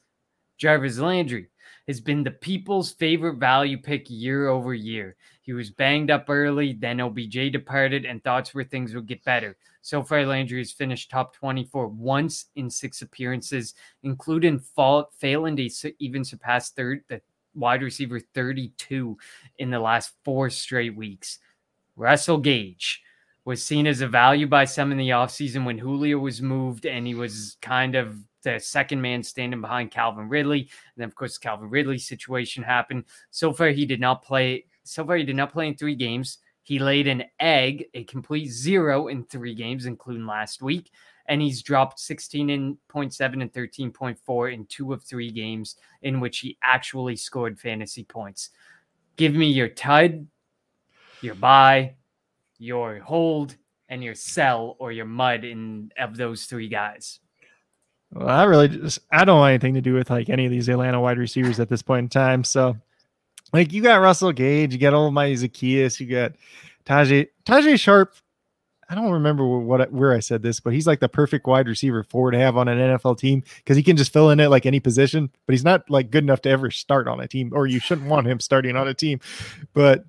Jarvis 0.58 0.98
Landry 0.98 1.48
has 1.86 2.00
been 2.00 2.22
the 2.22 2.30
people's 2.30 2.92
favorite 2.92 3.36
value 3.36 3.78
pick 3.78 4.10
year 4.10 4.48
over 4.48 4.74
year. 4.74 5.16
He 5.40 5.54
was 5.54 5.70
banged 5.70 6.10
up 6.10 6.26
early, 6.28 6.74
then 6.74 7.00
OBJ 7.00 7.50
departed, 7.50 8.04
and 8.04 8.22
thoughts 8.22 8.52
were 8.52 8.64
things 8.64 8.94
would 8.94 9.06
get 9.06 9.24
better. 9.24 9.56
So 9.80 10.02
far, 10.02 10.26
Landry 10.26 10.58
has 10.58 10.72
finished 10.72 11.10
top 11.10 11.34
24 11.34 11.88
once 11.88 12.46
in 12.56 12.68
six 12.68 13.00
appearances, 13.00 13.72
including 14.02 14.58
fall, 14.58 15.10
failing 15.16 15.56
to 15.56 15.92
even 15.98 16.24
surpass 16.24 16.70
third, 16.70 17.04
the 17.08 17.22
wide 17.54 17.82
receiver 17.82 18.20
32 18.20 19.16
in 19.58 19.70
the 19.70 19.80
last 19.80 20.12
four 20.24 20.50
straight 20.50 20.94
weeks. 20.94 21.38
Russell 21.96 22.38
Gage 22.38 23.02
was 23.44 23.64
seen 23.64 23.86
as 23.86 24.02
a 24.02 24.08
value 24.08 24.46
by 24.46 24.66
some 24.66 24.92
in 24.92 24.98
the 24.98 25.08
offseason 25.08 25.64
when 25.64 25.78
Julio 25.78 26.18
was 26.18 26.42
moved 26.42 26.84
and 26.84 27.06
he 27.06 27.14
was 27.14 27.56
kind 27.62 27.94
of 27.94 28.14
the 28.42 28.58
second 28.58 29.00
man 29.00 29.22
standing 29.22 29.60
behind 29.60 29.90
Calvin 29.90 30.28
Ridley. 30.28 30.60
And 30.60 30.68
then, 30.96 31.08
of 31.08 31.14
course, 31.14 31.38
Calvin 31.38 31.70
Ridley 31.70 31.98
situation 31.98 32.62
happened. 32.62 33.04
So 33.30 33.52
far, 33.52 33.68
he 33.68 33.86
did 33.86 34.00
not 34.00 34.22
play. 34.22 34.66
So 34.84 35.04
far, 35.04 35.16
he 35.16 35.24
did 35.24 35.36
not 35.36 35.52
play 35.52 35.68
in 35.68 35.76
three 35.76 35.94
games. 35.94 36.38
He 36.62 36.78
laid 36.78 37.08
an 37.08 37.24
egg, 37.40 37.86
a 37.94 38.04
complete 38.04 38.48
zero 38.48 39.08
in 39.08 39.24
three 39.24 39.54
games, 39.54 39.86
including 39.86 40.26
last 40.26 40.62
week 40.62 40.90
and 41.28 41.42
he's 41.42 41.62
dropped 41.62 41.98
16.7 41.98 42.78
and 42.90 43.52
13.4 43.52 44.52
in 44.52 44.66
two 44.66 44.92
of 44.92 45.04
three 45.04 45.30
games 45.30 45.76
in 46.02 46.20
which 46.20 46.38
he 46.38 46.58
actually 46.62 47.16
scored 47.16 47.60
fantasy 47.60 48.02
points. 48.02 48.50
Give 49.16 49.34
me 49.34 49.46
your 49.46 49.68
TUD, 49.68 50.26
your 51.20 51.34
buy, 51.34 51.96
your 52.58 53.00
hold, 53.00 53.56
and 53.90 54.02
your 54.02 54.14
sell 54.14 54.76
or 54.78 54.90
your 54.90 55.06
mud 55.06 55.44
in 55.44 55.92
of 55.98 56.16
those 56.16 56.46
three 56.46 56.68
guys. 56.68 57.20
Well, 58.12 58.28
I 58.28 58.44
really 58.44 58.68
just 58.68 59.00
I 59.12 59.24
don't 59.24 59.38
want 59.38 59.50
anything 59.50 59.74
to 59.74 59.80
do 59.80 59.94
with 59.94 60.10
like 60.10 60.28
any 60.28 60.46
of 60.46 60.50
these 60.50 60.68
Atlanta 60.68 61.00
wide 61.00 61.18
receivers 61.18 61.60
at 61.60 61.68
this 61.68 61.82
point 61.82 62.04
in 62.04 62.08
time. 62.08 62.44
So 62.44 62.76
like 63.52 63.72
you 63.72 63.82
got 63.82 64.00
Russell 64.00 64.32
Gage, 64.32 64.72
you 64.72 64.78
got 64.78 64.94
Olamide 64.94 65.34
Zaccheaus, 65.34 66.00
you 66.00 66.06
got 66.06 66.32
Tajae 66.86 67.28
Tajae 67.44 67.78
Sharpe. 67.78 68.14
I 68.90 68.94
don't 68.94 69.12
remember 69.12 69.46
what 69.46 69.92
where 69.92 70.14
I 70.14 70.20
said 70.20 70.42
this, 70.42 70.60
but 70.60 70.72
he's 70.72 70.86
like 70.86 71.00
the 71.00 71.10
perfect 71.10 71.46
wide 71.46 71.68
receiver 71.68 72.02
four 72.02 72.30
to 72.30 72.38
have 72.38 72.56
on 72.56 72.68
an 72.68 72.78
NFL 72.78 73.18
team 73.18 73.42
because 73.58 73.76
he 73.76 73.82
can 73.82 73.98
just 73.98 74.12
fill 74.12 74.30
in 74.30 74.40
it 74.40 74.48
like 74.48 74.64
any 74.64 74.80
position, 74.80 75.30
but 75.44 75.52
he's 75.52 75.64
not 75.64 75.88
like 75.90 76.10
good 76.10 76.24
enough 76.24 76.40
to 76.42 76.48
ever 76.48 76.70
start 76.70 77.06
on 77.06 77.20
a 77.20 77.28
team, 77.28 77.50
or 77.52 77.66
you 77.66 77.80
shouldn't 77.80 78.08
want 78.08 78.26
him 78.26 78.40
starting 78.40 78.76
on 78.76 78.88
a 78.88 78.94
team. 78.94 79.20
But 79.74 80.06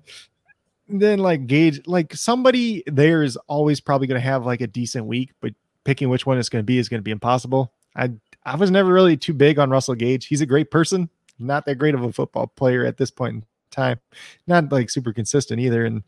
then 0.88 1.18
like 1.18 1.46
Gage, 1.46 1.86
like 1.86 2.14
somebody 2.14 2.82
there 2.86 3.22
is 3.22 3.36
always 3.48 3.80
probably 3.80 4.06
going 4.06 4.20
to 4.20 4.26
have 4.26 4.46
like 4.46 4.62
a 4.62 4.66
decent 4.66 5.04
week, 5.04 5.32
but 5.42 5.52
picking 5.84 6.08
which 6.08 6.24
one 6.24 6.38
it's 6.38 6.48
going 6.48 6.62
to 6.62 6.66
be 6.66 6.78
is 6.78 6.88
going 6.88 7.00
to 7.00 7.04
be 7.04 7.10
impossible. 7.10 7.74
I 7.96 8.10
I 8.44 8.56
was 8.56 8.70
never 8.70 8.92
really 8.92 9.16
too 9.16 9.34
big 9.34 9.58
on 9.58 9.70
Russell 9.70 9.94
Gage. 9.94 10.26
He's 10.26 10.40
a 10.40 10.46
great 10.46 10.70
person, 10.70 11.10
not 11.38 11.64
that 11.66 11.76
great 11.76 11.94
of 11.94 12.02
a 12.02 12.12
football 12.12 12.46
player 12.46 12.84
at 12.84 12.96
this 12.96 13.10
point 13.10 13.34
in 13.34 13.44
time, 13.70 14.00
not 14.46 14.72
like 14.72 14.90
super 14.90 15.12
consistent 15.12 15.60
either. 15.60 15.84
And 15.84 16.02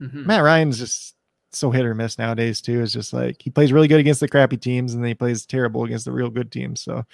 mm-hmm. 0.00 0.26
Matt 0.26 0.42
Ryan's 0.42 0.78
just 0.78 1.16
so 1.52 1.70
hit 1.70 1.84
or 1.84 1.94
miss 1.94 2.18
nowadays 2.18 2.60
too. 2.60 2.82
It's 2.82 2.92
just 2.92 3.12
like 3.12 3.42
he 3.42 3.50
plays 3.50 3.72
really 3.72 3.88
good 3.88 4.00
against 4.00 4.20
the 4.20 4.28
crappy 4.28 4.56
teams 4.56 4.94
and 4.94 5.02
then 5.02 5.08
he 5.08 5.14
plays 5.14 5.46
terrible 5.46 5.84
against 5.84 6.04
the 6.04 6.12
real 6.12 6.30
good 6.30 6.52
teams. 6.52 6.80
So 6.80 7.04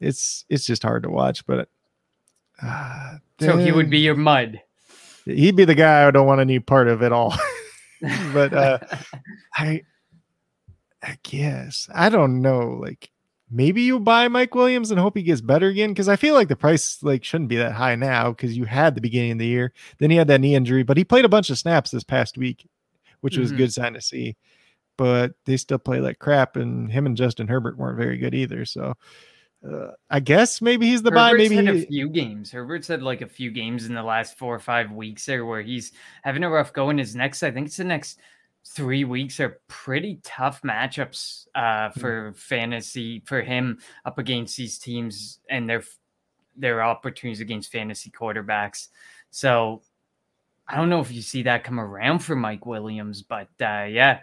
it's 0.00 0.44
it's 0.48 0.66
just 0.66 0.82
hard 0.82 1.02
to 1.02 1.10
watch. 1.10 1.46
But 1.46 1.68
uh, 2.62 3.16
so 3.40 3.58
he 3.58 3.72
would 3.72 3.90
be 3.90 3.98
your 3.98 4.16
mud. 4.16 4.60
He'd 5.24 5.56
be 5.56 5.64
the 5.64 5.74
guy 5.74 6.06
I 6.06 6.10
don't 6.10 6.26
want 6.26 6.40
any 6.40 6.58
part 6.58 6.88
of 6.88 7.02
at 7.02 7.12
all. 7.12 7.34
but 8.32 8.52
uh, 8.52 8.78
I 9.56 9.82
I 11.02 11.18
guess 11.22 11.88
I 11.94 12.08
don't 12.08 12.40
know. 12.40 12.78
Like 12.80 13.10
maybe 13.52 13.82
you 13.82 14.00
buy 14.00 14.26
Mike 14.28 14.54
Williams 14.54 14.90
and 14.90 14.98
hope 14.98 15.16
he 15.16 15.22
gets 15.22 15.40
better 15.40 15.68
again 15.68 15.90
because 15.90 16.08
I 16.08 16.16
feel 16.16 16.34
like 16.34 16.48
the 16.48 16.56
price 16.56 17.02
like 17.02 17.22
shouldn't 17.22 17.50
be 17.50 17.56
that 17.56 17.72
high 17.72 17.94
now 17.94 18.30
because 18.30 18.56
you 18.56 18.64
had 18.64 18.94
the 18.94 19.00
beginning 19.00 19.32
of 19.32 19.38
the 19.38 19.46
year, 19.46 19.72
then 19.98 20.10
he 20.10 20.16
had 20.16 20.28
that 20.28 20.40
knee 20.40 20.54
injury, 20.54 20.82
but 20.82 20.96
he 20.96 21.04
played 21.04 21.24
a 21.24 21.28
bunch 21.28 21.50
of 21.50 21.58
snaps 21.58 21.90
this 21.90 22.04
past 22.04 22.38
week 22.38 22.66
which 23.22 23.38
was 23.38 23.48
mm-hmm. 23.48 23.54
a 23.54 23.58
good 23.58 23.72
sign 23.72 23.94
to 23.94 24.00
see. 24.00 24.36
But 24.98 25.32
they 25.46 25.56
still 25.56 25.78
play 25.78 26.00
like 26.00 26.18
crap, 26.18 26.56
and 26.56 26.92
him 26.92 27.06
and 27.06 27.16
Justin 27.16 27.48
Herbert 27.48 27.78
weren't 27.78 27.96
very 27.96 28.18
good 28.18 28.34
either. 28.34 28.66
So 28.66 28.92
uh, 29.66 29.92
I 30.10 30.20
guess 30.20 30.60
maybe 30.60 30.86
he's 30.86 31.02
the 31.02 31.10
Herbert's 31.10 31.32
buy. 31.32 31.36
Maybe 31.38 31.56
had 31.56 31.74
he... 31.74 31.82
a 31.82 31.86
few 31.86 32.10
games. 32.10 32.52
Herbert's 32.52 32.88
had 32.88 33.02
like 33.02 33.22
a 33.22 33.26
few 33.26 33.50
games 33.50 33.86
in 33.86 33.94
the 33.94 34.02
last 34.02 34.36
four 34.36 34.54
or 34.54 34.60
five 34.60 34.92
weeks 34.92 35.24
there 35.24 35.46
where 35.46 35.62
he's 35.62 35.92
having 36.22 36.44
a 36.44 36.50
rough 36.50 36.74
go. 36.74 36.90
In 36.90 36.98
his 36.98 37.16
next, 37.16 37.42
I 37.42 37.50
think 37.50 37.68
it's 37.68 37.78
the 37.78 37.84
next 37.84 38.20
three 38.66 39.04
weeks 39.04 39.40
are 39.40 39.60
pretty 39.68 40.20
tough 40.22 40.62
matchups 40.62 41.46
uh, 41.54 41.90
hmm. 41.90 42.00
for 42.00 42.30
mm. 42.30 42.36
fantasy 42.36 43.22
for 43.26 43.42
him 43.42 43.78
up 44.04 44.18
against 44.18 44.56
these 44.56 44.78
teams 44.78 45.40
and 45.50 45.68
their 45.68 45.82
their 46.56 46.82
opportunities 46.82 47.40
against 47.40 47.72
fantasy 47.72 48.10
quarterbacks. 48.10 48.88
So 49.30 49.82
I 50.68 50.76
don't 50.76 50.90
know 50.90 51.00
if 51.00 51.10
you 51.10 51.22
see 51.22 51.42
that 51.42 51.64
come 51.64 51.80
around 51.80 52.20
for 52.20 52.36
Mike 52.36 52.66
Williams, 52.66 53.22
but 53.22 53.48
uh, 53.60 53.86
yeah. 53.88 54.20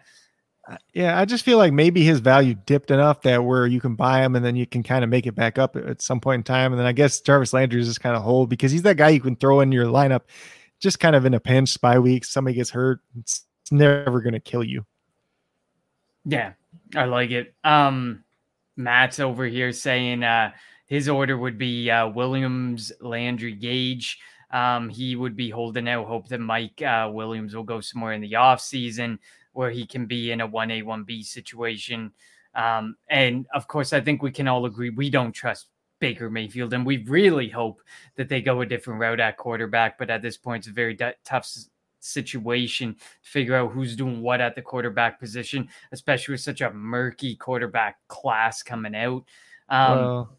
Uh, 0.69 0.77
yeah, 0.93 1.19
I 1.19 1.25
just 1.25 1.43
feel 1.43 1.57
like 1.57 1.73
maybe 1.73 2.03
his 2.03 2.19
value 2.19 2.53
dipped 2.53 2.91
enough 2.91 3.21
that 3.23 3.43
where 3.43 3.65
you 3.65 3.81
can 3.81 3.95
buy 3.95 4.23
him 4.23 4.35
and 4.35 4.45
then 4.45 4.55
you 4.55 4.67
can 4.67 4.83
kind 4.83 5.03
of 5.03 5.09
make 5.09 5.25
it 5.25 5.33
back 5.33 5.57
up 5.57 5.75
at 5.75 6.01
some 6.01 6.19
point 6.19 6.39
in 6.41 6.43
time. 6.43 6.71
And 6.71 6.79
then 6.79 6.85
I 6.85 6.91
guess 6.91 7.21
Jarvis 7.21 7.53
Landry 7.53 7.81
is 7.81 7.87
just 7.87 8.01
kind 8.01 8.15
of 8.15 8.21
hold 8.21 8.49
because 8.49 8.71
he's 8.71 8.83
that 8.83 8.97
guy 8.97 9.09
you 9.09 9.21
can 9.21 9.35
throw 9.35 9.61
in 9.61 9.71
your 9.71 9.85
lineup 9.85 10.21
just 10.79 10.99
kind 10.99 11.15
of 11.15 11.25
in 11.25 11.33
a 11.33 11.39
pinch 11.39 11.79
by 11.81 11.97
week. 11.97 12.23
Somebody 12.23 12.55
gets 12.55 12.69
hurt, 12.69 12.99
it's, 13.17 13.45
it's 13.69 13.71
never 13.71 14.19
going 14.19 14.33
to 14.33 14.39
kill 14.39 14.63
you. 14.63 14.83
Yeah, 16.25 16.53
I 16.95 17.05
like 17.05 17.29
it. 17.29 17.53
Um, 17.63 18.23
Matt's 18.75 19.19
over 19.19 19.45
here 19.45 19.71
saying 19.71 20.23
uh, 20.23 20.51
his 20.87 21.07
order 21.07 21.37
would 21.37 21.59
be 21.59 21.91
uh, 21.91 22.07
Williams, 22.07 22.91
Landry, 22.99 23.53
Gage. 23.53 24.17
Um, 24.51 24.89
he 24.89 25.15
would 25.15 25.35
be 25.35 25.51
holding 25.51 25.87
out 25.87 26.07
hope 26.07 26.27
that 26.29 26.39
Mike 26.39 26.81
uh, 26.81 27.11
Williams 27.13 27.55
will 27.55 27.63
go 27.63 27.79
somewhere 27.79 28.13
in 28.13 28.21
the 28.21 28.31
offseason 28.33 29.19
where 29.53 29.69
he 29.69 29.85
can 29.85 30.07
be 30.07 30.31
in 30.31 30.41
a 30.41 30.47
1A, 30.47 30.83
1B 30.83 31.23
situation. 31.23 32.11
Um, 32.55 32.95
and 33.07 33.45
of 33.53 33.67
course, 33.67 33.93
I 33.93 34.01
think 34.01 34.23
we 34.23 34.31
can 34.31 34.47
all 34.47 34.65
agree 34.65 34.89
we 34.89 35.11
don't 35.11 35.31
trust 35.31 35.67
Baker 35.99 36.31
Mayfield, 36.31 36.73
and 36.73 36.85
we 36.85 37.03
really 37.05 37.49
hope 37.49 37.81
that 38.15 38.29
they 38.29 38.41
go 38.41 38.61
a 38.61 38.65
different 38.65 38.99
route 38.99 39.19
at 39.19 39.37
quarterback. 39.37 39.99
But 39.99 40.09
at 40.09 40.23
this 40.23 40.37
point, 40.37 40.61
it's 40.61 40.69
a 40.69 40.73
very 40.73 40.95
d- 40.95 41.11
tough 41.23 41.47
situation 41.99 42.95
to 42.95 43.29
figure 43.29 43.55
out 43.55 43.71
who's 43.71 43.95
doing 43.95 44.21
what 44.21 44.41
at 44.41 44.55
the 44.55 44.61
quarterback 44.61 45.19
position, 45.19 45.69
especially 45.91 46.33
with 46.33 46.41
such 46.41 46.61
a 46.61 46.71
murky 46.71 47.35
quarterback 47.35 47.97
class 48.07 48.63
coming 48.63 48.95
out. 48.95 49.23
Um, 49.69 49.97
well, 49.97 50.37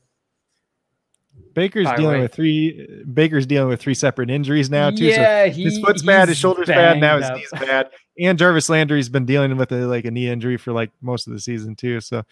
Baker's 1.55 1.89
dealing 1.97 2.21
with 2.21 2.33
three. 2.33 3.05
Baker's 3.13 3.47
dealing 3.47 3.69
with 3.69 3.81
three 3.81 3.95
separate 3.95 4.31
injuries 4.31 4.71
now 4.71 4.91
too. 4.91 5.05
Yeah, 5.05 5.47
so 5.47 5.53
his 5.53 5.79
foot's 5.79 6.03
bad, 6.03 6.29
his 6.29 6.37
shoulder's 6.37 6.69
bad, 6.69 6.99
now 7.01 7.19
his 7.19 7.31
knee's 7.31 7.51
bad, 7.53 7.91
and 8.19 8.39
Jarvis 8.39 8.69
Landry's 8.69 9.09
been 9.09 9.27
dealing 9.27 9.57
with 9.57 9.73
a, 9.73 9.87
like 9.87 10.05
a 10.05 10.11
knee 10.11 10.29
injury 10.29 10.57
for 10.57 10.73
like 10.73 10.91
most 11.01 11.27
of 11.27 11.33
the 11.33 11.41
season 11.41 11.75
too. 11.75 12.01
So 12.01 12.25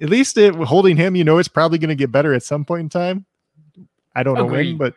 at 0.00 0.08
least 0.08 0.38
it, 0.38 0.54
holding 0.54 0.96
him, 0.96 1.16
you 1.16 1.24
know, 1.24 1.38
it's 1.38 1.48
probably 1.48 1.78
going 1.78 1.88
to 1.88 1.94
get 1.94 2.12
better 2.12 2.32
at 2.34 2.42
some 2.42 2.64
point 2.64 2.82
in 2.82 2.88
time. 2.88 3.26
I 4.14 4.22
don't 4.22 4.34
know 4.34 4.46
when, 4.46 4.76
but 4.76 4.94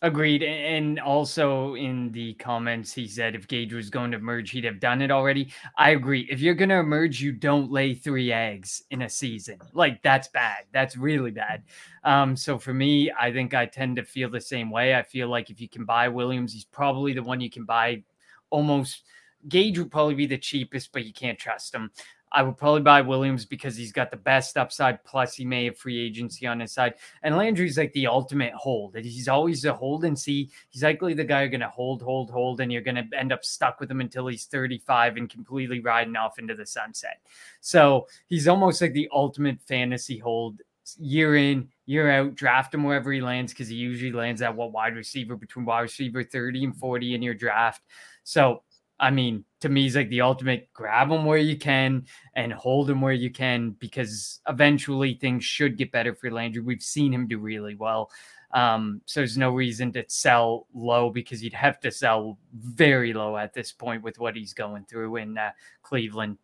Agreed. 0.00 0.44
And 0.44 1.00
also 1.00 1.74
in 1.74 2.12
the 2.12 2.34
comments, 2.34 2.92
he 2.92 3.08
said 3.08 3.34
if 3.34 3.48
Gage 3.48 3.72
was 3.72 3.90
going 3.90 4.12
to 4.12 4.20
merge, 4.20 4.50
he'd 4.50 4.62
have 4.62 4.78
done 4.78 5.02
it 5.02 5.10
already. 5.10 5.52
I 5.76 5.90
agree. 5.90 6.28
If 6.30 6.38
you're 6.38 6.54
going 6.54 6.68
to 6.68 6.76
emerge, 6.76 7.20
you 7.20 7.32
don't 7.32 7.72
lay 7.72 7.94
three 7.94 8.32
eggs 8.32 8.84
in 8.92 9.02
a 9.02 9.08
season. 9.08 9.58
Like 9.72 10.00
that's 10.02 10.28
bad. 10.28 10.66
That's 10.72 10.96
really 10.96 11.32
bad. 11.32 11.64
Um, 12.04 12.36
so 12.36 12.58
for 12.58 12.72
me, 12.72 13.10
I 13.18 13.32
think 13.32 13.54
I 13.54 13.66
tend 13.66 13.96
to 13.96 14.04
feel 14.04 14.30
the 14.30 14.40
same 14.40 14.70
way. 14.70 14.94
I 14.94 15.02
feel 15.02 15.28
like 15.28 15.50
if 15.50 15.60
you 15.60 15.68
can 15.68 15.84
buy 15.84 16.06
Williams, 16.06 16.52
he's 16.52 16.64
probably 16.64 17.12
the 17.12 17.22
one 17.24 17.40
you 17.40 17.50
can 17.50 17.64
buy 17.64 18.04
almost. 18.50 19.02
Gage 19.48 19.78
would 19.78 19.90
probably 19.90 20.14
be 20.14 20.26
the 20.26 20.38
cheapest, 20.38 20.92
but 20.92 21.06
you 21.06 21.12
can't 21.12 21.38
trust 21.38 21.74
him. 21.74 21.90
I 22.32 22.42
would 22.42 22.56
probably 22.56 22.82
buy 22.82 23.00
Williams 23.00 23.44
because 23.44 23.76
he's 23.76 23.92
got 23.92 24.10
the 24.10 24.16
best 24.16 24.56
upside. 24.56 25.02
Plus, 25.04 25.34
he 25.34 25.44
may 25.44 25.66
have 25.66 25.78
free 25.78 25.98
agency 25.98 26.46
on 26.46 26.60
his 26.60 26.72
side. 26.72 26.94
And 27.22 27.36
Landry's 27.36 27.78
like 27.78 27.92
the 27.92 28.06
ultimate 28.06 28.52
hold. 28.54 28.96
He's 28.96 29.28
always 29.28 29.64
a 29.64 29.72
hold 29.72 30.04
and 30.04 30.18
see. 30.18 30.50
He's 30.68 30.82
likely 30.82 31.14
the 31.14 31.24
guy 31.24 31.40
you're 31.40 31.50
going 31.50 31.60
to 31.60 31.68
hold, 31.68 32.02
hold, 32.02 32.30
hold, 32.30 32.60
and 32.60 32.72
you're 32.72 32.82
going 32.82 32.96
to 32.96 33.18
end 33.18 33.32
up 33.32 33.44
stuck 33.44 33.80
with 33.80 33.90
him 33.90 34.00
until 34.00 34.26
he's 34.26 34.44
35 34.44 35.16
and 35.16 35.30
completely 35.30 35.80
riding 35.80 36.16
off 36.16 36.38
into 36.38 36.54
the 36.54 36.66
sunset. 36.66 37.20
So 37.60 38.06
he's 38.26 38.48
almost 38.48 38.80
like 38.82 38.92
the 38.92 39.08
ultimate 39.12 39.60
fantasy 39.62 40.18
hold 40.18 40.60
year 40.98 41.36
in, 41.36 41.68
year 41.86 42.10
out. 42.10 42.34
Draft 42.34 42.74
him 42.74 42.84
wherever 42.84 43.12
he 43.12 43.20
lands 43.20 43.52
because 43.52 43.68
he 43.68 43.76
usually 43.76 44.12
lands 44.12 44.42
at 44.42 44.54
what 44.54 44.72
wide 44.72 44.96
receiver 44.96 45.36
between 45.36 45.64
wide 45.64 45.80
receiver 45.80 46.22
30 46.22 46.64
and 46.64 46.76
40 46.76 47.14
in 47.14 47.22
your 47.22 47.34
draft. 47.34 47.82
So 48.24 48.62
I 49.00 49.10
mean, 49.10 49.44
to 49.60 49.68
me, 49.68 49.82
he's 49.82 49.96
like 49.96 50.08
the 50.08 50.20
ultimate 50.20 50.72
grab 50.72 51.10
him 51.10 51.24
where 51.24 51.38
you 51.38 51.56
can 51.56 52.06
and 52.34 52.52
hold 52.52 52.88
him 52.88 53.00
where 53.00 53.12
you 53.12 53.30
can 53.30 53.70
because 53.72 54.40
eventually 54.48 55.14
things 55.14 55.44
should 55.44 55.76
get 55.76 55.92
better 55.92 56.14
for 56.14 56.30
Landry. 56.30 56.62
We've 56.62 56.82
seen 56.82 57.12
him 57.12 57.26
do 57.26 57.38
really 57.38 57.74
well. 57.74 58.10
Um, 58.52 59.02
so 59.04 59.20
there's 59.20 59.36
no 59.36 59.50
reason 59.50 59.92
to 59.92 60.04
sell 60.08 60.66
low 60.72 61.10
because 61.10 61.42
you'd 61.42 61.52
have 61.52 61.80
to 61.80 61.90
sell 61.90 62.38
very 62.54 63.12
low 63.12 63.36
at 63.36 63.52
this 63.52 63.72
point 63.72 64.02
with 64.02 64.18
what 64.18 64.36
he's 64.36 64.54
going 64.54 64.84
through 64.84 65.16
in 65.16 65.36
uh, 65.36 65.50
Cleveland. 65.82 66.38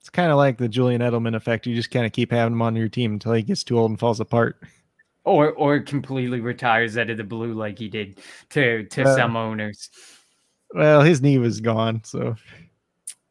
It's 0.00 0.08
kind 0.08 0.30
of 0.30 0.38
like 0.38 0.56
the 0.56 0.68
Julian 0.68 1.02
Edelman 1.02 1.34
effect. 1.34 1.66
You 1.66 1.74
just 1.74 1.90
kind 1.90 2.06
of 2.06 2.12
keep 2.12 2.30
having 2.30 2.54
him 2.54 2.62
on 2.62 2.76
your 2.76 2.88
team 2.88 3.14
until 3.14 3.32
he 3.32 3.42
gets 3.42 3.64
too 3.64 3.78
old 3.78 3.90
and 3.90 3.98
falls 3.98 4.20
apart. 4.20 4.62
Or 5.24 5.50
or 5.54 5.80
completely 5.80 6.38
retires 6.38 6.96
out 6.96 7.10
of 7.10 7.16
the 7.16 7.24
blue 7.24 7.52
like 7.52 7.80
he 7.80 7.88
did 7.88 8.20
to 8.50 8.84
to 8.84 9.02
uh, 9.02 9.16
some 9.16 9.36
owners. 9.36 9.90
Well, 10.76 11.00
his 11.00 11.22
knee 11.22 11.38
was 11.38 11.62
gone, 11.62 12.02
so 12.04 12.36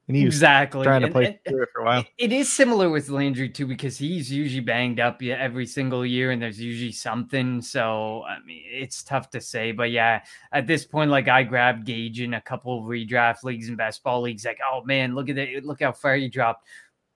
and 0.08 0.18
he 0.18 0.26
was 0.26 0.34
exactly 0.34 0.84
trying 0.84 1.02
to 1.02 1.12
play 1.12 1.26
and, 1.26 1.40
and 1.46 1.68
for 1.72 1.82
a 1.82 1.86
while. 1.86 2.06
It 2.18 2.32
is 2.32 2.52
similar 2.52 2.90
with 2.90 3.10
Landry 3.10 3.50
too, 3.50 3.68
because 3.68 4.00
he's 4.00 4.32
usually 4.32 4.62
banged 4.62 5.00
up 5.00 5.22
every 5.22 5.68
single 5.68 6.04
year, 6.04 6.32
and 6.32 6.42
there's 6.42 6.60
usually 6.60 6.92
something. 6.92 7.62
So 7.62 8.24
I 8.24 8.40
mean, 8.44 8.64
it's 8.66 9.04
tough 9.04 9.30
to 9.30 9.42
say, 9.42 9.72
but 9.72 9.92
yeah, 9.92 10.24
at 10.54 10.66
this 10.66 10.88
point, 10.88 11.12
like 11.12 11.28
I 11.28 11.44
grabbed 11.44 11.86
Gage 11.86 12.20
in 12.20 12.34
a 12.34 12.42
couple 12.42 12.80
of 12.80 12.86
redraft 12.86 13.44
leagues 13.44 13.68
and 13.68 13.78
best 13.78 14.02
ball 14.04 14.22
leagues. 14.22 14.44
Like, 14.44 14.60
oh 14.68 14.84
man, 14.84 15.14
look 15.14 15.30
at 15.30 15.38
it! 15.38 15.66
Look 15.66 15.84
how 15.84 15.92
far 15.92 16.16
he 16.16 16.30
dropped. 16.30 16.68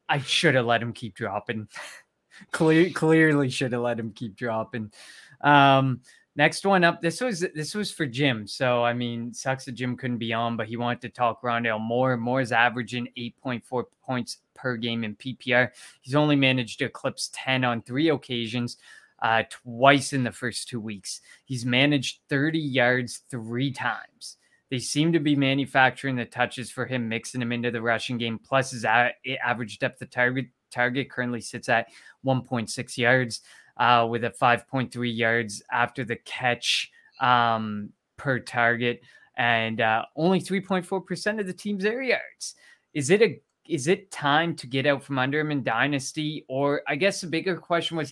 I 0.07 0.19
should 0.19 0.53
have 0.53 0.67
let 0.67 0.83
him 0.83 0.93
keep 0.93 1.15
dropping. 1.15 1.67
Clear, 2.51 2.91
clearly 2.91 3.49
should 3.49 3.73
have 3.73 3.81
let 3.81 3.99
him 3.99 4.11
keep 4.11 4.35
dropping. 4.35 4.91
Um, 5.41 6.01
Next 6.39 6.65
one 6.65 6.85
up. 6.85 7.01
This 7.01 7.19
was 7.19 7.41
this 7.53 7.75
was 7.75 7.91
for 7.91 8.05
Jim. 8.05 8.47
So 8.47 8.81
I 8.81 8.93
mean, 8.93 9.33
sucks 9.33 9.65
that 9.65 9.73
Jim 9.73 9.97
couldn't 9.97 10.19
be 10.19 10.31
on, 10.31 10.55
but 10.55 10.67
he 10.67 10.77
wanted 10.77 11.01
to 11.01 11.09
talk 11.09 11.41
Rondale 11.41 11.81
Moore. 11.81 12.15
Moore's 12.15 12.53
averaging 12.53 13.09
8.4 13.17 13.83
points 14.01 14.37
per 14.55 14.77
game 14.77 15.03
in 15.03 15.17
PPR. 15.17 15.71
He's 15.99 16.15
only 16.15 16.37
managed 16.37 16.79
to 16.79 16.85
eclipse 16.85 17.29
10 17.33 17.65
on 17.65 17.81
three 17.81 18.07
occasions, 18.07 18.77
uh, 19.21 19.43
twice 19.49 20.13
in 20.13 20.23
the 20.23 20.31
first 20.31 20.69
two 20.69 20.79
weeks. 20.79 21.19
He's 21.43 21.65
managed 21.65 22.21
30 22.29 22.57
yards 22.57 23.23
three 23.29 23.73
times. 23.73 24.37
They 24.69 24.79
seem 24.79 25.11
to 25.11 25.19
be 25.19 25.35
manufacturing 25.35 26.15
the 26.15 26.23
touches 26.23 26.71
for 26.71 26.85
him, 26.85 27.09
mixing 27.09 27.41
him 27.41 27.51
into 27.51 27.69
the 27.69 27.81
rushing 27.81 28.17
game. 28.17 28.39
Plus, 28.39 28.71
his 28.71 28.85
a- 28.85 29.13
average 29.43 29.77
depth 29.79 30.01
of 30.01 30.09
target 30.09 30.45
target 30.71 31.09
currently 31.09 31.41
sits 31.41 31.69
at 31.69 31.87
1.6 32.25 32.97
yards 32.97 33.41
uh, 33.77 34.05
with 34.09 34.23
a 34.23 34.29
5.3 34.29 35.17
yards 35.17 35.63
after 35.71 36.03
the 36.03 36.17
catch 36.17 36.91
um, 37.19 37.89
per 38.17 38.39
target 38.39 39.01
and 39.37 39.81
uh, 39.81 40.03
only 40.15 40.39
3.4% 40.41 41.39
of 41.39 41.47
the 41.47 41.53
team's 41.53 41.85
air 41.85 42.01
yards. 42.01 42.55
Is 42.93 43.09
it 43.09 43.21
a 43.21 43.41
is 43.65 43.87
it 43.87 44.09
time 44.09 44.55
to 44.55 44.65
get 44.65 44.87
out 44.87 45.03
from 45.03 45.19
under 45.19 45.39
him 45.39 45.51
in 45.51 45.61
dynasty 45.61 46.43
or 46.49 46.81
I 46.87 46.95
guess 46.95 47.21
the 47.21 47.27
bigger 47.27 47.55
question 47.55 47.97
was 47.97 48.11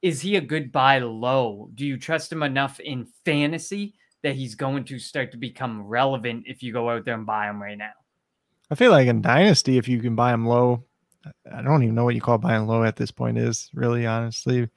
is 0.00 0.20
he 0.20 0.36
a 0.36 0.40
good 0.40 0.72
buy 0.72 0.98
low? 0.98 1.70
Do 1.74 1.84
you 1.84 1.96
trust 1.96 2.32
him 2.32 2.42
enough 2.42 2.80
in 2.80 3.06
fantasy 3.24 3.94
that 4.22 4.36
he's 4.36 4.54
going 4.54 4.84
to 4.84 4.98
start 4.98 5.32
to 5.32 5.36
become 5.36 5.82
relevant 5.82 6.44
if 6.46 6.62
you 6.62 6.72
go 6.72 6.88
out 6.88 7.04
there 7.04 7.14
and 7.14 7.26
buy 7.26 7.48
him 7.48 7.60
right 7.60 7.78
now? 7.78 7.92
I 8.70 8.74
feel 8.74 8.90
like 8.90 9.08
in 9.08 9.22
dynasty 9.22 9.76
if 9.76 9.88
you 9.88 10.00
can 10.00 10.14
buy 10.14 10.32
him 10.32 10.46
low, 10.46 10.84
I 11.52 11.62
don't 11.62 11.82
even 11.82 11.94
know 11.94 12.04
what 12.04 12.14
you 12.14 12.20
call 12.20 12.38
buying 12.38 12.66
low 12.66 12.84
at 12.84 12.96
this 12.96 13.10
point 13.10 13.38
is 13.38 13.70
really 13.74 14.06
honestly. 14.06 14.68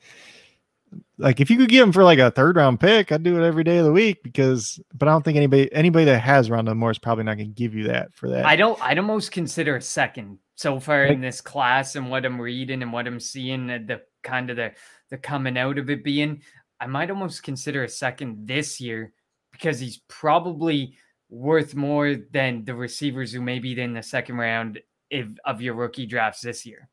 Like 1.18 1.42
if 1.42 1.50
you 1.50 1.58
could 1.58 1.70
get 1.70 1.82
him 1.82 1.92
for 1.92 2.04
like 2.04 2.20
a 2.20 2.32
third 2.32 2.56
round 2.56 2.80
pick, 2.80 3.12
I'd 3.12 3.24
do 3.24 3.42
it 3.42 3.46
every 3.46 3.64
day 3.64 3.78
of 3.80 3.86
the 3.86 3.92
week 3.92 4.24
because 4.24 4.80
but 4.94 5.08
I 5.08 5.12
don't 5.12 5.24
think 5.24 5.38
anybody 5.38 5.72
anybody 5.74 6.06
that 6.06 6.20
has 6.20 6.50
Rondale 6.50 6.76
Moore 6.76 6.92
is 6.92 7.00
probably 7.00 7.24
not 7.24 7.36
gonna 7.36 7.50
give 7.50 7.76
you 7.76 7.88
that 7.88 8.14
for 8.14 8.30
that. 8.30 8.46
I 8.46 8.56
don't 8.56 8.82
I'd 8.82 9.00
almost 9.00 9.32
consider 9.32 9.76
a 9.76 9.82
second 9.82 10.40
so 10.56 10.80
far 10.80 11.06
in 11.06 11.20
this 11.20 11.42
class 11.42 11.96
and 11.96 12.10
what 12.10 12.26
I'm 12.26 12.40
reading 12.40 12.82
and 12.82 12.94
what 12.94 13.08
I'm 13.08 13.20
seeing 13.20 13.68
the, 13.68 13.80
the 13.80 14.02
kind 14.24 14.50
of 14.50 14.56
the 14.56 14.72
the 15.10 15.18
coming 15.18 15.58
out 15.58 15.78
of 15.78 15.90
it 15.90 16.04
being 16.04 16.42
I 16.80 16.88
might 16.88 17.10
almost 17.10 17.44
consider 17.44 17.84
a 17.84 17.90
second 17.90 18.48
this 18.48 18.80
year 18.80 19.14
because 19.52 19.80
he's 19.80 20.02
probably 20.08 20.98
worth 21.30 21.76
more 21.76 22.16
than 22.32 22.64
the 22.66 22.76
receivers 22.76 23.32
who 23.32 23.42
may 23.42 23.60
be 23.60 23.80
in 23.80 23.94
the 23.94 24.04
second 24.04 24.38
round 24.38 24.80
if, 25.10 25.28
of 25.46 25.62
your 25.62 25.76
rookie 25.76 26.06
drafts 26.06 26.42
this 26.42 26.66
year. 26.66 26.90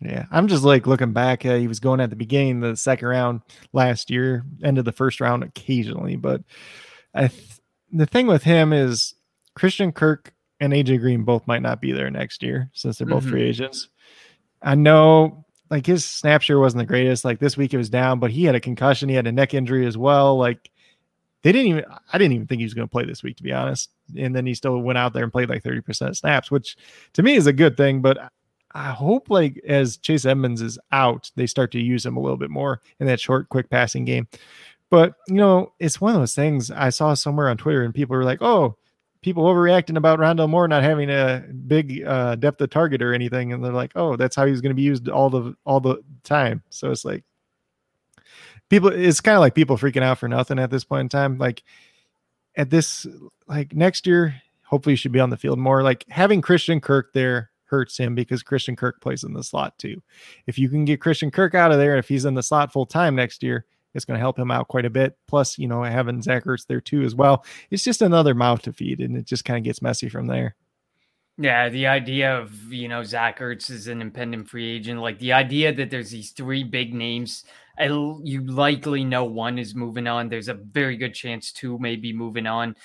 Yeah, 0.00 0.26
I'm 0.30 0.48
just 0.48 0.64
like 0.64 0.86
looking 0.86 1.12
back. 1.12 1.46
Uh, 1.46 1.54
he 1.54 1.68
was 1.68 1.80
going 1.80 2.00
at 2.00 2.10
the 2.10 2.16
beginning 2.16 2.62
of 2.62 2.70
the 2.70 2.76
second 2.76 3.08
round 3.08 3.40
last 3.72 4.10
year, 4.10 4.44
end 4.62 4.78
of 4.78 4.84
the 4.84 4.92
first 4.92 5.20
round 5.20 5.42
occasionally. 5.42 6.16
But 6.16 6.42
I 7.14 7.28
th- 7.28 7.60
the 7.92 8.06
thing 8.06 8.26
with 8.26 8.42
him 8.42 8.72
is 8.72 9.14
Christian 9.54 9.92
Kirk 9.92 10.34
and 10.60 10.72
AJ 10.72 11.00
Green 11.00 11.22
both 11.22 11.46
might 11.46 11.62
not 11.62 11.80
be 11.80 11.92
there 11.92 12.10
next 12.10 12.42
year 12.42 12.70
since 12.74 12.98
they're 12.98 13.06
both 13.06 13.22
mm-hmm. 13.22 13.32
free 13.32 13.44
agents. 13.44 13.88
I 14.62 14.74
know 14.74 15.44
like 15.70 15.86
his 15.86 16.04
snap 16.04 16.42
share 16.42 16.58
wasn't 16.58 16.82
the 16.82 16.86
greatest. 16.86 17.24
Like 17.24 17.38
this 17.38 17.56
week 17.56 17.72
it 17.72 17.78
was 17.78 17.90
down, 17.90 18.18
but 18.18 18.30
he 18.30 18.44
had 18.44 18.54
a 18.54 18.60
concussion, 18.60 19.08
he 19.08 19.14
had 19.14 19.26
a 19.26 19.32
neck 19.32 19.54
injury 19.54 19.86
as 19.86 19.96
well. 19.96 20.36
Like 20.36 20.70
they 21.44 21.52
didn't 21.52 21.68
even 21.68 21.84
I 22.12 22.18
didn't 22.18 22.32
even 22.32 22.46
think 22.46 22.60
he 22.60 22.64
was 22.64 22.74
going 22.74 22.88
to 22.88 22.90
play 22.90 23.04
this 23.04 23.22
week 23.22 23.36
to 23.36 23.42
be 23.42 23.52
honest. 23.52 23.90
And 24.16 24.34
then 24.34 24.46
he 24.46 24.54
still 24.54 24.80
went 24.80 24.98
out 24.98 25.12
there 25.12 25.22
and 25.22 25.30
played 25.30 25.50
like 25.50 25.62
30% 25.62 26.16
snaps, 26.16 26.50
which 26.50 26.76
to 27.12 27.22
me 27.22 27.34
is 27.34 27.46
a 27.46 27.52
good 27.52 27.76
thing, 27.76 28.00
but 28.00 28.32
I 28.74 28.90
hope 28.90 29.28
like 29.28 29.60
as 29.68 29.98
Chase 29.98 30.24
Edmonds 30.24 30.62
is 30.62 30.78
out, 30.90 31.30
they 31.36 31.46
start 31.46 31.70
to 31.72 31.80
use 31.80 32.04
him 32.04 32.16
a 32.16 32.20
little 32.20 32.38
bit 32.38 32.50
more 32.50 32.80
in 32.98 33.06
that 33.06 33.20
short 33.20 33.50
quick 33.50 33.68
passing 33.68 34.06
game. 34.06 34.26
But, 34.88 35.14
you 35.28 35.34
know, 35.34 35.72
it's 35.78 36.00
one 36.00 36.14
of 36.14 36.20
those 36.20 36.34
things 36.34 36.70
I 36.70 36.88
saw 36.88 37.12
somewhere 37.14 37.48
on 37.50 37.58
Twitter 37.58 37.82
and 37.82 37.94
people 37.94 38.16
were 38.16 38.24
like, 38.24 38.40
"Oh, 38.40 38.76
people 39.20 39.44
overreacting 39.44 39.96
about 39.98 40.18
Rondale 40.18 40.48
Moore 40.48 40.66
not 40.66 40.82
having 40.82 41.10
a 41.10 41.44
big 41.66 42.04
uh, 42.06 42.36
depth 42.36 42.60
of 42.62 42.70
target 42.70 43.02
or 43.02 43.12
anything, 43.12 43.52
and 43.52 43.62
they're 43.62 43.72
like, 43.72 43.92
"Oh, 43.96 44.16
that's 44.16 44.36
how 44.36 44.46
he's 44.46 44.60
going 44.62 44.70
to 44.70 44.74
be 44.74 44.82
used 44.82 45.08
all 45.08 45.30
the 45.30 45.54
all 45.66 45.80
the 45.80 46.02
time." 46.22 46.62
So 46.70 46.90
it's 46.90 47.04
like, 47.04 47.24
people 48.70 48.90
it's 48.90 49.20
kind 49.20 49.36
of 49.36 49.40
like 49.40 49.54
people 49.54 49.76
freaking 49.76 50.02
out 50.02 50.18
for 50.18 50.28
nothing 50.28 50.58
at 50.58 50.70
this 50.70 50.84
point 50.84 51.02
in 51.02 51.08
time 51.08 51.38
like 51.38 51.62
at 52.56 52.70
this 52.70 53.06
like 53.48 53.74
next 53.74 54.06
year 54.06 54.40
hopefully 54.64 54.96
should 54.96 55.12
be 55.12 55.20
on 55.20 55.30
the 55.30 55.36
field 55.36 55.58
more 55.58 55.82
like 55.82 56.04
having 56.08 56.40
christian 56.40 56.80
kirk 56.80 57.12
there 57.12 57.50
hurts 57.66 57.98
him 57.98 58.14
because 58.14 58.42
christian 58.42 58.76
kirk 58.76 59.00
plays 59.00 59.24
in 59.24 59.32
the 59.32 59.42
slot 59.42 59.76
too. 59.78 60.02
If 60.46 60.58
you 60.58 60.68
can 60.68 60.84
get 60.84 61.00
christian 61.00 61.30
kirk 61.30 61.54
out 61.54 61.72
of 61.72 61.78
there 61.78 61.96
if 61.96 62.08
he's 62.08 62.24
in 62.24 62.34
the 62.34 62.42
slot 62.42 62.72
full 62.72 62.86
time 62.86 63.14
next 63.14 63.42
year 63.42 63.66
it's 63.94 64.04
going 64.04 64.16
to 64.16 64.20
help 64.20 64.38
him 64.38 64.50
out 64.50 64.68
quite 64.68 64.84
a 64.84 64.90
bit 64.90 65.16
plus 65.26 65.58
you 65.58 65.68
know 65.68 65.82
having 65.82 66.20
zach 66.22 66.44
ertz 66.44 66.66
there 66.66 66.80
too 66.80 67.02
as 67.02 67.14
well 67.14 67.44
it's 67.70 67.84
just 67.84 68.02
another 68.02 68.34
mouth 68.34 68.62
to 68.62 68.72
feed 68.72 69.00
and 69.00 69.16
it 69.16 69.24
just 69.24 69.44
kind 69.44 69.58
of 69.58 69.64
gets 69.64 69.82
messy 69.82 70.08
from 70.08 70.26
there 70.26 70.56
yeah, 71.38 71.68
the 71.68 71.86
idea 71.86 72.38
of 72.38 72.72
you 72.72 72.88
know 72.88 73.02
Zach 73.02 73.40
Ertz 73.40 73.70
is 73.70 73.88
an 73.88 74.00
impending 74.00 74.44
free 74.44 74.76
agent, 74.76 75.00
like 75.00 75.18
the 75.18 75.32
idea 75.32 75.72
that 75.74 75.90
there's 75.90 76.10
these 76.10 76.30
three 76.30 76.64
big 76.64 76.94
names 76.94 77.44
you 77.78 78.42
likely 78.46 79.04
know 79.04 79.24
one 79.24 79.58
is 79.58 79.74
moving 79.74 80.06
on. 80.06 80.28
There's 80.28 80.48
a 80.48 80.54
very 80.54 80.96
good 80.96 81.14
chance 81.14 81.52
two 81.52 81.78
may 81.78 81.96
be 81.96 82.12
moving 82.12 82.46
on. 82.46 82.76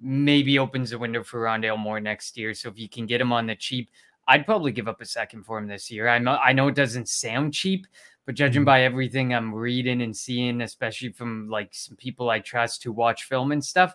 Maybe 0.00 0.58
opens 0.58 0.90
the 0.90 0.98
window 0.98 1.22
for 1.22 1.40
Rondale 1.40 1.78
Moore 1.78 2.00
next 2.00 2.36
year. 2.36 2.54
So 2.54 2.68
if 2.68 2.78
you 2.78 2.88
can 2.88 3.06
get 3.06 3.20
him 3.20 3.32
on 3.32 3.46
the 3.46 3.56
cheap, 3.56 3.90
I'd 4.28 4.46
probably 4.46 4.72
give 4.72 4.88
up 4.88 5.00
a 5.00 5.06
second 5.06 5.44
for 5.44 5.58
him 5.58 5.66
this 5.66 5.90
year. 5.90 6.08
I 6.08 6.18
know 6.18 6.36
I 6.36 6.52
know 6.52 6.68
it 6.68 6.74
doesn't 6.74 7.08
sound 7.08 7.54
cheap, 7.54 7.86
but 8.26 8.34
judging 8.34 8.60
mm-hmm. 8.60 8.66
by 8.66 8.82
everything 8.82 9.34
I'm 9.34 9.54
reading 9.54 10.02
and 10.02 10.16
seeing, 10.16 10.60
especially 10.62 11.12
from 11.12 11.48
like 11.48 11.74
some 11.74 11.96
people 11.96 12.30
I 12.30 12.40
trust 12.40 12.84
who 12.84 12.92
watch 12.92 13.24
film 13.24 13.52
and 13.52 13.64
stuff, 13.64 13.94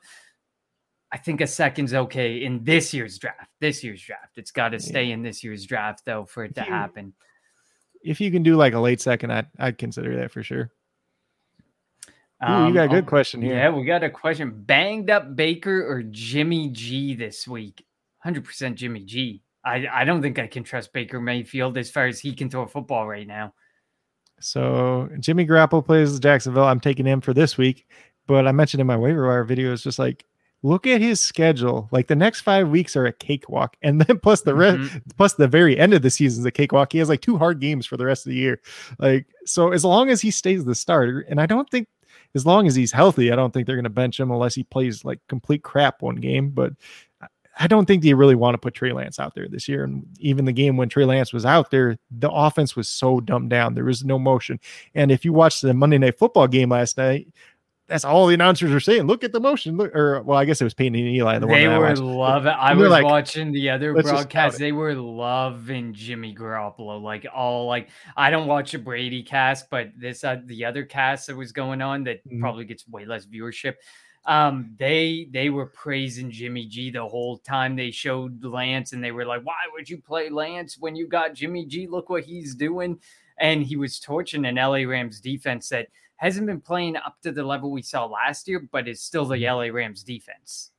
I 1.12 1.18
think 1.18 1.42
a 1.42 1.48
second's 1.48 1.94
okay 1.94 2.44
in 2.44 2.64
this 2.64 2.94
year's 2.94 3.18
draft. 3.18 3.50
This 3.60 3.84
year's 3.84 4.02
draft. 4.02 4.38
It's 4.38 4.52
got 4.52 4.70
to 4.70 4.80
stay 4.80 5.12
in 5.12 5.24
this 5.24 5.44
year's 5.44 5.66
draft 5.66 6.06
though 6.06 6.26
for 6.26 6.44
it 6.44 6.56
to 6.56 6.62
happen 6.62 7.14
if 8.02 8.22
you 8.22 8.32
can 8.32 8.44
do 8.44 8.56
like 8.56 8.74
a 8.74 8.80
late 8.80 9.02
second, 9.02 9.32
I'd 9.32 9.48
I'd 9.58 9.78
consider 9.78 10.18
that 10.18 10.32
for 10.32 10.44
sure. 10.44 10.72
Ooh, 12.48 12.68
you 12.68 12.74
got 12.74 12.86
a 12.86 12.90
good 12.90 13.00
um, 13.00 13.06
question 13.06 13.42
here. 13.42 13.56
Yeah, 13.56 13.70
we 13.70 13.84
got 13.84 14.04
a 14.04 14.10
question. 14.10 14.64
Banged 14.64 15.10
up 15.10 15.36
Baker 15.36 15.86
or 15.86 16.04
Jimmy 16.04 16.70
G 16.70 17.14
this 17.14 17.46
week? 17.46 17.86
100% 18.26 18.76
Jimmy 18.76 19.04
G. 19.04 19.44
I, 19.66 19.86
I 19.92 20.06
don't 20.06 20.22
think 20.22 20.40
I 20.40 20.48
can 20.48 20.64
trust 20.64 20.94
Baker 20.94 21.20
Mayfield 21.20 21.78
as 21.78 21.92
far 21.92 22.08
as 22.08 22.18
he 22.18 22.34
can 22.34 22.50
throw 22.50 22.62
a 22.62 22.68
football 22.68 23.06
right 23.06 23.28
now. 23.28 23.54
So 24.40 25.10
Jimmy 25.20 25.46
Garoppolo 25.46 25.86
plays 25.86 26.18
Jacksonville. 26.18 26.64
I'm 26.64 26.80
taking 26.80 27.06
him 27.06 27.20
for 27.20 27.34
this 27.34 27.58
week, 27.58 27.86
but 28.26 28.48
I 28.48 28.54
mentioned 28.54 28.80
in 28.80 28.88
my 28.88 28.96
waiver 28.96 29.28
wire 29.28 29.44
video, 29.44 29.74
it's 29.74 29.84
just 29.84 30.00
like 30.00 30.24
look 30.62 30.86
at 30.88 31.02
his 31.02 31.20
schedule. 31.20 31.88
Like 31.92 32.08
the 32.08 32.16
next 32.16 32.42
five 32.42 32.70
weeks 32.70 32.96
are 32.96 33.06
a 33.06 33.14
cakewalk, 33.14 33.78
and 33.82 34.02
then 34.02 34.20
plus 34.24 34.42
the 34.42 34.56
rest, 34.56 34.80
Mhm. 34.80 35.02
plus 35.18 35.34
the 35.36 35.48
very 35.48 35.78
end 35.80 35.94
of 35.94 36.02
the 36.02 36.10
season 36.10 36.42
is 36.42 36.46
a 36.46 36.52
cakewalk. 36.52 36.92
He 36.92 37.00
has 37.00 37.10
like 37.10 37.22
two 37.22 37.38
hard 37.38 37.60
games 37.60 37.86
for 37.86 37.98
the 37.98 38.06
rest 38.06 38.26
of 38.26 38.32
the 38.32 38.36
year. 38.38 38.60
Like 39.00 39.28
so, 39.46 39.72
as 39.72 39.86
long 39.86 40.10
as 40.10 40.22
he 40.22 40.32
stays 40.32 40.66
the 40.66 40.76
starter, 40.76 41.22
and 41.30 41.40
I 41.40 41.46
don't 41.46 41.70
think 41.70 41.88
as 42.36 42.46
long 42.46 42.68
as 42.68 42.76
he's 42.76 42.92
healthy, 42.92 43.32
I 43.32 43.36
don't 43.36 43.52
think 43.54 43.66
they're 43.66 43.76
going 43.76 43.84
to 43.86 43.90
bench 43.90 44.20
him 44.20 44.30
unless 44.32 44.54
he 44.56 44.64
plays 44.64 45.04
like 45.06 45.20
complete 45.28 45.64
crap 45.64 46.02
one 46.02 46.18
game. 46.18 46.50
But 46.50 46.74
I- 47.22 47.28
I 47.62 47.68
don't 47.68 47.86
think 47.86 48.04
they 48.04 48.14
really 48.14 48.36
want 48.36 48.54
to 48.54 48.58
put 48.60 48.74
Trey 48.76 48.94
Lance 48.94 49.20
out 49.20 49.36
there 49.36 49.48
this 49.50 49.68
year. 49.68 49.84
And 49.84 50.06
even 50.20 50.46
the 50.46 50.54
game 50.54 50.78
when 50.78 50.88
Trey 50.88 51.04
Lance 51.04 51.34
was 51.34 51.46
out 51.46 51.72
there, 51.72 51.98
the 52.10 52.30
offense 52.32 52.74
was 52.76 52.88
so 52.88 53.20
dumbed 53.20 53.50
down. 53.50 53.74
There 53.74 53.84
was 53.84 54.06
no 54.06 54.18
motion. 54.18 54.60
And 54.96 55.12
if 55.12 55.26
you 55.26 55.34
watched 55.34 55.62
the 55.64 55.74
Monday 55.74 55.98
Night 55.98 56.18
Football 56.18 56.48
game 56.48 56.70
last 56.70 56.98
night, 56.98 57.28
that's 57.90 58.06
all 58.06 58.28
the 58.28 58.34
announcers 58.34 58.72
were 58.72 58.80
saying. 58.80 59.08
Look 59.08 59.24
at 59.24 59.32
the 59.34 59.40
motion. 59.40 59.76
Look, 59.76 59.94
or 59.96 60.22
well, 60.22 60.38
I 60.38 60.46
guess 60.46 60.62
it 60.62 60.64
was 60.64 60.74
Peyton 60.74 60.96
and 60.96 61.08
Eli. 61.08 61.40
The 61.40 61.48
one 61.48 61.56
They 61.60 61.68
I 61.68 61.78
were 61.78 61.94
loving. 61.96 62.54
I 62.58 62.74
was 62.74 62.90
like, 62.90 63.04
watching 63.04 63.52
the 63.52 63.70
other 63.72 63.94
"Let's 63.94 64.10
broadcast. 64.10 64.58
They 64.60 64.72
were 64.72 64.94
loving 64.94 65.94
Jimmy 65.94 66.34
Garoppolo. 66.34 67.02
Like 67.02 67.26
all 67.34 67.68
like 67.68 67.90
I 68.16 68.30
don't 68.30 68.48
watch 68.48 68.74
a 68.74 68.80
Brady 68.80 69.24
cast, 69.24 69.70
but 69.70 69.90
this 69.98 70.24
uh, 70.24 70.38
the 70.46 70.66
other 70.66 70.86
cast 70.86 71.28
that 71.28 71.36
was 71.36 71.52
going 71.52 71.82
on 71.82 72.04
that 72.06 72.26
Mhm. 72.28 72.40
probably 72.40 72.66
gets 72.66 72.88
way 72.88 73.06
less 73.06 73.26
viewership. 73.26 73.76
Um, 74.26 74.76
they 74.78 75.28
they 75.32 75.50
were 75.50 75.68
praising 75.68 76.30
Jimmy 76.30 76.66
G 76.66 76.92
the 76.92 77.08
whole 77.08 77.38
time 77.38 77.76
they 77.76 77.92
showed 77.92 78.44
Lance, 78.44 78.94
and 78.94 79.04
they 79.04 79.12
were 79.12 79.26
like, 79.26 79.44
"Why 79.44 79.56
would 79.74 79.90
you 79.90 79.98
play 79.98 80.30
Lance 80.30 80.78
when 80.78 80.96
you 80.96 81.08
got 81.08 81.34
Jimmy 81.34 81.66
G? 81.66 81.88
Look 81.88 82.10
what 82.10 82.24
he's 82.24 82.54
doing." 82.56 83.00
And 83.40 83.64
he 83.64 83.78
was 83.78 84.00
torching 84.00 84.46
an 84.46 84.56
LA 84.56 84.84
Rams 84.84 85.22
defense 85.22 85.70
that 85.70 85.88
hasn't 86.18 86.48
been 86.48 86.60
playing 86.60 86.98
up 86.98 87.16
to 87.24 87.32
the 87.32 87.44
level 87.44 87.72
we 87.72 87.82
saw 87.82 88.06
last 88.06 88.48
year, 88.48 88.68
but 88.72 88.88
is 88.88 89.02
still 89.02 89.26
the 89.26 89.38
LA 89.38 89.68
Rams 89.72 90.04
defense. 90.04 90.72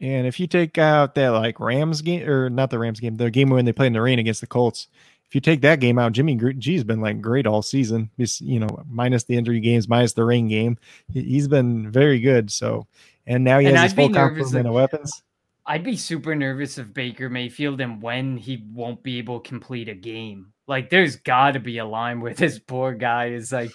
And 0.00 0.26
if 0.26 0.40
you 0.40 0.46
take 0.46 0.78
out 0.78 1.14
that 1.16 1.30
like 1.30 1.60
Rams 1.60 2.00
game 2.00 2.26
or 2.26 2.48
not 2.48 2.70
the 2.70 2.78
Rams 2.78 3.00
game, 3.00 3.16
the 3.16 3.30
game 3.30 3.50
when 3.50 3.64
they 3.64 3.72
played 3.72 3.88
in 3.88 3.92
the 3.92 4.00
rain 4.00 4.18
against 4.18 4.40
the 4.40 4.46
Colts, 4.46 4.88
if 5.30 5.34
you 5.36 5.40
take 5.40 5.60
that 5.60 5.78
game 5.78 5.96
out, 5.96 6.10
Jimmy 6.10 6.34
G's 6.58 6.82
been 6.82 7.00
like 7.00 7.20
great 7.20 7.46
all 7.46 7.62
season. 7.62 8.10
He's, 8.16 8.40
you 8.40 8.58
know, 8.58 8.82
minus 8.90 9.22
the 9.22 9.36
injury 9.36 9.60
games, 9.60 9.88
minus 9.88 10.12
the 10.12 10.24
rain 10.24 10.48
game, 10.48 10.76
he- 11.12 11.22
he's 11.22 11.46
been 11.46 11.88
very 11.88 12.18
good. 12.18 12.50
So, 12.50 12.88
and 13.28 13.44
now 13.44 13.60
he 13.60 13.66
And 13.68 13.76
has 13.76 13.84
his 13.84 13.92
I'd 13.92 13.96
be 13.96 14.02
full 14.02 14.08
nervous 14.08 14.38
complement 14.42 14.66
of 14.66 14.74
weapons. 14.74 15.22
I'd 15.66 15.84
be 15.84 15.96
super 15.96 16.34
nervous 16.34 16.78
of 16.78 16.92
Baker 16.92 17.30
Mayfield 17.30 17.80
and 17.80 18.02
when 18.02 18.36
he 18.38 18.66
won't 18.72 19.04
be 19.04 19.18
able 19.18 19.38
to 19.38 19.48
complete 19.48 19.88
a 19.88 19.94
game. 19.94 20.52
Like, 20.66 20.90
there's 20.90 21.14
got 21.14 21.52
to 21.52 21.60
be 21.60 21.78
a 21.78 21.84
line 21.84 22.20
where 22.20 22.34
this 22.34 22.58
poor 22.58 22.92
guy 22.92 23.26
is 23.26 23.52
like, 23.52 23.70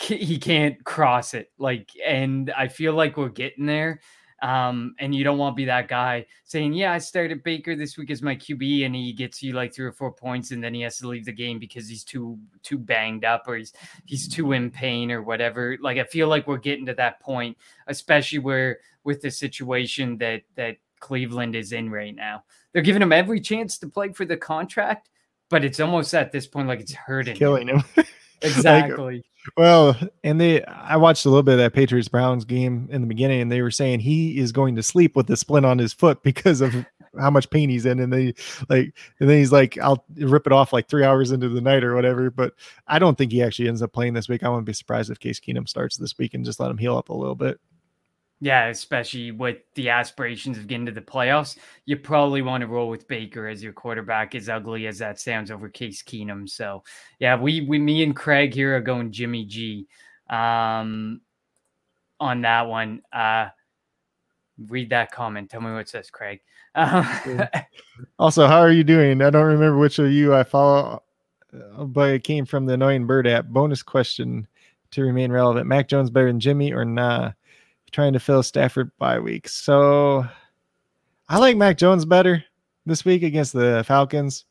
he 0.00 0.36
can't 0.38 0.82
cross 0.84 1.32
it. 1.32 1.52
Like, 1.58 1.90
and 2.04 2.50
I 2.50 2.66
feel 2.66 2.92
like 2.92 3.16
we're 3.16 3.28
getting 3.28 3.66
there. 3.66 4.00
Um, 4.42 4.94
and 4.98 5.14
you 5.14 5.24
don't 5.24 5.38
want 5.38 5.54
to 5.54 5.56
be 5.56 5.64
that 5.64 5.88
guy 5.88 6.26
saying, 6.44 6.74
Yeah, 6.74 6.92
I 6.92 6.98
started 6.98 7.42
Baker 7.42 7.74
this 7.74 7.96
week 7.96 8.10
as 8.10 8.22
my 8.22 8.36
QB, 8.36 8.84
and 8.84 8.94
he 8.94 9.12
gets 9.12 9.42
you 9.42 9.54
like 9.54 9.74
three 9.74 9.86
or 9.86 9.92
four 9.92 10.12
points, 10.12 10.50
and 10.50 10.62
then 10.62 10.74
he 10.74 10.82
has 10.82 10.98
to 10.98 11.08
leave 11.08 11.24
the 11.24 11.32
game 11.32 11.58
because 11.58 11.88
he's 11.88 12.04
too 12.04 12.38
too 12.62 12.78
banged 12.78 13.24
up 13.24 13.44
or 13.46 13.56
he's 13.56 13.72
he's 14.04 14.28
too 14.28 14.52
in 14.52 14.70
pain 14.70 15.10
or 15.10 15.22
whatever. 15.22 15.78
Like 15.80 15.98
I 15.98 16.04
feel 16.04 16.28
like 16.28 16.46
we're 16.46 16.58
getting 16.58 16.86
to 16.86 16.94
that 16.94 17.20
point, 17.20 17.56
especially 17.86 18.40
where 18.40 18.78
with 19.04 19.22
the 19.22 19.30
situation 19.30 20.18
that 20.18 20.42
that 20.56 20.76
Cleveland 21.00 21.54
is 21.54 21.72
in 21.72 21.90
right 21.90 22.14
now. 22.14 22.44
They're 22.72 22.82
giving 22.82 23.02
him 23.02 23.12
every 23.12 23.40
chance 23.40 23.78
to 23.78 23.88
play 23.88 24.12
for 24.12 24.24
the 24.24 24.36
contract, 24.36 25.08
but 25.48 25.64
it's 25.64 25.80
almost 25.80 26.14
at 26.14 26.32
this 26.32 26.46
point 26.46 26.68
like 26.68 26.80
it's 26.80 26.92
hurting. 26.92 27.36
Killing 27.36 27.68
him. 27.68 27.84
Exactly. 28.42 29.24
Well, 29.56 29.96
and 30.24 30.40
they, 30.40 30.64
I 30.64 30.96
watched 30.96 31.24
a 31.24 31.30
little 31.30 31.42
bit 31.42 31.52
of 31.52 31.58
that 31.58 31.72
Patriots 31.72 32.08
Browns 32.08 32.44
game 32.44 32.88
in 32.90 33.00
the 33.00 33.06
beginning, 33.06 33.40
and 33.40 33.52
they 33.52 33.62
were 33.62 33.70
saying 33.70 34.00
he 34.00 34.38
is 34.38 34.50
going 34.50 34.74
to 34.76 34.82
sleep 34.82 35.14
with 35.14 35.28
the 35.28 35.36
splint 35.36 35.64
on 35.64 35.78
his 35.78 35.92
foot 35.92 36.22
because 36.22 36.60
of 36.60 36.74
how 37.18 37.30
much 37.30 37.48
pain 37.50 37.70
he's 37.70 37.86
in. 37.86 38.00
And 38.00 38.12
they 38.12 38.34
like, 38.68 38.92
and 39.20 39.30
then 39.30 39.38
he's 39.38 39.52
like, 39.52 39.78
I'll 39.78 40.04
rip 40.16 40.46
it 40.46 40.52
off 40.52 40.72
like 40.72 40.88
three 40.88 41.04
hours 41.04 41.30
into 41.30 41.48
the 41.48 41.60
night 41.60 41.84
or 41.84 41.94
whatever. 41.94 42.30
But 42.30 42.54
I 42.88 42.98
don't 42.98 43.16
think 43.16 43.30
he 43.30 43.42
actually 43.42 43.68
ends 43.68 43.82
up 43.82 43.92
playing 43.92 44.14
this 44.14 44.28
week. 44.28 44.42
I 44.42 44.48
wouldn't 44.48 44.66
be 44.66 44.72
surprised 44.72 45.10
if 45.10 45.20
Case 45.20 45.38
Keenum 45.38 45.68
starts 45.68 45.96
this 45.96 46.18
week 46.18 46.34
and 46.34 46.44
just 46.44 46.58
let 46.58 46.70
him 46.70 46.78
heal 46.78 46.96
up 46.96 47.08
a 47.08 47.14
little 47.14 47.36
bit. 47.36 47.60
Yeah, 48.40 48.66
especially 48.66 49.30
with 49.30 49.58
the 49.74 49.88
aspirations 49.88 50.58
of 50.58 50.66
getting 50.66 50.84
to 50.86 50.92
the 50.92 51.00
playoffs, 51.00 51.56
you 51.86 51.96
probably 51.96 52.42
want 52.42 52.60
to 52.60 52.66
roll 52.66 52.90
with 52.90 53.08
Baker 53.08 53.48
as 53.48 53.62
your 53.62 53.72
quarterback, 53.72 54.34
as 54.34 54.50
ugly 54.50 54.86
as 54.86 54.98
that 54.98 55.18
sounds 55.18 55.50
over 55.50 55.70
Case 55.70 56.02
Keenum. 56.02 56.46
So, 56.48 56.84
yeah, 57.18 57.36
we 57.36 57.62
we 57.62 57.78
me 57.78 58.02
and 58.02 58.14
Craig 58.14 58.52
here 58.52 58.76
are 58.76 58.82
going 58.82 59.10
Jimmy 59.10 59.46
G, 59.46 59.86
um, 60.28 61.22
on 62.20 62.42
that 62.42 62.66
one. 62.66 63.00
Uh, 63.10 63.48
read 64.68 64.90
that 64.90 65.12
comment. 65.12 65.50
Tell 65.50 65.60
me 65.60 65.72
what 65.72 65.80
it 65.80 65.88
says, 65.88 66.10
Craig. 66.10 66.40
Also, 68.18 68.46
how 68.46 68.58
are 68.58 68.72
you 68.72 68.84
doing? 68.84 69.22
I 69.22 69.30
don't 69.30 69.46
remember 69.46 69.78
which 69.78 69.98
of 69.98 70.10
you 70.10 70.34
I 70.34 70.42
follow, 70.42 71.02
uh, 71.54 71.84
but 71.84 72.10
it 72.10 72.24
came 72.24 72.44
from 72.44 72.66
the 72.66 72.74
annoying 72.74 73.06
bird 73.06 73.26
app. 73.26 73.46
Bonus 73.46 73.82
question 73.82 74.46
to 74.90 75.02
remain 75.02 75.32
relevant: 75.32 75.66
Mac 75.66 75.88
Jones 75.88 76.10
better 76.10 76.26
than 76.26 76.40
Jimmy 76.40 76.72
or 76.72 76.84
nah? 76.84 77.32
Trying 77.96 78.12
to 78.12 78.20
fill 78.20 78.42
Stafford 78.42 78.90
bye 78.98 79.18
week. 79.18 79.48
So, 79.48 80.22
I 81.30 81.38
like 81.38 81.56
Mac 81.56 81.78
Jones 81.78 82.04
better 82.04 82.44
this 82.84 83.06
week 83.06 83.22
against 83.22 83.54
the 83.54 83.84
Falcons. 83.86 84.44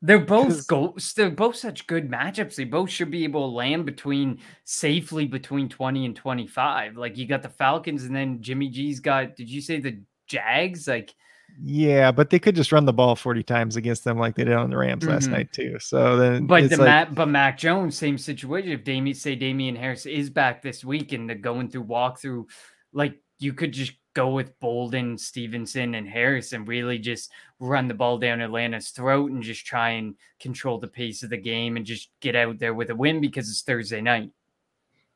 They're 0.00 0.18
both 0.18 0.66
ghosts. 0.68 1.12
They're 1.12 1.28
both 1.28 1.56
such 1.56 1.86
good 1.86 2.10
matchups. 2.10 2.54
They 2.54 2.64
both 2.64 2.88
should 2.88 3.10
be 3.10 3.24
able 3.24 3.42
to 3.42 3.54
land 3.54 3.84
between 3.84 4.38
safely 4.64 5.26
between 5.26 5.68
20 5.68 6.06
and 6.06 6.16
25. 6.16 6.96
Like 6.96 7.18
you 7.18 7.26
got 7.26 7.42
the 7.42 7.50
Falcons 7.50 8.04
and 8.04 8.16
then 8.16 8.40
Jimmy 8.40 8.70
G's 8.70 9.00
got 9.00 9.36
did 9.36 9.50
you 9.50 9.60
say 9.60 9.78
the 9.78 10.00
Jags? 10.26 10.88
Like 10.88 11.14
Yeah, 11.60 12.12
but 12.12 12.30
they 12.30 12.38
could 12.38 12.54
just 12.54 12.70
run 12.70 12.84
the 12.84 12.92
ball 12.92 13.16
40 13.16 13.42
times 13.42 13.76
against 13.76 14.04
them 14.04 14.18
like 14.18 14.36
they 14.36 14.44
did 14.44 14.54
on 14.54 14.70
the 14.70 14.76
Rams 14.76 15.04
last 15.04 15.28
Mhm. 15.28 15.32
night 15.32 15.52
too. 15.52 15.78
So 15.80 16.16
then 16.16 16.46
but 16.46 16.62
it's 16.64 16.70
the 16.76 16.82
like, 16.82 16.86
Matt 16.86 17.14
but 17.14 17.26
Mac 17.26 17.58
Jones, 17.58 17.96
same 17.96 18.16
situation. 18.18 18.70
If 18.70 18.84
Damien 18.84 19.14
say 19.14 19.34
Damien 19.34 19.74
Harris 19.74 20.06
is 20.06 20.30
back 20.30 20.62
this 20.62 20.84
week 20.84 21.12
and 21.12 21.28
they're 21.28 21.36
going 21.36 21.68
through 21.68 21.84
walkthrough, 21.84 22.44
like 22.92 23.16
you 23.40 23.52
could 23.52 23.72
just 23.72 23.92
go 24.14 24.30
with 24.30 24.58
Bolden, 24.60 25.16
Stevenson, 25.18 25.94
and 25.94 26.08
Harris 26.08 26.52
and 26.52 26.66
really 26.66 26.98
just 26.98 27.30
run 27.60 27.88
the 27.88 27.94
ball 27.94 28.18
down 28.18 28.40
Atlanta's 28.40 28.90
throat 28.90 29.30
and 29.30 29.42
just 29.42 29.64
try 29.66 29.90
and 29.90 30.14
control 30.40 30.78
the 30.78 30.88
pace 30.88 31.22
of 31.22 31.30
the 31.30 31.36
game 31.36 31.76
and 31.76 31.86
just 31.86 32.10
get 32.20 32.34
out 32.36 32.58
there 32.58 32.74
with 32.74 32.90
a 32.90 32.94
win 32.96 33.20
because 33.20 33.48
it's 33.48 33.62
Thursday 33.62 34.00
night. 34.00 34.30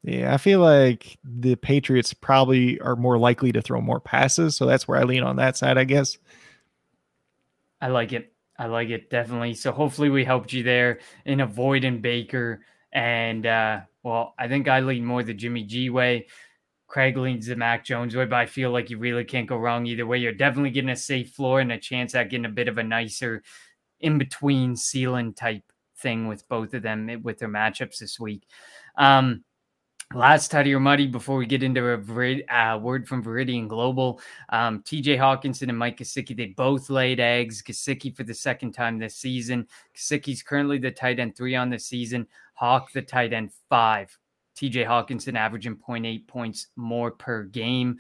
Yeah, 0.04 0.34
I 0.34 0.36
feel 0.36 0.58
like 0.58 1.16
the 1.22 1.54
Patriots 1.54 2.12
probably 2.12 2.80
are 2.80 2.96
more 2.96 3.18
likely 3.18 3.52
to 3.52 3.62
throw 3.62 3.80
more 3.80 4.00
passes, 4.00 4.56
so 4.56 4.66
that's 4.66 4.88
where 4.88 4.98
I 4.98 5.04
lean 5.04 5.22
on 5.22 5.36
that 5.36 5.56
side, 5.56 5.78
I 5.78 5.84
guess. 5.84 6.18
I 7.80 7.88
like 7.88 8.12
it. 8.12 8.32
I 8.58 8.66
like 8.66 8.90
it 8.90 9.10
definitely. 9.10 9.54
So 9.54 9.72
hopefully 9.72 10.08
we 10.08 10.24
helped 10.24 10.52
you 10.52 10.62
there 10.62 11.00
in 11.24 11.40
avoiding 11.40 12.00
Baker. 12.00 12.64
And 12.92 13.46
uh, 13.46 13.80
well, 14.02 14.34
I 14.38 14.48
think 14.48 14.68
I 14.68 14.80
lean 14.80 15.04
more 15.04 15.22
the 15.22 15.34
Jimmy 15.34 15.64
G 15.64 15.90
way. 15.90 16.26
Craig 16.86 17.16
leans 17.16 17.46
the 17.46 17.56
Mac 17.56 17.84
Jones 17.84 18.14
way, 18.14 18.26
but 18.26 18.36
I 18.36 18.46
feel 18.46 18.70
like 18.70 18.90
you 18.90 18.98
really 18.98 19.24
can't 19.24 19.48
go 19.48 19.56
wrong 19.56 19.86
either 19.86 20.06
way. 20.06 20.18
You're 20.18 20.32
definitely 20.32 20.70
getting 20.70 20.90
a 20.90 20.96
safe 20.96 21.30
floor 21.30 21.60
and 21.60 21.72
a 21.72 21.78
chance 21.78 22.14
at 22.14 22.28
getting 22.28 22.44
a 22.44 22.50
bit 22.50 22.68
of 22.68 22.76
a 22.76 22.82
nicer 22.82 23.42
in 24.00 24.18
between 24.18 24.76
ceiling 24.76 25.32
type 25.32 25.62
thing 25.96 26.28
with 26.28 26.46
both 26.48 26.74
of 26.74 26.82
them 26.82 27.08
eh, 27.08 27.16
with 27.22 27.38
their 27.38 27.48
matchups 27.48 27.98
this 27.98 28.20
week. 28.20 28.42
Um, 28.96 29.42
Last 30.14 30.50
tidy 30.50 30.74
or 30.74 30.80
muddy 30.80 31.06
before 31.06 31.36
we 31.36 31.46
get 31.46 31.62
into 31.62 31.88
a 31.88 32.54
uh, 32.54 32.78
word 32.78 33.08
from 33.08 33.24
Viridian 33.24 33.66
Global. 33.66 34.20
Um, 34.50 34.82
TJ 34.82 35.16
Hockenson 35.16 35.70
and 35.70 35.78
Mike 35.78 35.98
Gesicki, 35.98 36.36
they 36.36 36.46
both 36.46 36.90
laid 36.90 37.18
eggs. 37.18 37.62
Gesicki 37.62 38.14
for 38.14 38.22
the 38.22 38.34
second 38.34 38.72
time 38.72 38.98
this 38.98 39.16
season. 39.16 39.66
Gesicki's 39.96 40.42
currently 40.42 40.76
the 40.76 40.90
tight 40.90 41.18
end 41.18 41.34
three 41.34 41.54
on 41.54 41.70
the 41.70 41.78
season. 41.78 42.26
Hawk 42.54 42.92
the 42.92 43.00
tight 43.00 43.32
end 43.32 43.52
five. 43.70 44.16
TJ 44.56 44.86
Hockenson 44.86 45.34
averaging 45.34 45.76
0.8 45.76 46.26
points 46.28 46.66
more 46.76 47.10
per 47.10 47.44
game. 47.44 47.98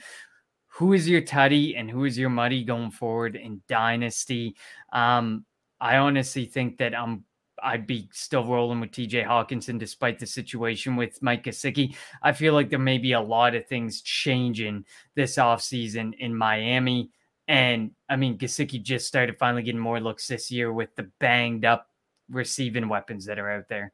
Who 0.68 0.92
is 0.92 1.08
your 1.08 1.22
tutty 1.22 1.78
and 1.78 1.90
who 1.90 2.04
is 2.04 2.18
your 2.18 2.30
muddy 2.30 2.62
going 2.62 2.90
forward 2.90 3.36
in 3.36 3.62
Dynasty? 3.68 4.56
Um, 4.92 5.46
I 5.80 5.96
honestly 5.96 6.44
think 6.44 6.76
that 6.78 6.94
I'm 6.94 7.24
I'd 7.62 7.86
be 7.86 8.08
still 8.12 8.44
rolling 8.44 8.80
with 8.80 8.90
TJ 8.90 9.26
Hockenson 9.26 9.78
despite 9.78 10.18
the 10.18 10.26
situation 10.26 10.96
with 10.96 11.22
Mike 11.22 11.44
Gesicki. 11.44 11.94
I 12.22 12.32
feel 12.32 12.54
like 12.54 12.70
there 12.70 12.78
may 12.78 12.98
be 12.98 13.12
a 13.12 13.20
lot 13.20 13.54
of 13.54 13.66
things 13.66 14.02
changing 14.02 14.84
this 15.14 15.36
offseason 15.36 16.14
in 16.18 16.34
Miami. 16.34 17.10
And 17.48 17.92
I 18.08 18.16
mean, 18.16 18.38
Gesicki 18.38 18.82
just 18.82 19.06
started 19.06 19.38
finally 19.38 19.62
getting 19.62 19.80
more 19.80 20.00
looks 20.00 20.26
this 20.26 20.50
year 20.50 20.72
with 20.72 20.94
the 20.96 21.10
banged 21.18 21.64
up 21.64 21.88
receiving 22.30 22.88
weapons 22.88 23.26
that 23.26 23.38
are 23.38 23.50
out 23.50 23.68
there. 23.68 23.92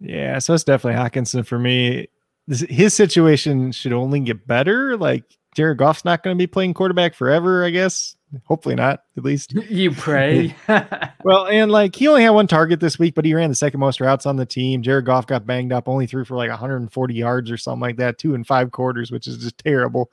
Yeah, 0.00 0.38
so 0.38 0.54
it's 0.54 0.64
definitely 0.64 1.00
Hockenson 1.00 1.46
for 1.46 1.58
me. 1.58 2.08
His 2.48 2.94
situation 2.94 3.72
should 3.72 3.92
only 3.92 4.20
get 4.20 4.46
better. 4.46 4.96
Like 4.96 5.24
Jared 5.54 5.78
Goff's 5.78 6.04
not 6.04 6.22
going 6.22 6.36
to 6.36 6.38
be 6.38 6.46
playing 6.46 6.74
quarterback 6.74 7.14
forever, 7.14 7.64
I 7.64 7.70
guess. 7.70 8.15
Hopefully 8.44 8.74
not, 8.74 9.00
at 9.16 9.24
least. 9.24 9.54
You 9.68 9.90
pray. 9.92 10.54
well, 11.24 11.46
and 11.46 11.70
like 11.70 11.94
he 11.94 12.08
only 12.08 12.22
had 12.22 12.30
one 12.30 12.46
target 12.46 12.80
this 12.80 12.98
week, 12.98 13.14
but 13.14 13.24
he 13.24 13.34
ran 13.34 13.48
the 13.48 13.54
second 13.54 13.80
most 13.80 14.00
routes 14.00 14.26
on 14.26 14.36
the 14.36 14.46
team. 14.46 14.82
Jared 14.82 15.04
Goff 15.06 15.26
got 15.26 15.46
banged 15.46 15.72
up, 15.72 15.88
only 15.88 16.06
threw 16.06 16.24
for 16.24 16.36
like 16.36 16.50
140 16.50 17.14
yards 17.14 17.50
or 17.50 17.56
something 17.56 17.80
like 17.80 17.96
that, 17.96 18.18
two 18.18 18.34
and 18.34 18.46
five 18.46 18.70
quarters, 18.70 19.10
which 19.10 19.26
is 19.26 19.38
just 19.38 19.58
terrible. 19.58 20.10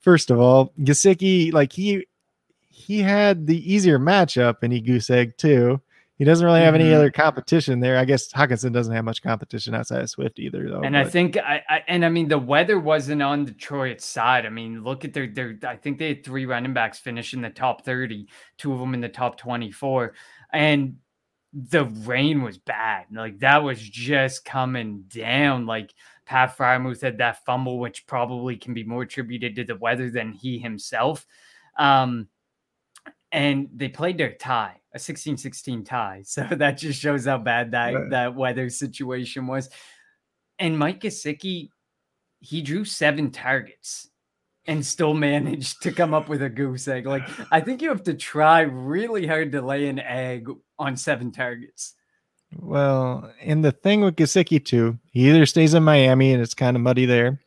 First 0.00 0.30
of 0.30 0.38
all, 0.38 0.72
Gesicki, 0.80 1.52
like 1.52 1.72
he 1.72 2.06
he 2.68 3.00
had 3.00 3.46
the 3.46 3.72
easier 3.72 3.98
matchup 3.98 4.56
and 4.62 4.72
he 4.72 4.80
goose 4.80 5.10
egg 5.10 5.36
too. 5.38 5.80
He 6.16 6.24
doesn't 6.24 6.46
really 6.46 6.60
have 6.60 6.74
mm-hmm. 6.74 6.82
any 6.82 6.94
other 6.94 7.10
competition 7.10 7.80
there. 7.80 7.98
I 7.98 8.04
guess 8.04 8.32
Hockenson 8.32 8.72
doesn't 8.72 8.94
have 8.94 9.04
much 9.04 9.20
competition 9.20 9.74
outside 9.74 10.02
of 10.02 10.10
Swift 10.10 10.38
either, 10.38 10.68
though. 10.68 10.82
And 10.82 10.94
but. 10.94 11.06
I 11.06 11.10
think 11.10 11.36
I, 11.36 11.62
I, 11.68 11.82
and 11.88 12.04
I 12.04 12.08
mean 12.08 12.28
the 12.28 12.38
weather 12.38 12.78
wasn't 12.78 13.20
on 13.20 13.44
Detroit's 13.44 14.04
side. 14.04 14.46
I 14.46 14.50
mean, 14.50 14.84
look 14.84 15.04
at 15.04 15.12
their 15.12 15.26
their. 15.26 15.58
I 15.66 15.76
think 15.76 15.98
they 15.98 16.08
had 16.08 16.24
three 16.24 16.46
running 16.46 16.72
backs 16.72 17.00
finish 17.00 17.34
in 17.34 17.42
the 17.42 17.50
top 17.50 17.84
thirty, 17.84 18.28
two 18.58 18.72
of 18.72 18.78
them 18.78 18.94
in 18.94 19.00
the 19.00 19.08
top 19.08 19.38
twenty 19.38 19.72
four, 19.72 20.14
and 20.52 20.96
the 21.52 21.84
rain 21.84 22.42
was 22.42 22.58
bad. 22.58 23.06
Like 23.12 23.40
that 23.40 23.64
was 23.64 23.80
just 23.80 24.44
coming 24.44 25.04
down. 25.08 25.66
Like 25.66 25.94
Pat 26.26 26.56
Freiermuth 26.56 27.02
had 27.02 27.18
that 27.18 27.44
fumble, 27.44 27.78
which 27.80 28.06
probably 28.06 28.56
can 28.56 28.72
be 28.72 28.84
more 28.84 29.02
attributed 29.02 29.56
to 29.56 29.64
the 29.64 29.76
weather 29.76 30.10
than 30.10 30.32
he 30.32 30.58
himself. 30.58 31.26
Um, 31.76 32.28
and 33.34 33.68
they 33.74 33.88
played 33.88 34.16
their 34.16 34.32
tie, 34.32 34.76
a 34.94 34.98
16-16 34.98 35.84
tie. 35.84 36.22
So 36.24 36.42
that 36.44 36.78
just 36.78 37.00
shows 37.00 37.26
how 37.26 37.38
bad 37.38 37.72
that 37.72 38.10
that 38.10 38.34
weather 38.34 38.70
situation 38.70 39.46
was. 39.46 39.68
And 40.58 40.78
Mike 40.78 41.00
Gesicki, 41.00 41.68
he 42.38 42.62
drew 42.62 42.84
seven 42.84 43.32
targets 43.32 44.08
and 44.66 44.86
still 44.86 45.14
managed 45.30 45.82
to 45.82 45.92
come 45.92 46.14
up 46.14 46.28
with 46.28 46.42
a 46.42 46.48
goose 46.48 46.86
egg. 46.86 47.06
Like 47.06 47.28
I 47.50 47.60
think 47.60 47.82
you 47.82 47.88
have 47.88 48.04
to 48.04 48.14
try 48.14 48.60
really 48.60 49.26
hard 49.26 49.52
to 49.52 49.60
lay 49.60 49.88
an 49.88 49.98
egg 49.98 50.48
on 50.78 50.96
seven 50.96 51.32
targets. 51.32 51.94
Well, 52.56 53.32
and 53.42 53.64
the 53.64 53.72
thing 53.72 54.02
with 54.02 54.14
Gesicki 54.14 54.64
too, 54.64 54.96
he 55.10 55.28
either 55.28 55.44
stays 55.44 55.74
in 55.74 55.82
Miami 55.82 56.32
and 56.32 56.40
it's 56.40 56.54
kind 56.54 56.76
of 56.76 56.82
muddy 56.84 57.04
there, 57.04 57.40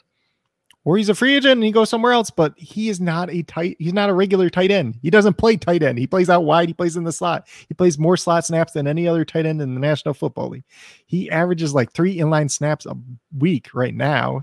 or 0.87 0.95
he's 0.95 1.09
a 1.09 1.15
free 1.15 1.35
agent 1.35 1.51
and 1.51 1.65
he 1.65 1.71
goes 1.73 1.89
somewhere 1.89 2.13
else, 2.13 2.29
but 2.29 2.53
he 2.55 2.87
is 2.87 3.01
not 3.01 3.29
a 3.29 3.43
tight, 3.43 3.75
he's 3.77 3.91
not 3.91 4.09
a 4.09 4.13
regular 4.13 4.49
tight 4.49 4.71
end. 4.71 4.97
He 5.01 5.09
doesn't 5.09 5.33
play 5.33 5.57
tight 5.57 5.83
end. 5.83 5.99
He 5.99 6.07
plays 6.07 6.29
out 6.29 6.45
wide, 6.45 6.69
he 6.69 6.73
plays 6.73 6.95
in 6.95 7.03
the 7.03 7.11
slot. 7.11 7.45
He 7.67 7.73
plays 7.73 7.99
more 7.99 8.15
slot 8.15 8.45
snaps 8.45 8.71
than 8.71 8.87
any 8.87 9.05
other 9.05 9.25
tight 9.25 9.45
end 9.45 9.61
in 9.61 9.73
the 9.73 9.81
National 9.81 10.13
Football 10.13 10.47
League. 10.47 10.63
He 11.05 11.29
averages 11.29 11.73
like 11.73 11.91
three 11.91 12.15
inline 12.15 12.49
snaps 12.49 12.85
a 12.85 12.95
week 13.37 13.73
right 13.73 13.93
now 13.93 14.39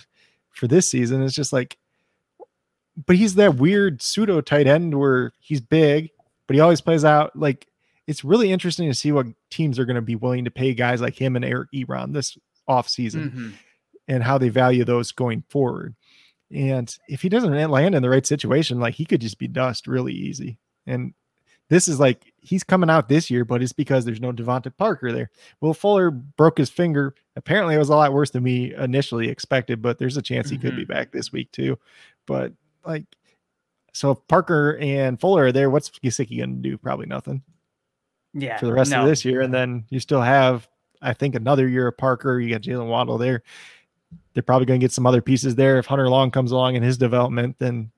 for 0.51 0.69
this 0.69 0.87
season. 0.87 1.23
It's 1.23 1.35
just 1.35 1.51
like, 1.51 1.79
but 3.07 3.17
he's 3.17 3.37
that 3.37 3.57
weird 3.57 4.03
pseudo 4.03 4.43
tight 4.43 4.67
end 4.67 5.01
where 5.01 5.33
he's 5.41 5.63
big, 5.63 6.11
but 6.47 6.57
he 6.57 6.61
always 6.61 6.83
plays 6.83 7.07
out 7.07 7.35
like 7.35 7.69
it's 8.07 8.23
really 8.23 8.53
interesting 8.53 8.87
to 8.91 8.95
see 8.95 9.13
what 9.13 9.29
teams 9.49 9.79
are 9.79 9.87
going 9.87 9.95
to 9.97 10.03
be 10.03 10.15
willing 10.15 10.45
to 10.45 10.51
pay 10.51 10.75
guys 10.75 11.01
like 11.01 11.19
him 11.19 11.37
and 11.37 11.45
Eric 11.45 11.71
Ebron 11.75 12.13
this 12.13 12.37
offseason 12.69 13.31
mm-hmm. 13.31 13.51
and 14.09 14.23
how 14.23 14.37
they 14.37 14.51
value 14.51 14.85
those 14.85 15.11
going 15.11 15.43
forward 15.49 15.95
and 16.55 16.97
if 17.09 17.21
he 17.21 17.29
doesn't 17.29 17.71
land 17.71 17.95
in 17.95 18.03
the 18.03 18.09
right 18.09 18.25
situation, 18.25 18.79
like 18.79 18.95
he 18.95 19.05
could 19.05 19.21
just 19.21 19.39
be 19.39 19.49
dust 19.49 19.89
really 19.89 20.13
easy. 20.13 20.59
And 20.87 21.13
this 21.69 21.89
is 21.89 21.99
like 21.99 22.33
he's 22.41 22.63
coming 22.63 22.89
out 22.89 23.09
this 23.09 23.29
year, 23.29 23.45
but 23.45 23.61
it's 23.61 23.73
because 23.73 24.05
there's 24.05 24.21
no 24.21 24.33
DeVante 24.33 24.75
Parker 24.77 25.11
there. 25.11 25.31
Will 25.61 25.75
Fuller 25.75 26.11
broke 26.11 26.59
his 26.59 26.71
finger. 26.71 27.15
Apparently, 27.35 27.75
it 27.75 27.79
was 27.79 27.89
a 27.89 27.97
lot 27.97 28.13
worse 28.13 28.31
than 28.31 28.45
we 28.45 28.73
initially 28.77 29.29
expected, 29.29 29.83
but 29.83 29.99
there's 29.99 30.17
a 30.17 30.23
chance 30.23 30.49
he 30.49 30.57
mm-hmm. 30.57 30.69
could 30.69 30.77
be 30.77 30.85
back 30.85 31.11
this 31.11 31.33
week 31.33 31.51
too. 31.51 31.77
But 32.27 32.53
like, 32.87 33.05
so 33.93 34.13
if 34.13 34.19
Parker 34.29 34.79
and 34.81 35.21
Fuller 35.21 35.47
are 35.47 35.53
there, 35.53 35.71
what's 35.71 35.91
Gesicki 35.91 36.39
going 36.39 36.63
to 36.63 36.69
do? 36.71 36.79
Probably 36.79 37.07
nothing. 37.07 37.43
Yeah, 38.33 38.59
for 38.59 38.67
the 38.67 38.73
rest 38.73 38.91
no. 38.93 39.03
of 39.03 39.09
this 39.09 39.25
year, 39.25 39.41
and 39.41 39.55
then 39.55 39.87
you 39.91 40.01
still 40.01 40.21
have, 40.21 40.69
I 41.01 41.15
think, 41.15 41.35
another 41.35 41.69
year 41.69 41.89
of 41.89 41.97
Parker. 41.97 42.39
You 42.39 42.51
got 42.51 42.63
Jaylen 42.63 42.89
Waddle 42.89 43.19
there 43.19 43.43
they're 44.33 44.43
probably 44.43 44.67
going 44.67 44.81
to 44.81 44.85
get 44.85 44.93
some 44.93 45.07
other 45.07 45.23
pieces 45.23 45.55
there. 45.55 45.79
If 45.79 45.87
Hunter 45.87 46.09
Long 46.09 46.31
comes 46.31 46.53
along 46.53 46.75
in 46.75 46.83
his 46.83 46.99
development, 46.99 47.57
then 47.59 47.91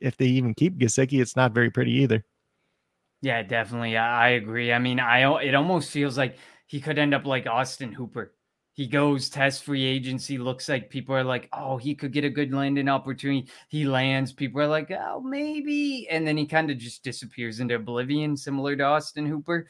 if 0.00 0.16
they 0.16 0.26
even 0.26 0.54
keep 0.54 0.78
Gesicki, 0.78 1.20
it's 1.20 1.36
not 1.36 1.52
very 1.52 1.70
pretty 1.70 1.92
either. 1.92 2.24
Yeah, 3.20 3.42
definitely. 3.42 3.96
I 3.96 4.30
agree. 4.30 4.72
I 4.72 4.78
mean, 4.78 5.00
I 5.00 5.42
it 5.42 5.54
almost 5.54 5.90
feels 5.90 6.18
like 6.18 6.36
he 6.66 6.80
could 6.80 6.98
end 6.98 7.14
up 7.14 7.24
like 7.24 7.46
Austin 7.46 7.92
Hooper. 7.92 8.34
He 8.74 8.86
goes 8.86 9.28
test 9.28 9.62
free 9.62 9.84
agency, 9.84 10.36
looks 10.36 10.68
like 10.68 10.90
people 10.90 11.14
are 11.14 11.22
like, 11.22 11.48
oh, 11.52 11.76
he 11.76 11.94
could 11.94 12.12
get 12.12 12.24
a 12.24 12.30
good 12.30 12.52
landing 12.52 12.88
opportunity. 12.88 13.48
He 13.68 13.86
lands, 13.86 14.32
people 14.32 14.60
are 14.60 14.66
like, 14.66 14.90
oh, 14.90 15.20
maybe. 15.20 16.08
And 16.10 16.26
then 16.26 16.36
he 16.36 16.44
kind 16.44 16.70
of 16.70 16.78
just 16.78 17.04
disappears 17.04 17.60
into 17.60 17.76
oblivion, 17.76 18.36
similar 18.36 18.74
to 18.76 18.82
Austin 18.82 19.26
Hooper. 19.26 19.68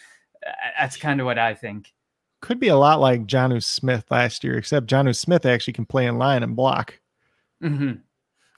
That's 0.78 0.97
kind 0.97 1.20
of 1.20 1.26
what 1.26 1.38
I 1.38 1.55
think 1.55 1.92
could 2.45 2.61
be 2.61 2.68
a 2.68 2.76
lot 2.76 3.01
like 3.01 3.26
Jonnu 3.26 3.64
Smith 3.64 4.05
last 4.11 4.45
year, 4.45 4.59
except 4.59 4.86
Jonnu 4.86 5.16
Smith 5.16 5.47
actually 5.47 5.72
can 5.72 5.86
play 5.86 6.05
in 6.05 6.18
line 6.18 6.42
and 6.42 6.55
block. 6.55 7.01
Mm-hmm. 7.62 7.92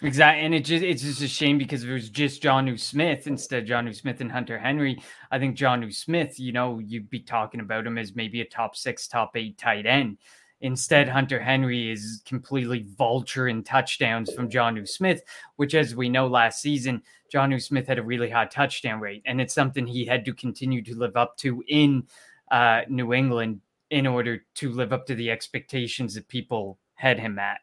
Exactly, 0.05 0.45
and 0.45 0.53
it 0.53 0.65
just 0.65 0.83
it's 0.83 1.03
just 1.03 1.23
a 1.23 1.29
shame 1.29 1.57
because 1.57 1.85
if 1.85 1.91
it 1.91 1.93
was 1.93 2.11
just 2.11 2.43
Jonnu 2.43 2.81
Smith 2.81 3.29
instead 3.29 3.63
of 3.63 3.69
Jonnu 3.69 3.95
Smith 3.95 4.21
and 4.21 4.31
Hunter 4.31 4.59
Henry, 4.59 5.01
I 5.31 5.39
think 5.39 5.57
Jonnu 5.57 5.95
Smith, 5.95 6.39
you 6.41 6.51
know, 6.51 6.81
you'd 6.81 7.09
be 7.09 7.21
talking 7.21 7.61
about 7.61 7.87
him 7.87 7.97
as 7.97 8.17
maybe 8.17 8.41
a 8.41 8.45
top 8.45 8.75
six, 8.75 9.07
top 9.07 9.37
eight 9.37 9.57
tight 9.57 9.87
end. 9.87 10.19
Instead, 10.63 11.09
Hunter 11.09 11.41
Henry 11.41 11.89
is 11.89 12.23
completely 12.27 12.87
vulture 12.99 13.47
in 13.47 13.63
touchdowns 13.63 14.35
from 14.35 14.51
Jonnu 14.51 14.89
Smith, 14.89 15.23
which, 15.57 15.77
as 15.77 15.95
we 15.95 16.09
know, 16.09 16.27
last 16.27 16.61
season, 16.61 17.03
Jonnu 17.33 17.63
Smith 17.63 17.87
had 17.87 18.01
a 18.01 18.03
really 18.03 18.31
high 18.31 18.47
touchdown 18.47 18.99
rate, 18.99 19.23
and 19.27 19.41
it's 19.41 19.55
something 19.55 19.87
he 19.87 20.05
had 20.05 20.25
to 20.25 20.33
continue 20.33 20.83
to 20.83 20.97
live 20.97 21.17
up 21.17 21.37
to 21.39 21.63
in 21.69 22.03
uh, 22.51 22.83
New 22.89 23.13
England 23.13 23.61
in 23.91 24.07
order 24.07 24.45
to 24.57 24.71
live 24.71 24.93
up 24.93 25.07
to 25.07 25.15
the 25.15 25.31
expectations 25.31 26.15
that 26.15 26.29
people 26.29 26.79
had 26.95 27.19
him 27.19 27.39
at. 27.39 27.59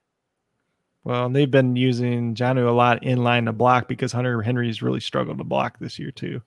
Well, 1.04 1.30
they've 1.30 1.52
been 1.52 1.76
using 1.76 2.34
Jonnu 2.34 2.68
a 2.68 2.72
lot 2.72 3.04
in 3.04 3.24
line 3.24 3.46
to 3.46 3.54
block 3.54 3.88
because 3.88 4.14
Hunter 4.14 4.42
Henry's 4.42 4.82
really 4.82 5.02
struggled 5.02 5.38
to 5.40 5.44
block 5.44 5.80
this 5.80 6.00
year 6.00 6.12
too. 6.12 6.42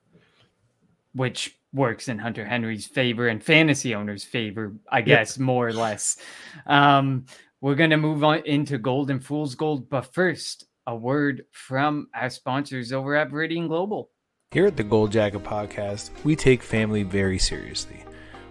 Which 1.15 1.59
works 1.73 2.09
in 2.09 2.19
Hunter 2.19 2.45
Henry's 2.45 2.87
favor 2.87 3.29
and 3.29 3.43
fantasy 3.43 3.95
owners' 3.95 4.25
favor, 4.25 4.75
I 4.91 5.03
guess, 5.03 5.37
yep. 5.37 5.45
more 5.45 5.69
or 5.69 5.73
less. 5.75 6.17
Um, 6.67 7.27
we're 7.61 7.75
gonna 7.75 7.99
move 7.99 8.25
on 8.25 8.47
into 8.47 8.79
gold 8.79 9.11
and 9.11 9.23
fool's 9.23 9.55
gold, 9.55 9.91
but 9.91 10.15
first, 10.15 10.67
a 10.87 10.97
word 10.97 11.45
from 11.51 12.09
our 12.15 12.31
sponsors 12.31 12.93
over 12.93 13.15
at 13.15 13.31
Viridian 13.31 13.69
Global. 13.69 14.11
Here 14.53 14.67
at 14.67 14.77
the 14.77 14.85
Gold 14.85 15.13
Jacket 15.13 15.43
Podcast, 15.43 16.11
we 16.25 16.37
take 16.37 16.63
family 16.63 17.03
very 17.03 17.39
seriously. 17.39 18.05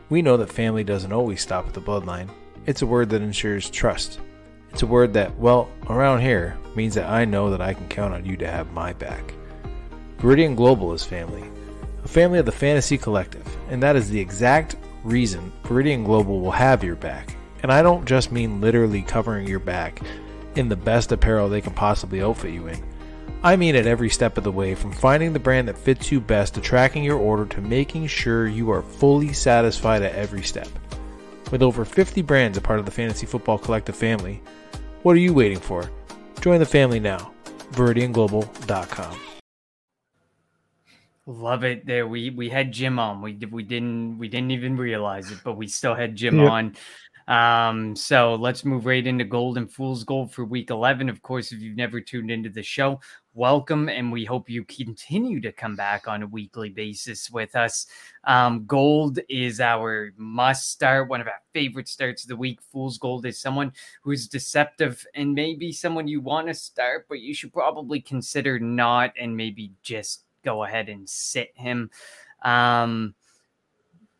We 0.09 0.21
know 0.21 0.37
that 0.37 0.51
family 0.51 0.83
doesn't 0.83 1.11
always 1.11 1.41
stop 1.41 1.67
at 1.67 1.73
the 1.73 1.81
bloodline. 1.81 2.29
It's 2.65 2.81
a 2.81 2.87
word 2.87 3.09
that 3.09 3.21
ensures 3.21 3.69
trust. 3.69 4.19
It's 4.71 4.83
a 4.83 4.87
word 4.87 5.13
that, 5.13 5.35
well, 5.37 5.69
around 5.89 6.21
here, 6.21 6.57
means 6.75 6.95
that 6.95 7.09
I 7.09 7.25
know 7.25 7.49
that 7.49 7.61
I 7.61 7.73
can 7.73 7.87
count 7.87 8.13
on 8.13 8.25
you 8.25 8.37
to 8.37 8.47
have 8.47 8.71
my 8.73 8.93
back. 8.93 9.33
Viridian 10.19 10.55
Global 10.55 10.93
is 10.93 11.03
family, 11.03 11.43
a 12.03 12.07
family 12.07 12.39
of 12.39 12.45
the 12.45 12.51
Fantasy 12.51 12.97
Collective, 12.97 13.45
and 13.69 13.81
that 13.81 13.95
is 13.95 14.09
the 14.09 14.19
exact 14.19 14.75
reason 15.03 15.51
Viridian 15.63 16.05
Global 16.05 16.39
will 16.39 16.51
have 16.51 16.83
your 16.83 16.95
back. 16.95 17.35
And 17.63 17.71
I 17.71 17.81
don't 17.81 18.05
just 18.05 18.31
mean 18.31 18.61
literally 18.61 19.01
covering 19.01 19.47
your 19.47 19.59
back 19.59 20.01
in 20.55 20.69
the 20.69 20.75
best 20.75 21.11
apparel 21.11 21.49
they 21.49 21.61
can 21.61 21.73
possibly 21.73 22.21
outfit 22.21 22.53
you 22.53 22.67
in. 22.67 22.83
I 23.45 23.57
mean 23.57 23.75
at 23.75 23.85
every 23.85 24.09
step 24.09 24.39
of 24.39 24.43
the 24.43 24.51
way, 24.51 24.73
from 24.73 24.91
finding 24.91 25.31
the 25.31 25.37
brand 25.37 25.67
that 25.67 25.77
fits 25.77 26.11
you 26.11 26.19
best 26.19 26.55
to 26.55 26.61
tracking 26.61 27.03
your 27.03 27.19
order 27.19 27.45
to 27.53 27.61
making 27.61 28.07
sure 28.07 28.47
you 28.47 28.71
are 28.71 28.81
fully 28.81 29.33
satisfied 29.33 30.01
at 30.01 30.15
every 30.15 30.41
step. 30.41 30.67
With 31.51 31.61
over 31.61 31.85
50 31.85 32.23
brands 32.23 32.57
a 32.57 32.61
part 32.61 32.79
of 32.79 32.85
the 32.85 32.91
Fantasy 32.91 33.27
Football 33.27 33.59
Collective 33.59 33.95
family, 33.95 34.41
what 35.03 35.15
are 35.15 35.19
you 35.19 35.31
waiting 35.31 35.59
for? 35.59 35.91
Join 36.41 36.59
the 36.59 36.65
family 36.65 36.99
now. 36.99 37.31
ViridianGlobal.com. 37.73 39.19
Love 41.27 41.63
it. 41.63 41.85
There 41.85 42.07
we 42.07 42.31
we 42.31 42.49
had 42.49 42.71
Jim 42.71 42.97
on. 42.97 43.21
We 43.21 43.37
we 43.51 43.61
didn't 43.61 44.17
we 44.17 44.27
didn't 44.27 44.51
even 44.51 44.75
realize 44.75 45.29
it, 45.29 45.37
but 45.43 45.55
we 45.55 45.67
still 45.67 45.93
had 45.93 46.15
Jim 46.15 46.39
yep. 46.39 46.49
on. 46.49 46.75
Um, 47.27 47.95
so 47.95 48.35
let's 48.35 48.65
move 48.65 48.85
right 48.85 49.05
into 49.05 49.23
gold 49.23 49.57
and 49.57 49.71
fool's 49.71 50.03
gold 50.03 50.31
for 50.31 50.45
week 50.45 50.69
11. 50.69 51.09
Of 51.09 51.21
course, 51.21 51.51
if 51.51 51.59
you've 51.59 51.77
never 51.77 51.99
tuned 51.99 52.29
into 52.29 52.49
the 52.49 52.61
show, 52.61 52.99
welcome. 53.35 53.89
And 53.89 54.11
we 54.11 54.23
hope 54.23 54.49
you 54.49 54.63
continue 54.63 55.41
to 55.41 55.51
come 55.51 55.75
back 55.75 56.07
on 56.07 56.23
a 56.23 56.27
weekly 56.27 56.69
basis 56.69 57.29
with 57.29 57.55
us. 57.55 57.85
Um, 58.23 58.65
gold 58.65 59.19
is 59.27 59.59
our 59.59 60.13
must 60.15 60.71
start, 60.71 61.09
one 61.09 61.21
of 61.21 61.27
our 61.27 61.41
favorite 61.53 61.89
starts 61.89 62.23
of 62.23 62.29
the 62.29 62.37
week. 62.37 62.61
Fool's 62.71 62.97
gold 62.97 63.25
is 63.25 63.37
someone 63.37 63.73
who's 64.01 64.27
deceptive 64.27 65.05
and 65.13 65.33
maybe 65.33 65.71
someone 65.73 66.07
you 66.07 66.21
want 66.21 66.47
to 66.47 66.53
start, 66.53 67.05
but 67.09 67.19
you 67.19 67.33
should 67.33 67.51
probably 67.51 67.99
consider 67.99 68.57
not 68.57 69.11
and 69.19 69.35
maybe 69.35 69.73
just 69.83 70.23
go 70.43 70.63
ahead 70.63 70.87
and 70.87 71.07
sit 71.07 71.51
him. 71.55 71.89
Um, 72.41 73.15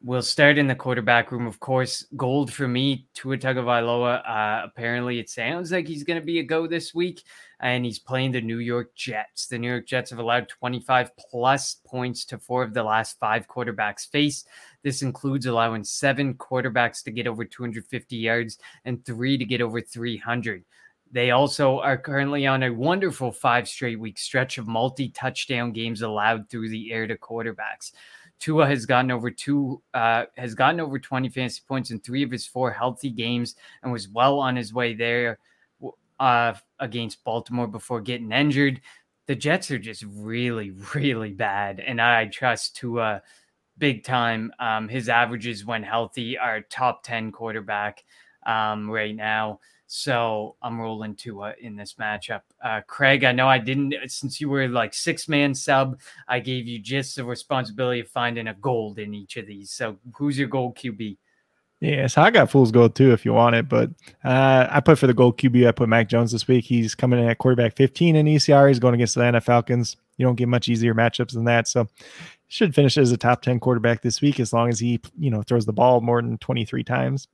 We'll 0.06 0.22
start 0.22 0.60
in 0.60 0.68
the 0.68 0.76
quarterback 0.76 1.32
room, 1.32 1.48
of 1.48 1.60
course. 1.60 2.06
Gold 2.16 2.54
for 2.54 2.68
me, 2.68 3.08
Tua 3.16 3.40
Tagovailoa. 3.40 4.20
Uh, 4.20 4.62
apparently, 4.64 5.18
it 5.18 5.32
sounds 5.32 5.72
like 5.72 5.88
he's 5.88 6.04
going 6.04 6.20
to 6.20 6.26
be 6.26 6.38
a 6.38 6.44
go 6.44 6.68
this 6.68 6.94
week, 6.94 7.24
and 7.60 7.84
he's 7.84 7.98
playing 7.98 8.32
the 8.32 8.40
New 8.40 8.60
York 8.60 8.94
Jets. 8.94 9.48
The 9.48 9.58
New 9.58 9.68
York 9.68 9.88
Jets 9.88 10.12
have 10.12 10.20
allowed 10.20 10.48
25 10.48 11.10
plus 11.18 11.78
points 11.88 12.24
to 12.26 12.38
four 12.38 12.62
of 12.62 12.76
the 12.76 12.84
last 12.84 13.18
five 13.18 13.48
quarterbacks 13.48 14.08
faced. 14.08 14.48
This 14.84 15.02
includes 15.02 15.48
allowing 15.48 15.84
seven 15.84 16.36
quarterbacks 16.36 17.04
to 17.06 17.10
get 17.10 17.26
over 17.26 17.44
250 17.44 18.16
yards 18.16 18.60
and 18.86 19.04
three 19.04 19.40
to 19.40 19.46
get 19.46 19.60
over 19.60 19.82
300. 19.82 20.64
They 21.12 21.32
also 21.32 21.80
are 21.80 21.98
currently 21.98 22.46
on 22.46 22.62
a 22.62 22.70
wonderful 22.70 23.32
five 23.32 23.68
straight 23.68 24.00
week 24.00 24.20
stretch 24.20 24.60
of 24.60 24.68
multi 24.68 25.10
touchdown 25.10 25.72
games 25.72 26.04
allowed 26.04 26.50
through 26.50 26.70
the 26.70 26.92
air 26.92 27.08
to 27.08 27.18
quarterbacks. 27.18 27.94
Tua 28.40 28.68
has 28.68 28.86
gotten 28.86 29.12
over 29.12 29.32
two, 29.32 29.82
uh, 29.94 30.26
has 30.38 30.56
gotten 30.56 30.80
over 30.80 31.00
20 31.00 31.30
fantasy 31.30 31.62
points 31.68 31.92
in 31.92 32.00
three 32.00 32.24
of 32.24 32.32
his 32.32 32.46
four 32.46 32.72
healthy 32.72 33.10
games 33.10 33.56
and 33.82 33.92
was 33.92 34.10
well 34.10 34.40
on 34.40 34.56
his 34.56 34.74
way 34.74 34.94
there 34.94 35.40
uh, 36.20 36.54
against 36.80 37.24
Baltimore 37.24 37.68
before 37.68 38.02
getting 38.02 38.32
injured. 38.32 38.82
The 39.28 39.36
Jets 39.36 39.72
are 39.72 39.80
just 39.80 40.04
really, 40.04 40.72
really 40.94 41.34
bad, 41.34 41.80
and 41.80 42.02
I 42.02 42.26
trust 42.26 42.76
Tua 42.76 43.22
big 43.78 44.04
time. 44.04 44.52
Um, 44.60 44.88
his 44.88 45.10
averages 45.10 45.66
when 45.66 45.84
healthy 45.84 46.38
are 46.38 46.62
top 46.62 47.04
10 47.04 47.32
quarterback 47.32 48.04
um, 48.46 48.90
right 48.90 49.16
now. 49.16 49.60
So 49.88 50.56
I'm 50.62 50.80
rolling 50.80 51.16
to 51.18 51.44
uh, 51.44 51.54
in 51.60 51.76
this 51.76 51.96
matchup. 51.96 52.42
Uh, 52.66 52.82
Craig, 52.88 53.24
I 53.24 53.32
know 53.32 53.48
I 53.48 53.60
didn't, 53.60 53.94
since 54.08 54.42
you 54.42 54.50
were 54.50 54.68
like 54.68 54.96
six 54.96 55.30
man 55.30 55.54
sub, 55.54 56.00
I 56.28 56.40
gave 56.40 56.66
you 56.66 56.80
just 56.80 57.16
the 57.16 57.24
responsibility 57.24 58.00
of 58.00 58.08
finding 58.08 58.48
a 58.48 58.56
gold 58.56 58.98
in 58.98 59.14
each 59.14 59.38
of 59.38 59.46
these. 59.46 59.70
So 59.70 59.98
who's 60.16 60.36
your 60.36 60.48
gold 60.48 60.76
QB? 60.76 61.16
Yeah, 61.80 62.08
so 62.08 62.24
I 62.24 62.32
got 62.32 62.50
fool's 62.50 62.72
gold 62.72 62.96
too 62.96 63.14
if 63.14 63.24
you 63.24 63.34
want 63.34 63.54
it, 63.54 63.70
but 63.70 63.92
uh, 64.24 64.66
I 64.72 64.80
put 64.80 64.98
for 64.98 65.06
the 65.06 65.14
gold 65.14 65.38
QB. 65.38 65.68
I 65.68 65.74
put 65.74 65.88
Mac 65.90 66.10
Jones 66.10 66.32
this 66.32 66.48
week. 66.48 66.66
He's 66.66 66.96
coming 66.96 67.20
in 67.20 67.30
at 67.30 67.38
quarterback 67.38 67.76
15 67.76 68.16
in 68.16 68.26
ECR. 68.26 68.68
He's 68.68 68.80
going 68.80 68.96
against 68.96 69.14
the 69.14 69.22
Atlanta 69.22 69.42
Falcons. 69.42 69.98
You 70.18 70.26
don't 70.26 70.36
get 70.36 70.48
much 70.48 70.68
easier 70.68 70.96
matchups 70.96 71.34
than 71.34 71.44
that, 71.44 71.68
so 71.68 71.88
should 72.48 72.74
finish 72.74 72.98
as 72.98 73.12
a 73.12 73.18
top 73.18 73.44
10 73.44 73.60
quarterback 73.60 74.02
this 74.02 74.22
week 74.22 74.40
as 74.40 74.54
long 74.54 74.70
as 74.70 74.80
he 74.80 75.00
you 75.20 75.30
know 75.30 75.44
throws 75.44 75.68
the 75.68 75.74
ball 75.74 76.02
more 76.02 76.20
than 76.20 76.40
23 76.40 76.84
times. 76.84 77.28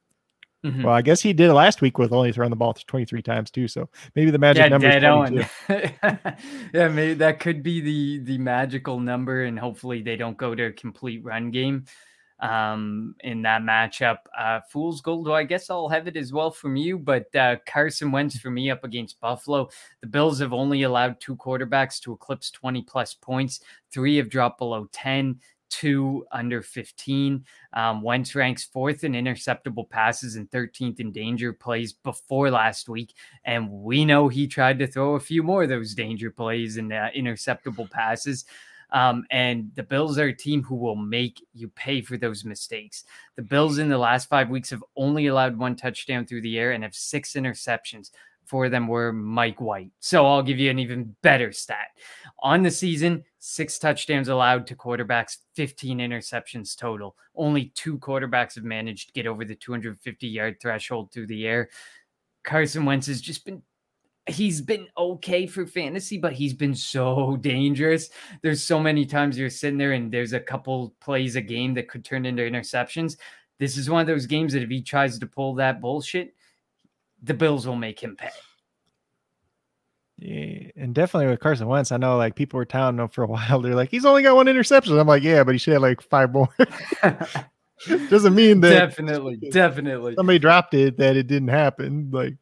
Mm-hmm. 0.63 0.83
Well, 0.83 0.93
I 0.93 1.01
guess 1.01 1.21
he 1.21 1.33
did 1.33 1.51
last 1.51 1.81
week 1.81 1.97
with 1.97 2.13
only 2.13 2.31
throwing 2.31 2.51
the 2.51 2.55
ball 2.55 2.73
23 2.73 3.21
times 3.23 3.49
too. 3.49 3.67
So 3.67 3.89
maybe 4.15 4.29
the 4.29 4.37
magic 4.37 4.63
yeah, 4.63 4.69
number 4.69 4.89
is 4.89 5.45
yeah, 6.73 6.87
maybe 6.89 7.13
that 7.15 7.39
could 7.39 7.63
be 7.63 7.81
the 7.81 8.19
the 8.19 8.37
magical 8.37 8.99
number, 8.99 9.43
and 9.43 9.57
hopefully 9.57 10.01
they 10.03 10.15
don't 10.15 10.37
go 10.37 10.53
to 10.53 10.65
a 10.65 10.71
complete 10.71 11.23
run 11.23 11.49
game 11.49 11.85
um, 12.41 13.15
in 13.21 13.41
that 13.43 13.61
matchup. 13.61 14.17
Uh, 14.37 14.59
Fool's 14.69 15.01
Gold, 15.01 15.27
well, 15.27 15.35
I 15.35 15.43
guess 15.43 15.69
I'll 15.69 15.89
have 15.89 16.07
it 16.07 16.17
as 16.17 16.33
well 16.33 16.51
from 16.51 16.75
you, 16.75 16.97
but 16.97 17.33
uh, 17.35 17.57
Carson 17.67 18.11
Wentz 18.11 18.37
for 18.37 18.51
me 18.51 18.69
up 18.69 18.83
against 18.83 19.19
Buffalo. 19.19 19.69
The 20.01 20.07
Bills 20.07 20.39
have 20.39 20.53
only 20.53 20.83
allowed 20.83 21.19
two 21.19 21.35
quarterbacks 21.35 21.99
to 22.01 22.13
eclipse 22.13 22.51
20 22.51 22.81
plus 22.83 23.13
points. 23.13 23.61
Three 23.91 24.17
have 24.17 24.29
dropped 24.29 24.57
below 24.57 24.87
10 24.91 25.39
two 25.71 26.25
under 26.31 26.61
15. 26.61 27.43
Um, 27.73 28.01
Wentz 28.03 28.35
ranks 28.35 28.65
fourth 28.65 29.03
in 29.03 29.13
interceptable 29.13 29.89
passes 29.89 30.35
and 30.35 30.51
13th 30.51 30.99
in 30.99 31.11
danger 31.11 31.53
plays 31.53 31.93
before 31.93 32.51
last 32.51 32.87
week. 32.89 33.15
And 33.45 33.71
we 33.71 34.05
know 34.05 34.27
he 34.27 34.47
tried 34.47 34.77
to 34.79 34.87
throw 34.87 35.15
a 35.15 35.19
few 35.19 35.41
more 35.41 35.63
of 35.63 35.69
those 35.69 35.95
danger 35.95 36.29
plays 36.29 36.77
and 36.77 36.93
uh, 36.93 37.07
interceptable 37.17 37.89
passes. 37.89 38.45
Um, 38.91 39.23
and 39.31 39.71
the 39.75 39.83
Bills 39.83 40.19
are 40.19 40.27
a 40.27 40.35
team 40.35 40.63
who 40.63 40.75
will 40.75 40.97
make 40.97 41.41
you 41.53 41.69
pay 41.69 42.01
for 42.01 42.17
those 42.17 42.43
mistakes. 42.43 43.05
The 43.37 43.41
Bills 43.41 43.77
in 43.77 43.87
the 43.87 43.97
last 43.97 44.27
five 44.27 44.49
weeks 44.49 44.69
have 44.69 44.83
only 44.97 45.27
allowed 45.27 45.57
one 45.57 45.77
touchdown 45.77 46.25
through 46.25 46.41
the 46.41 46.59
air 46.59 46.73
and 46.73 46.83
have 46.83 46.93
six 46.93 47.33
interceptions 47.33 48.11
for 48.45 48.69
them 48.69 48.87
were 48.87 49.13
Mike 49.13 49.61
White. 49.61 49.91
So 49.99 50.25
I'll 50.25 50.43
give 50.43 50.59
you 50.59 50.69
an 50.69 50.79
even 50.79 51.15
better 51.21 51.51
stat. 51.51 51.87
On 52.39 52.63
the 52.63 52.71
season, 52.71 53.23
six 53.39 53.79
touchdowns 53.79 54.27
allowed 54.27 54.67
to 54.67 54.75
quarterbacks, 54.75 55.37
15 55.55 55.99
interceptions 55.99 56.75
total. 56.75 57.15
Only 57.35 57.71
two 57.75 57.97
quarterbacks 57.99 58.55
have 58.55 58.63
managed 58.63 59.07
to 59.07 59.13
get 59.13 59.27
over 59.27 59.45
the 59.45 59.55
250 59.55 60.27
yard 60.27 60.57
threshold 60.61 61.11
through 61.11 61.27
the 61.27 61.47
air. 61.47 61.69
Carson 62.43 62.85
Wentz 62.85 63.07
has 63.07 63.21
just 63.21 63.45
been 63.45 63.61
he's 64.27 64.61
been 64.61 64.87
okay 64.97 65.47
for 65.47 65.65
fantasy, 65.65 66.17
but 66.17 66.33
he's 66.33 66.53
been 66.53 66.75
so 66.75 67.37
dangerous. 67.41 68.09
There's 68.41 68.63
so 68.63 68.79
many 68.79 69.05
times 69.05 69.37
you're 69.37 69.49
sitting 69.49 69.77
there 69.77 69.93
and 69.93 70.11
there's 70.11 70.33
a 70.33 70.39
couple 70.39 70.93
plays 70.99 71.35
a 71.35 71.41
game 71.41 71.73
that 71.75 71.89
could 71.89 72.05
turn 72.05 72.25
into 72.25 72.43
interceptions. 72.43 73.17
This 73.59 73.77
is 73.77 73.89
one 73.89 74.01
of 74.01 74.07
those 74.07 74.25
games 74.25 74.53
that 74.53 74.63
if 74.63 74.69
he 74.69 74.81
tries 74.81 75.19
to 75.19 75.27
pull 75.27 75.53
that 75.55 75.81
bullshit, 75.81 76.35
the 77.21 77.33
Bills 77.33 77.67
will 77.67 77.75
make 77.75 77.99
him 77.99 78.15
pay. 78.15 78.29
Yeah, 80.17 80.69
and 80.75 80.93
definitely 80.93 81.27
with 81.27 81.39
Carson 81.39 81.67
Wentz, 81.67 81.91
I 81.91 81.97
know 81.97 82.15
like 82.15 82.35
people 82.35 82.57
were 82.57 82.65
telling 82.65 82.99
him 82.99 83.09
for 83.09 83.23
a 83.23 83.27
while. 83.27 83.61
They're 83.61 83.75
like, 83.75 83.89
he's 83.89 84.05
only 84.05 84.23
got 84.23 84.35
one 84.35 84.47
interception. 84.47 84.97
I'm 84.97 85.07
like, 85.07 85.23
yeah, 85.23 85.43
but 85.43 85.53
he 85.53 85.57
should 85.57 85.73
have 85.73 85.81
like 85.81 86.01
five 86.01 86.31
more. 86.31 86.49
Doesn't 88.09 88.35
mean 88.35 88.61
that 88.61 88.69
definitely, 88.69 89.37
definitely 89.37 90.13
somebody 90.13 90.37
dropped 90.37 90.75
it 90.75 90.97
that 90.97 91.15
it 91.15 91.25
didn't 91.25 91.47
happen. 91.47 92.11
Like 92.11 92.35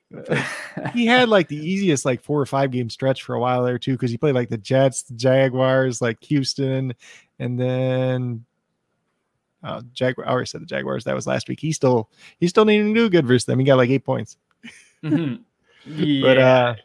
he 0.93 1.05
had 1.05 1.29
like 1.29 1.47
the 1.47 1.55
easiest 1.55 2.03
like 2.03 2.21
four 2.21 2.41
or 2.41 2.45
five 2.45 2.71
game 2.71 2.89
stretch 2.89 3.23
for 3.23 3.35
a 3.35 3.39
while 3.39 3.63
there 3.63 3.79
too, 3.79 3.93
because 3.93 4.11
he 4.11 4.17
played 4.17 4.35
like 4.35 4.49
the 4.49 4.57
Jets, 4.57 5.03
the 5.03 5.13
Jaguars, 5.13 6.01
like 6.01 6.21
Houston, 6.25 6.93
and 7.39 7.57
then 7.57 8.43
uh, 9.63 9.81
Jaguar. 9.93 10.27
I 10.27 10.31
already 10.31 10.47
said 10.47 10.61
the 10.61 10.65
Jaguars. 10.65 11.05
That 11.05 11.15
was 11.15 11.27
last 11.27 11.47
week. 11.47 11.61
He 11.61 11.71
still 11.71 12.09
he 12.39 12.47
still 12.47 12.65
needed 12.65 12.87
to 12.87 12.93
do 12.93 13.09
good 13.09 13.25
versus 13.25 13.45
them. 13.45 13.59
He 13.59 13.65
got 13.65 13.77
like 13.77 13.89
eight 13.89 14.03
points. 14.03 14.35
Mm-hmm. 15.03 15.43
Yeah. 15.85 16.21
But 16.21 16.37
uh, 16.37 16.75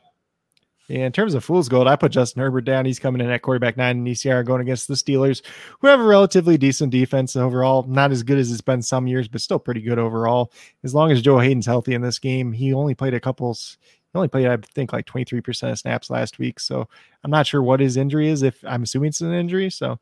yeah, 0.89 1.07
in 1.07 1.12
terms 1.12 1.35
of 1.35 1.43
fool's 1.43 1.69
gold, 1.69 1.89
I 1.89 1.97
put 1.97 2.12
Justin 2.12 2.43
Herbert 2.43 2.62
down. 2.62 2.85
He's 2.85 2.99
coming 2.99 3.23
in 3.23 3.31
at 3.31 3.41
quarterback 3.41 3.77
nine 3.77 3.99
in 3.99 4.05
ECR 4.05 4.45
going 4.45 4.61
against 4.61 4.87
the 4.87 4.95
Steelers, 4.95 5.43
who 5.81 5.87
have 5.87 5.99
a 5.99 6.05
relatively 6.05 6.59
decent 6.59 6.93
defense 6.93 7.37
overall. 7.37 7.85
Not 7.85 8.12
as 8.12 8.23
good 8.23 8.39
as 8.39 8.53
it's 8.53 8.61
been 8.61 8.83
some 8.83 9.07
years, 9.07 9.27
but 9.27 9.41
still 9.41 9.59
pretty 9.59 9.81
good 9.81 9.99
overall. 9.99 10.53
As 10.83 10.95
long 10.95 11.11
as 11.11 11.23
Joe 11.23 11.39
Haden's 11.39 11.67
healthy 11.67 11.95
in 11.95 12.03
this 12.03 12.19
game, 12.19 12.53
he 12.53 12.75
only 12.75 12.95
played 12.95 13.15
a 13.15 13.21
couple. 13.21 13.55
He 13.55 13.79
only 14.15 14.29
played, 14.29 14.47
I 14.47 14.59
think, 14.75 14.93
like 14.93 15.07
23% 15.07 15.73
of 15.73 15.79
snaps 15.79 16.11
last 16.11 16.39
week. 16.39 16.61
So 16.61 16.87
I'm 17.25 17.31
not 17.31 17.47
sure 17.47 17.62
what 17.62 17.81
his 17.81 17.97
injury 17.97 18.29
is. 18.29 18.43
If 18.43 18.62
I'm 18.65 18.83
assuming 18.83 19.09
it's 19.09 19.23
an 19.23 19.33
injury. 19.33 19.71
So, 19.71 19.99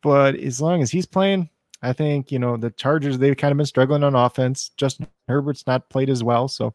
but 0.00 0.36
as 0.36 0.60
long 0.60 0.80
as 0.80 0.92
he's 0.92 1.06
playing, 1.06 1.50
I 1.82 1.92
think, 1.92 2.30
you 2.30 2.38
know, 2.38 2.56
the 2.56 2.70
Chargers, 2.70 3.18
they've 3.18 3.36
kind 3.36 3.52
of 3.52 3.58
been 3.58 3.66
struggling 3.66 4.04
on 4.04 4.14
offense. 4.14 4.70
Justin 4.76 5.08
Herbert's 5.28 5.66
not 5.66 5.90
played 5.90 6.08
as 6.08 6.22
well. 6.22 6.46
So 6.48 6.72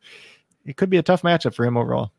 it 0.66 0.78
could 0.78 0.90
be 0.90 0.98
a 0.98 1.04
tough 1.04 1.22
matchup 1.22 1.54
for 1.54 1.66
him 1.66 1.78
overall. 1.78 2.12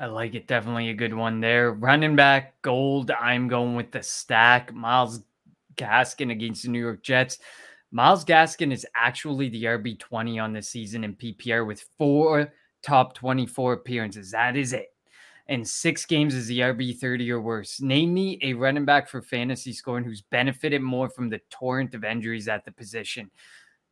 I 0.00 0.06
like 0.06 0.34
it. 0.34 0.46
Definitely 0.46 0.90
a 0.90 0.94
good 0.94 1.12
one 1.12 1.40
there. 1.40 1.72
Running 1.72 2.14
back 2.14 2.60
gold. 2.62 3.10
I'm 3.10 3.48
going 3.48 3.74
with 3.74 3.90
the 3.90 4.02
stack. 4.02 4.72
Myles 4.72 5.22
Gaskin 5.76 6.30
against 6.30 6.62
the 6.62 6.68
New 6.68 6.80
York 6.80 7.02
Jets. 7.02 7.38
Myles 7.90 8.24
Gaskin 8.24 8.72
is 8.72 8.86
actually 8.94 9.48
the 9.48 9.64
RB20 9.64 10.42
on 10.42 10.52
the 10.52 10.62
season 10.62 11.04
in 11.04 11.16
PPR 11.16 11.66
with 11.66 11.84
four 11.96 12.52
top 12.82 13.14
24 13.14 13.72
appearances. 13.72 14.30
That 14.30 14.56
is 14.56 14.72
it. 14.72 14.92
And 15.48 15.66
six 15.66 16.04
games 16.04 16.34
is 16.34 16.46
the 16.46 16.60
RB 16.60 16.98
30 16.98 17.32
or 17.32 17.40
worse. 17.40 17.80
Name 17.80 18.12
me 18.12 18.38
a 18.42 18.52
running 18.52 18.84
back 18.84 19.08
for 19.08 19.22
fantasy 19.22 19.72
scoring 19.72 20.04
who's 20.04 20.20
benefited 20.20 20.82
more 20.82 21.08
from 21.08 21.30
the 21.30 21.40
torrent 21.48 21.94
of 21.94 22.04
injuries 22.04 22.48
at 22.48 22.66
the 22.66 22.70
position. 22.70 23.30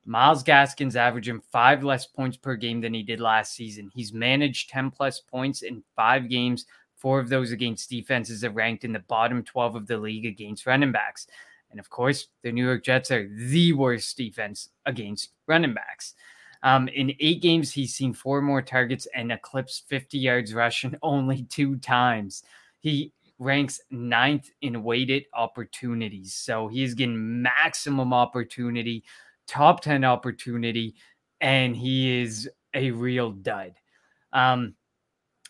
Myles 0.06 0.44
Gaskin's 0.44 0.96
averaging 0.96 1.42
five 1.50 1.82
less 1.82 2.06
points 2.06 2.36
per 2.36 2.54
game 2.56 2.80
than 2.80 2.94
he 2.94 3.02
did 3.02 3.20
last 3.20 3.54
season. 3.54 3.90
He's 3.92 4.12
managed 4.12 4.70
10 4.70 4.90
plus 4.92 5.20
points 5.20 5.62
in 5.62 5.82
five 5.96 6.28
games, 6.28 6.66
four 6.94 7.18
of 7.18 7.28
those 7.28 7.50
against 7.50 7.90
defenses 7.90 8.40
that 8.42 8.50
ranked 8.50 8.84
in 8.84 8.92
the 8.92 9.00
bottom 9.00 9.42
12 9.42 9.74
of 9.74 9.86
the 9.86 9.98
league 9.98 10.26
against 10.26 10.66
running 10.66 10.92
backs. 10.92 11.26
And 11.70 11.80
of 11.80 11.90
course, 11.90 12.28
the 12.42 12.52
New 12.52 12.64
York 12.64 12.84
Jets 12.84 13.10
are 13.10 13.28
the 13.28 13.72
worst 13.72 14.16
defense 14.16 14.68
against 14.86 15.30
running 15.46 15.74
backs. 15.74 16.14
Um, 16.62 16.88
in 16.88 17.12
eight 17.20 17.42
games, 17.42 17.72
he's 17.72 17.94
seen 17.94 18.14
four 18.14 18.40
more 18.40 18.62
targets 18.62 19.06
and 19.14 19.30
eclipsed 19.30 19.88
50 19.88 20.18
yards 20.18 20.54
rushing 20.54 20.96
only 21.02 21.42
two 21.44 21.76
times. 21.76 22.44
He 22.80 23.12
ranks 23.38 23.80
ninth 23.90 24.50
in 24.62 24.82
weighted 24.82 25.24
opportunities. 25.34 26.34
So 26.34 26.68
he's 26.68 26.94
getting 26.94 27.42
maximum 27.42 28.12
opportunity 28.12 29.04
top 29.46 29.80
10 29.80 30.04
opportunity, 30.04 30.94
and 31.40 31.76
he 31.76 32.20
is 32.20 32.48
a 32.74 32.90
real 32.90 33.30
dud. 33.30 33.72
Um, 34.32 34.74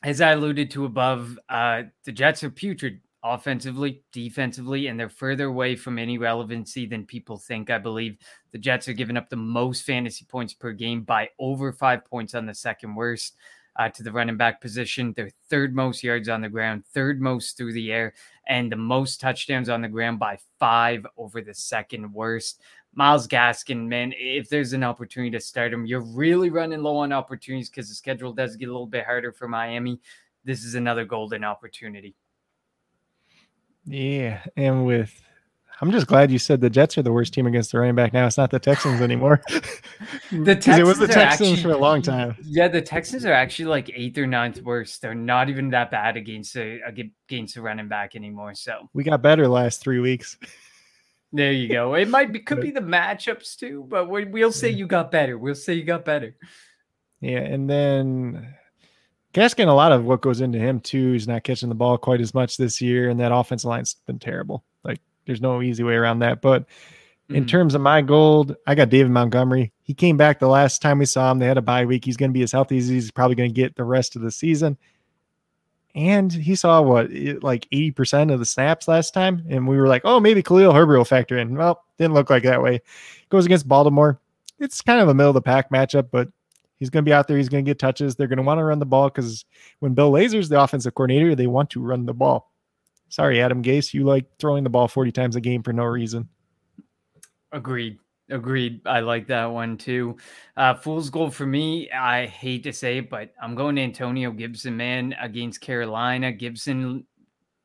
as 0.03 0.21
I 0.21 0.33
alluded 0.33 0.71
to 0.73 0.85
above, 0.85 1.39
uh, 1.49 1.85
the 2.05 2.13
Jets 2.13 2.45
are 2.45 2.51
putrid 2.51 3.01
offensively, 3.25 4.03
defensively, 4.13 4.87
and 4.87 4.99
they're 4.99 5.09
further 5.09 5.47
away 5.47 5.75
from 5.75 5.99
any 5.99 6.19
relevancy 6.19 6.87
than 6.87 7.05
people 7.05 7.37
think. 7.37 7.71
I 7.71 7.79
believe 7.79 8.17
the 8.53 8.59
Jets 8.59 8.89
are 8.89 8.93
giving 8.93 9.17
up 9.17 9.29
the 9.29 9.37
most 9.37 9.83
fantasy 9.83 10.25
points 10.25 10.55
per 10.55 10.73
game 10.73 11.03
by 11.03 11.31
over 11.39 11.73
five 11.73 12.05
points 12.05 12.35
on 12.35 12.47
the 12.47 12.55
second 12.55 12.95
worst. 12.95 13.37
Uh, 13.79 13.91
to 13.91 14.03
the 14.03 14.11
running 14.11 14.39
back 14.39 14.59
position. 14.59 15.13
They're 15.15 15.29
third 15.51 15.77
most 15.77 16.03
yards 16.03 16.31
on 16.31 16.41
the 16.41 16.49
ground, 16.49 16.85
third 16.95 17.21
most 17.21 17.59
through 17.59 17.75
the 17.75 17.93
air, 17.93 18.15
and 18.49 18.73
the 18.73 18.77
most 18.77 19.21
touchdowns 19.21 19.69
on 19.69 19.83
the 19.83 19.89
ground 19.89 20.19
by 20.19 20.39
five 20.59 21.07
over 21.19 21.43
the 21.43 21.53
second 21.53 22.11
worst. 22.11 22.63
Myles 22.97 23.29
Gaskin, 23.29 23.87
man, 23.87 24.15
if 24.17 24.49
there's 24.49 24.73
an 24.73 24.83
opportunity 24.83 25.31
to 25.33 25.41
start 25.41 25.73
him, 25.73 25.85
you're 25.85 26.01
really 26.01 26.49
running 26.49 26.83
low 26.83 26.97
on 26.97 27.13
opportunities 27.13 27.69
because 27.69 27.91
the 27.91 27.95
schedule 27.95 28.33
does 28.33 28.57
get 28.57 28.71
a 28.71 28.73
little 28.73 28.87
bit 28.87 29.05
harder 29.05 29.33
for 29.33 29.47
Miami. 29.47 30.01
This 30.45 30.65
is 30.65 30.75
another 30.75 31.05
golden 31.05 31.45
opportunity. 31.45 32.17
Yeah, 33.85 34.43
and 34.57 34.87
with 34.87 35.23
I'm 35.83 35.93
just 35.93 36.07
glad 36.07 36.31
you 36.31 36.39
said 36.39 36.63
the 36.63 36.71
Jets 36.71 36.97
are 36.97 37.03
the 37.03 37.13
worst 37.13 37.35
team 37.35 37.47
against 37.47 37.71
the 37.71 37.79
running 37.79 37.95
back. 37.95 38.15
Now 38.15 38.27
it's 38.27 38.39
not 38.39 38.51
the 38.51 38.59
Texans 38.59 39.03
anymore. 39.03 39.43
the 40.33 40.55
Texans 40.55 40.79
it 40.79 40.87
was 40.87 40.99
the 40.99 41.07
Texans 41.07 41.51
actually, 41.51 41.63
for 41.63 41.73
a 41.73 41.77
long 41.77 42.01
time. 42.01 42.35
Yeah, 42.43 42.69
the 42.69 42.81
Texans 42.81 43.27
are 43.27 43.33
actually 43.35 43.67
like 43.67 43.91
eighth 43.95 44.17
or 44.17 44.27
ninth 44.27 44.63
worst. 44.63 45.03
They're 45.03 45.15
not 45.15 45.51
even 45.51 45.69
that 45.71 45.91
bad 45.91 46.17
against 46.17 46.57
a 46.57 46.81
against 46.81 47.57
a 47.57 47.63
running 47.63 47.89
back 47.89 48.17
anymore. 48.17 48.55
So 48.55 48.89
we 48.95 49.05
got 49.05 49.21
better 49.21 49.47
last 49.47 49.83
three 49.83 50.01
weeks. 50.01 50.39
There 51.37 51.53
you 51.53 51.69
go. 51.69 51.95
It 51.95 52.09
might 52.09 52.33
be 52.33 52.41
could 52.41 52.63
be 52.63 52.71
the 52.71 52.81
matchups 52.81 53.57
too, 53.57 53.85
but 53.87 54.09
we, 54.09 54.25
we'll 54.25 54.53
say 54.53 54.71
you 54.71 54.87
got 54.87 55.11
better. 55.11 55.37
We'll 55.37 55.55
say 55.55 55.75
you 55.75 55.85
got 55.85 56.05
better. 56.05 56.35
Yeah, 57.21 57.41
and 57.41 57.69
then 57.69 58.55
Gaskin, 59.35 59.69
a 59.69 59.73
lot 59.73 59.93
of 59.93 60.07
what 60.07 60.23
goes 60.23 60.41
into 60.41 60.59
him 60.59 60.81
too. 60.81 61.13
He's 61.13 61.29
not 61.29 61.45
catching 61.45 61.69
the 61.69 61.75
ball 61.75 61.99
quite 61.99 62.23
as 62.23 62.33
much 62.33 62.57
this 62.57 62.81
year, 62.81 63.11
and 63.11 63.21
that 63.21 63.33
offensive 63.35 63.69
line's 63.69 63.97
been 64.07 64.19
terrible. 64.19 64.65
Like 64.83 65.01
there's 65.27 65.43
no 65.43 65.61
easy 65.61 65.83
way 65.83 65.95
around 65.95 66.21
that. 66.21 66.41
But 66.41 66.65
in 67.29 67.37
mm-hmm. 67.37 67.47
terms 67.47 67.75
of 67.75 67.83
my 67.83 68.01
gold, 68.01 68.57
I 68.67 68.75
got 68.75 68.89
David 68.89 69.13
Montgomery. 69.13 69.75
He 69.83 69.93
came 69.93 70.17
back 70.17 70.39
the 70.39 70.49
last 70.49 70.81
time 70.81 71.01
we 71.01 71.05
saw 71.05 71.31
him. 71.31 71.39
They 71.39 71.47
had 71.47 71.59
a 71.59 71.63
bye 71.63 71.85
week. 71.85 72.07
He's 72.07 72.17
going 72.17 72.31
to 72.31 72.39
be 72.39 72.45
as 72.45 72.53
healthy 72.53 72.79
as 72.79 72.89
he's 72.89 73.11
probably 73.11 73.37
going 73.37 73.51
to 73.51 73.61
get 73.61 73.77
the 73.77 73.85
rest 73.85 74.17
of 74.17 74.23
the 74.23 74.31
season. 74.31 74.79
And 75.97 76.31
he 76.31 76.55
saw 76.55 76.83
what, 76.83 77.11
like 77.43 77.67
80% 77.73 78.31
of 78.31 78.39
the 78.39 78.45
snaps 78.45 78.87
last 78.87 79.15
time. 79.15 79.43
And 79.49 79.67
we 79.67 79.79
were 79.79 79.89
like, 79.89 80.03
oh, 80.05 80.21
maybe 80.21 80.43
Khalil 80.43 80.75
Herbert 80.75 80.99
will 80.99 81.07
factor 81.07 81.39
in. 81.39 81.57
Well, 81.57 81.83
didn't 81.97 82.13
look 82.13 82.29
like 82.29 82.43
that 82.43 82.63
way. 82.63 82.83
Goes 83.31 83.47
against 83.47 83.67
Baltimore. 83.67 84.21
It's 84.59 84.83
kind 84.83 85.01
of 85.01 85.09
a 85.09 85.15
middle 85.15 85.31
of 85.31 85.35
the 85.35 85.41
pack 85.41 85.71
matchup, 85.71 86.09
but 86.13 86.29
he's 86.79 86.91
going 86.91 87.03
to 87.03 87.09
be 87.09 87.15
out 87.15 87.27
there. 87.27 87.39
He's 87.39 87.49
going 87.49 87.65
to 87.65 87.69
get 87.69 87.79
touches. 87.79 88.15
They're 88.15 88.27
going 88.27 88.37
to 88.37 88.43
want 88.43 88.59
to 88.59 88.65
run 88.65 88.79
the 88.79 88.85
ball 88.85 89.09
because 89.09 89.47
when 89.79 89.95
Bill 89.95 90.13
Lazor's 90.13 90.51
the 90.51 90.61
offensive 90.61 90.95
coordinator, 90.95 91.35
they 91.35 91.47
want 91.47 91.71
to 91.71 91.81
run 91.81 92.05
the 92.05 92.15
ball. 92.15 92.53
Sorry, 93.09 93.41
Adam 93.41 93.63
Gase, 93.63 93.95
you 93.95 94.05
like 94.05 94.27
throwing 94.39 94.65
the 94.65 94.71
ball 94.71 94.89
40 94.89 95.13
times 95.13 95.37
a 95.37 95.41
game 95.41 95.63
for 95.63 95.73
no 95.73 95.85
reason. 95.85 96.29
Agreed. 97.53 97.99
Agreed. 98.29 98.81
I 98.87 99.01
like 99.01 99.29
that 99.29 99.47
one 99.47 99.77
too. 99.77 100.17
Uh, 100.57 100.75
fool's 100.75 101.11
gold 101.11 101.35
for 101.35 101.47
me. 101.47 101.91
I 101.91 102.27
hate 102.27 102.65
to 102.65 102.73
say 102.73 102.99
it, 102.99 103.09
but 103.09 103.33
I'm 103.41 103.55
going 103.55 103.77
to 103.77 103.83
Antonio 103.83 104.33
Gibson, 104.33 104.77
man, 104.77 105.15
against 105.21 105.61
Carolina. 105.61 106.33
Gibson 106.33 107.07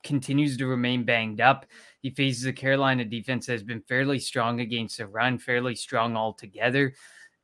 continues 0.03 0.57
to 0.57 0.67
remain 0.67 1.03
banged 1.03 1.41
up. 1.41 1.65
He 2.01 2.11
faces 2.11 2.45
a 2.45 2.53
Carolina 2.53 3.05
defense 3.05 3.47
that 3.47 3.53
has 3.53 3.63
been 3.63 3.81
fairly 3.81 4.19
strong 4.19 4.59
against 4.59 4.97
the 4.97 5.07
run, 5.07 5.39
fairly 5.39 5.75
strong 5.75 6.15
altogether. 6.15 6.93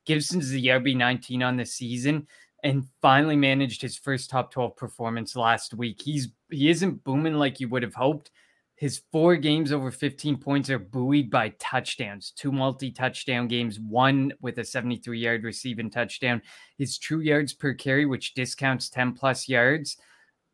Gibson's 0.05 0.49
the 0.49 0.67
RB 0.67 0.95
19 0.95 1.43
on 1.43 1.57
the 1.57 1.65
season 1.65 2.27
and 2.63 2.87
finally 3.01 3.35
managed 3.35 3.81
his 3.81 3.97
first 3.97 4.29
top 4.29 4.51
12 4.51 4.75
performance 4.75 5.35
last 5.35 5.73
week. 5.73 6.01
He's 6.01 6.29
he 6.49 6.69
isn't 6.69 7.03
booming 7.03 7.35
like 7.35 7.59
you 7.59 7.67
would 7.69 7.83
have 7.83 7.93
hoped. 7.93 8.31
His 8.77 9.01
four 9.11 9.35
games 9.37 9.71
over 9.71 9.89
15 9.89 10.37
points 10.37 10.69
are 10.69 10.77
buoyed 10.77 11.31
by 11.31 11.49
touchdowns, 11.57 12.31
two 12.31 12.51
multi 12.51 12.91
touchdown 12.91 13.47
games, 13.47 13.79
one 13.79 14.33
with 14.39 14.59
a 14.59 14.63
73 14.63 15.19
yard 15.19 15.43
receiving 15.43 15.89
touchdown. 15.89 16.43
His 16.77 16.99
true 16.99 17.19
yards 17.19 17.53
per 17.53 17.73
carry, 17.73 18.05
which 18.05 18.35
discounts 18.35 18.89
10 18.89 19.13
plus 19.13 19.49
yards, 19.49 19.97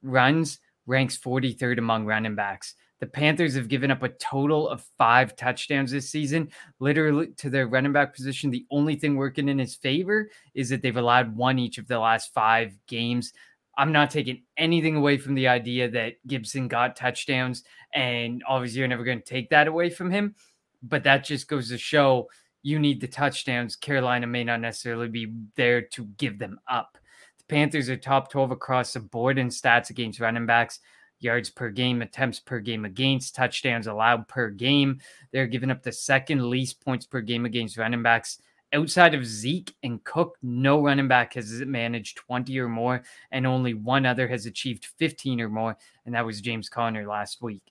runs, 0.02 0.60
ranks 0.86 1.18
43rd 1.18 1.80
among 1.80 2.06
running 2.06 2.36
backs. 2.36 2.76
The 3.02 3.08
Panthers 3.08 3.56
have 3.56 3.68
given 3.68 3.92
up 3.92 4.02
a 4.04 4.08
total 4.08 4.70
of 4.70 4.86
five 4.98 5.36
touchdowns 5.36 5.92
this 5.92 6.10
season, 6.10 6.50
literally 6.80 7.34
to 7.40 7.50
their 7.50 7.68
running 7.68 7.92
back 7.92 8.16
position. 8.16 8.50
The 8.50 8.66
only 8.72 8.96
thing 8.96 9.18
working 9.18 9.50
in 9.50 9.60
his 9.60 9.76
favor 9.76 10.30
is 10.54 10.70
that 10.70 10.82
they've 10.82 10.96
allowed 10.96 11.36
one 11.36 11.60
each 11.60 11.78
of 11.78 11.90
the 11.90 12.00
last 12.00 12.34
five 12.34 12.72
games. 12.88 13.34
I'm 13.78 13.92
not 13.92 14.12
taking 14.12 14.44
anything 14.58 14.96
away 14.96 15.18
from 15.18 15.36
the 15.36 15.48
idea 15.48 15.90
that 15.90 16.16
Gibson 16.28 16.68
got 16.68 16.96
touchdowns, 16.96 17.64
and 17.94 18.44
obviously 18.48 18.80
you're 18.80 18.88
never 18.88 19.04
going 19.04 19.20
to 19.20 19.26
take 19.26 19.50
that 19.50 19.68
away 19.68 19.90
from 19.90 20.12
him. 20.12 20.36
But 20.82 21.04
that 21.04 21.24
just 21.24 21.48
goes 21.48 21.70
to 21.70 21.78
show 21.78 22.30
you 22.62 22.80
need 22.80 23.02
the 23.02 23.08
touchdowns. 23.08 23.76
Carolina 23.76 24.28
may 24.28 24.44
not 24.44 24.62
necessarily 24.62 25.08
be 25.08 25.34
there 25.56 25.82
to 25.82 26.06
give 26.18 26.40
them 26.40 26.60
up. 26.70 26.98
The 27.40 27.46
Panthers 27.46 27.90
are 27.90 27.98
top 27.98 28.30
12 28.30 28.52
across 28.52 28.94
the 28.94 29.00
board 29.00 29.38
in 29.38 29.50
stats 29.50 29.90
against 29.90 30.20
running 30.20 30.46
backs 30.46 30.80
yards 31.24 31.50
per 31.50 31.70
game, 31.70 32.02
attempts 32.02 32.40
per 32.40 32.60
game 32.60 32.86
against, 32.86 33.36
touchdowns 33.36 33.88
allowed 33.88 34.28
per 34.28 34.50
game. 34.50 35.00
They're 35.32 35.48
giving 35.48 35.72
up 35.72 35.82
the 35.82 35.92
second 35.92 36.50
least 36.50 36.84
points 36.84 37.06
per 37.06 37.22
game 37.22 37.46
against 37.46 37.78
running 37.78 38.04
backs. 38.04 38.40
Outside 38.74 39.14
of 39.14 39.26
Zeke 39.26 39.74
and 39.84 40.04
Cook, 40.04 40.38
no 40.42 40.82
running 40.82 41.08
back 41.08 41.36
has 41.36 41.52
managed 41.62 42.18
20 42.18 42.58
or 42.60 42.68
more, 42.68 43.04
and 43.32 43.46
only 43.46 43.74
one 43.74 44.06
other 44.06 44.28
has 44.28 44.46
achieved 44.46 44.88
15 44.98 45.42
or 45.42 45.50
more, 45.50 45.78
and 46.06 46.16
that 46.16 46.26
was 46.26 46.42
James 46.42 46.70
Conner 46.70 47.08
last 47.08 47.42
week. 47.42 47.62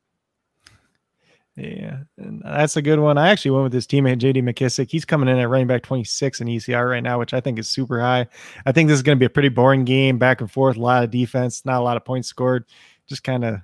Yeah, 1.57 1.99
that's 2.17 2.77
a 2.77 2.83
good 2.83 2.99
one. 2.99 3.19
I 3.19 3.29
actually 3.29 3.51
went 3.51 3.65
with 3.65 3.73
his 3.75 3.87
teammate 3.87 4.21
JD 4.21 4.43
McKissic. 4.43 4.91
He's 4.91 5.05
coming 5.05 5.29
in 5.29 5.39
at 5.39 5.51
running 5.51 5.67
back 5.67 5.83
26 5.83 6.41
in 6.41 6.49
ECR 6.49 6.89
right 6.89 7.03
now, 7.03 7.19
which 7.19 7.35
I 7.35 7.41
think 7.41 7.59
is 7.59 7.69
super 7.69 8.01
high. 8.01 8.27
I 8.65 8.73
think 8.73 8.89
this 8.89 8.97
is 8.97 9.03
going 9.03 9.19
to 9.19 9.21
be 9.21 9.27
a 9.27 9.31
pretty 9.31 9.51
boring 9.51 9.85
game, 9.85 10.17
back 10.17 10.41
and 10.41 10.51
forth, 10.51 10.79
a 10.79 10.81
lot 10.81 11.05
of 11.05 11.11
defense, 11.11 11.67
not 11.67 11.81
a 11.81 11.85
lot 11.85 11.99
of 11.99 12.05
points 12.05 12.29
scored 12.29 12.65
just 13.09 13.25
kind 13.25 13.45
of 13.45 13.61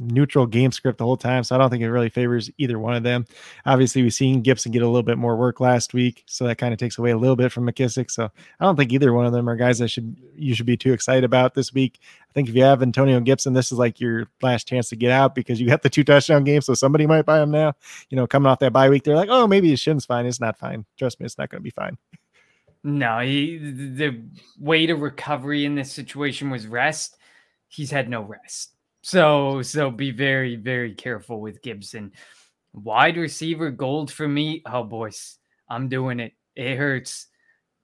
neutral 0.00 0.46
game 0.46 0.72
script 0.72 0.98
the 0.98 1.04
whole 1.04 1.16
time. 1.16 1.44
So 1.44 1.54
I 1.54 1.58
don't 1.58 1.70
think 1.70 1.82
it 1.82 1.90
really 1.90 2.08
favors 2.08 2.50
either 2.58 2.78
one 2.78 2.94
of 2.94 3.02
them. 3.02 3.26
Obviously, 3.66 4.02
we've 4.02 4.14
seen 4.14 4.40
Gibson 4.40 4.72
get 4.72 4.82
a 4.82 4.86
little 4.86 5.02
bit 5.02 5.18
more 5.18 5.36
work 5.36 5.60
last 5.60 5.94
week, 5.94 6.24
so 6.26 6.46
that 6.46 6.56
kind 6.58 6.72
of 6.72 6.78
takes 6.78 6.98
away 6.98 7.10
a 7.10 7.18
little 7.18 7.36
bit 7.36 7.52
from 7.52 7.66
McKissic. 7.66 8.10
So 8.10 8.24
I 8.58 8.64
don't 8.64 8.76
think 8.76 8.92
either 8.92 9.12
one 9.12 9.26
of 9.26 9.32
them 9.32 9.48
are 9.48 9.56
guys 9.56 9.78
that 9.78 9.88
should 9.88 10.16
you 10.34 10.54
should 10.54 10.66
be 10.66 10.76
too 10.76 10.92
excited 10.92 11.24
about 11.24 11.54
this 11.54 11.72
week. 11.72 12.00
I 12.28 12.32
think 12.32 12.48
if 12.48 12.54
you 12.54 12.62
have 12.62 12.82
Antonio 12.82 13.20
Gibson, 13.20 13.52
this 13.52 13.70
is 13.70 13.78
like 13.78 14.00
your 14.00 14.28
last 14.40 14.66
chance 14.66 14.88
to 14.88 14.96
get 14.96 15.10
out 15.10 15.34
because 15.34 15.60
you 15.60 15.68
got 15.68 15.82
the 15.82 15.90
two 15.90 16.04
touchdown 16.04 16.44
games, 16.44 16.66
so 16.66 16.74
somebody 16.74 17.06
might 17.06 17.26
buy 17.26 17.42
him 17.42 17.50
now. 17.50 17.74
You 18.08 18.16
know, 18.16 18.26
coming 18.26 18.46
off 18.46 18.60
that 18.60 18.72
bye 18.72 18.88
week, 18.88 19.04
they're 19.04 19.16
like, 19.16 19.28
oh, 19.30 19.46
maybe 19.46 19.70
his 19.70 19.80
shin's 19.80 20.06
fine. 20.06 20.26
It's 20.26 20.40
not 20.40 20.58
fine. 20.58 20.86
Trust 20.98 21.20
me, 21.20 21.26
it's 21.26 21.38
not 21.38 21.50
going 21.50 21.60
to 21.60 21.64
be 21.64 21.70
fine. 21.70 21.98
No, 22.82 23.18
he, 23.18 23.58
the 23.58 24.22
way 24.58 24.86
to 24.86 24.94
recovery 24.94 25.66
in 25.66 25.74
this 25.74 25.92
situation 25.92 26.48
was 26.48 26.66
rest. 26.66 27.16
He's 27.68 27.90
had 27.90 28.08
no 28.08 28.22
rest. 28.22 28.70
So 29.02 29.62
so 29.62 29.90
be 29.90 30.10
very 30.10 30.56
very 30.56 30.94
careful 30.94 31.40
with 31.40 31.62
Gibson. 31.62 32.12
Wide 32.72 33.16
receiver 33.16 33.70
gold 33.70 34.10
for 34.10 34.28
me. 34.28 34.62
Oh 34.66 34.84
boys, 34.84 35.38
I'm 35.68 35.88
doing 35.88 36.20
it. 36.20 36.32
It 36.54 36.76
hurts. 36.76 37.26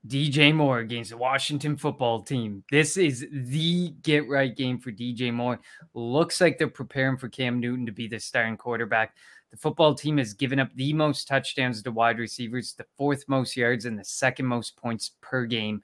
DJ 0.06 0.54
Moore 0.54 0.78
against 0.78 1.10
the 1.10 1.16
Washington 1.16 1.76
football 1.76 2.22
team. 2.22 2.62
This 2.70 2.96
is 2.96 3.26
the 3.32 3.90
get 4.02 4.28
right 4.28 4.54
game 4.54 4.78
for 4.78 4.92
DJ 4.92 5.32
Moore. 5.32 5.58
Looks 5.94 6.40
like 6.40 6.58
they're 6.58 6.68
preparing 6.68 7.16
for 7.16 7.28
Cam 7.28 7.58
Newton 7.58 7.86
to 7.86 7.92
be 7.92 8.06
the 8.06 8.20
starting 8.20 8.56
quarterback. 8.56 9.16
The 9.50 9.56
football 9.56 9.94
team 9.94 10.18
has 10.18 10.32
given 10.32 10.60
up 10.60 10.68
the 10.74 10.92
most 10.92 11.26
touchdowns 11.26 11.82
to 11.82 11.90
wide 11.90 12.18
receivers, 12.18 12.74
the 12.74 12.86
fourth 12.96 13.24
most 13.26 13.56
yards, 13.56 13.84
and 13.84 13.98
the 13.98 14.04
second 14.04 14.46
most 14.46 14.76
points 14.76 15.12
per 15.20 15.44
game 15.44 15.82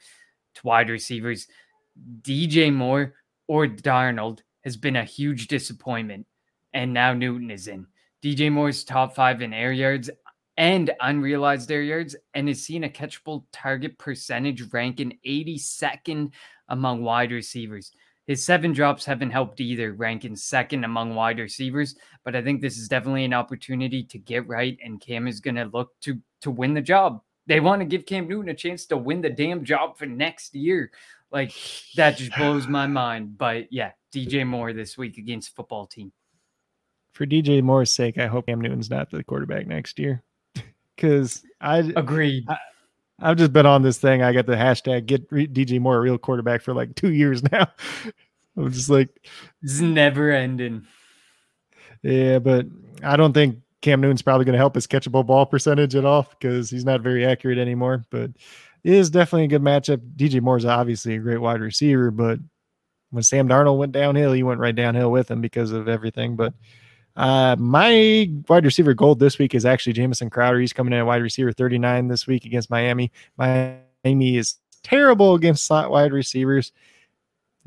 to 0.54 0.60
wide 0.64 0.90
receivers. 0.90 1.48
DJ 2.20 2.72
Moore 2.72 3.14
or 3.48 3.66
Darnold 3.66 4.40
has 4.64 4.76
been 4.76 4.96
a 4.96 5.04
huge 5.04 5.48
disappointment. 5.48 6.26
And 6.74 6.92
now 6.92 7.12
Newton 7.12 7.50
is 7.50 7.68
in. 7.68 7.86
DJ 8.22 8.50
Moore's 8.50 8.84
top 8.84 9.14
five 9.14 9.42
in 9.42 9.52
air 9.52 9.72
yards 9.72 10.08
and 10.56 10.90
unrealized 11.00 11.70
air 11.70 11.82
yards 11.82 12.14
and 12.34 12.48
is 12.48 12.64
seen 12.64 12.84
a 12.84 12.88
catchable 12.88 13.44
target 13.52 13.98
percentage 13.98 14.72
rank 14.72 15.00
in 15.00 15.14
82nd 15.26 16.30
among 16.68 17.02
wide 17.02 17.32
receivers. 17.32 17.92
His 18.26 18.44
seven 18.44 18.72
drops 18.72 19.04
haven't 19.04 19.30
helped 19.30 19.60
either, 19.60 19.92
ranking 19.92 20.36
second 20.36 20.84
among 20.84 21.14
wide 21.14 21.40
receivers. 21.40 21.96
But 22.24 22.36
I 22.36 22.42
think 22.42 22.60
this 22.60 22.78
is 22.78 22.88
definitely 22.88 23.24
an 23.24 23.34
opportunity 23.34 24.04
to 24.04 24.18
get 24.18 24.46
right, 24.46 24.78
and 24.82 25.00
Cam 25.00 25.26
is 25.26 25.40
going 25.40 25.56
to 25.56 25.70
look 25.72 25.98
to 26.02 26.18
to 26.42 26.50
win 26.50 26.74
the 26.74 26.80
job. 26.80 27.20
They 27.46 27.58
want 27.58 27.80
to 27.80 27.86
give 27.86 28.06
Cam 28.06 28.28
Newton 28.28 28.50
a 28.50 28.54
chance 28.54 28.86
to 28.86 28.96
win 28.96 29.20
the 29.20 29.30
damn 29.30 29.64
job 29.64 29.98
for 29.98 30.06
next 30.06 30.54
year. 30.54 30.92
Like 31.32 31.52
that 31.96 32.16
just 32.16 32.36
blows 32.36 32.68
my 32.68 32.86
mind. 32.86 33.38
But 33.38 33.72
yeah, 33.72 33.92
DJ 34.14 34.46
Moore 34.46 34.72
this 34.72 34.98
week 34.98 35.18
against 35.18 35.56
football 35.56 35.86
team. 35.86 36.12
For 37.12 37.26
DJ 37.26 37.62
Moore's 37.62 37.92
sake, 37.92 38.18
I 38.18 38.26
hope 38.26 38.46
Cam 38.46 38.60
Newton's 38.60 38.90
not 38.90 39.10
the 39.10 39.24
quarterback 39.24 39.66
next 39.66 39.98
year. 39.98 40.22
Because 40.94 41.42
I 41.60 41.78
agree. 41.78 42.46
I, 42.48 43.28
have 43.28 43.38
just 43.38 43.52
been 43.52 43.66
on 43.66 43.82
this 43.82 43.98
thing. 43.98 44.22
I 44.22 44.32
got 44.32 44.46
the 44.46 44.54
hashtag 44.54 45.06
get 45.06 45.28
DJ 45.30 45.80
Moore 45.80 45.96
a 45.96 46.00
real 46.00 46.18
quarterback 46.18 46.60
for 46.60 46.74
like 46.74 46.94
two 46.94 47.12
years 47.12 47.42
now. 47.50 47.66
I'm 48.56 48.70
just 48.70 48.90
like, 48.90 49.08
it's 49.62 49.80
never 49.80 50.30
ending. 50.30 50.86
Yeah, 52.02 52.38
but 52.38 52.66
I 53.02 53.16
don't 53.16 53.32
think 53.32 53.58
Cam 53.80 54.00
Newton's 54.00 54.22
probably 54.22 54.44
going 54.44 54.52
to 54.52 54.58
help 54.58 54.74
his 54.74 54.86
catchable 54.86 55.26
ball 55.26 55.46
percentage 55.46 55.96
at 55.96 56.04
all 56.04 56.28
because 56.38 56.70
he's 56.70 56.84
not 56.84 57.00
very 57.00 57.26
accurate 57.26 57.58
anymore. 57.58 58.04
But 58.10 58.30
is 58.84 59.10
definitely 59.10 59.44
a 59.44 59.48
good 59.48 59.62
matchup. 59.62 60.00
DJ 60.16 60.40
Moore's 60.40 60.64
obviously 60.64 61.14
a 61.14 61.18
great 61.18 61.38
wide 61.38 61.60
receiver, 61.60 62.10
but 62.10 62.38
when 63.10 63.22
Sam 63.22 63.48
Darnold 63.48 63.78
went 63.78 63.92
downhill, 63.92 64.32
he 64.32 64.42
went 64.42 64.60
right 64.60 64.74
downhill 64.74 65.10
with 65.10 65.30
him 65.30 65.40
because 65.40 65.72
of 65.72 65.88
everything. 65.88 66.36
But 66.36 66.54
Uh, 67.14 67.56
my 67.58 68.30
wide 68.48 68.64
receiver 68.64 68.94
gold 68.94 69.18
this 69.20 69.38
week 69.38 69.54
is 69.54 69.66
actually 69.66 69.92
Jamison 69.92 70.30
Crowder. 70.30 70.58
He's 70.60 70.72
coming 70.72 70.94
in 70.94 70.98
at 71.00 71.06
wide 71.06 71.20
receiver 71.20 71.52
39 71.52 72.08
this 72.08 72.26
week 72.26 72.46
against 72.46 72.70
Miami. 72.70 73.12
Miami 73.36 74.36
is 74.38 74.56
terrible 74.82 75.34
against 75.34 75.66
slot 75.66 75.90
wide 75.90 76.12
receivers. 76.12 76.72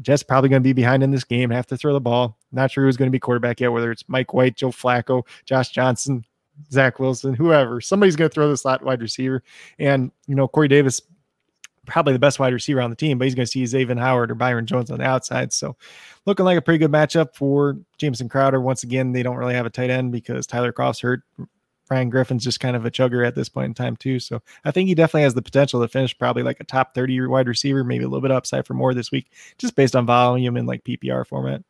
Jets 0.02 0.24
probably 0.24 0.50
going 0.50 0.64
to 0.64 0.68
be 0.68 0.74
behind 0.74 1.04
in 1.04 1.12
this 1.12 1.24
game, 1.24 1.52
have 1.52 1.68
to 1.68 1.78
throw 1.78 1.94
the 1.94 2.02
ball. 2.02 2.38
Not 2.52 2.72
sure 2.72 2.86
who's 2.86 2.98
going 2.98 3.08
to 3.08 3.16
be 3.16 3.20
quarterback 3.20 3.62
yet, 3.62 3.72
whether 3.72 3.92
it's 3.92 4.04
Mike 4.08 4.34
White, 4.34 4.56
Joe 4.56 4.72
Flacco, 4.72 5.26
Josh 5.46 5.70
Johnson, 5.70 6.26
Zach 6.72 7.00
Wilson, 7.00 7.34
whoever. 7.34 7.82
Somebody's 7.82 8.16
going 8.16 8.30
to 8.30 8.34
throw 8.34 8.50
the 8.50 8.58
slot 8.58 8.84
wide 8.84 9.02
receiver. 9.02 9.44
And, 9.80 10.12
you 10.28 10.36
know, 10.36 10.48
Corey 10.48 10.68
Davis, 10.68 11.02
probably 11.86 12.14
the 12.14 12.20
best 12.20 12.40
wide 12.40 12.54
receiver 12.54 12.82
on 12.82 12.90
the 12.90 12.96
team, 12.96 13.18
but 13.18 13.26
he's 13.26 13.36
going 13.36 13.46
to 13.46 13.52
see 13.52 13.64
Xavien 13.64 14.00
Howard 14.00 14.32
or 14.32 14.36
Byron 14.36 14.66
Jones 14.66 14.90
on 14.90 15.00
the 15.00 15.06
outside. 15.06 15.54
So 15.54 15.76
looking 16.26 16.46
like 16.46 16.58
a 16.58 16.62
pretty 16.62 16.80
good 16.80 16.92
matchup 16.92 17.36
for 17.36 17.78
Jamison 17.98 18.30
Crowder. 18.30 18.60
Once 18.60 18.84
again, 18.84 19.12
they 19.12 19.24
don't 19.24 19.38
really 19.38 19.54
have 19.54 19.66
a 19.66 19.70
tight 19.70 19.90
end 19.90 20.12
because 20.12 20.48
Tyler 20.48 20.74
Kroft's 20.74 21.02
hurt. 21.02 21.22
Ryan 21.90 22.10
Griffin's 22.10 22.44
just 22.44 22.60
kind 22.60 22.76
of 22.76 22.86
a 22.86 22.92
chugger 22.92 23.28
at 23.28 23.36
this 23.36 23.48
point 23.48 23.68
in 23.68 23.74
time, 23.76 23.96
too. 23.96 24.20
So 24.20 24.42
I 24.64 24.72
think 24.72 24.90
he 24.90 24.96
definitely 24.96 25.22
has 25.22 25.36
the 25.36 25.44
potential 25.44 25.82
to 25.82 25.88
finish 25.88 26.18
probably 26.18 26.42
like 26.42 26.60
a 26.60 26.64
top 26.64 26.96
30 26.96 27.28
wide 27.28 27.48
receiver, 27.48 27.84
maybe 27.84 28.04
a 28.04 28.08
little 28.08 28.22
bit 28.22 28.32
upside 28.32 28.66
for 28.66 28.74
more 28.74 28.96
this 28.96 29.12
week, 29.12 29.30
just 29.60 29.76
based 29.76 29.96
on 29.96 30.08
volume 30.08 30.58
and 30.58 30.68
like 30.68 30.84
PPR 30.84 31.28
format. 31.28 31.64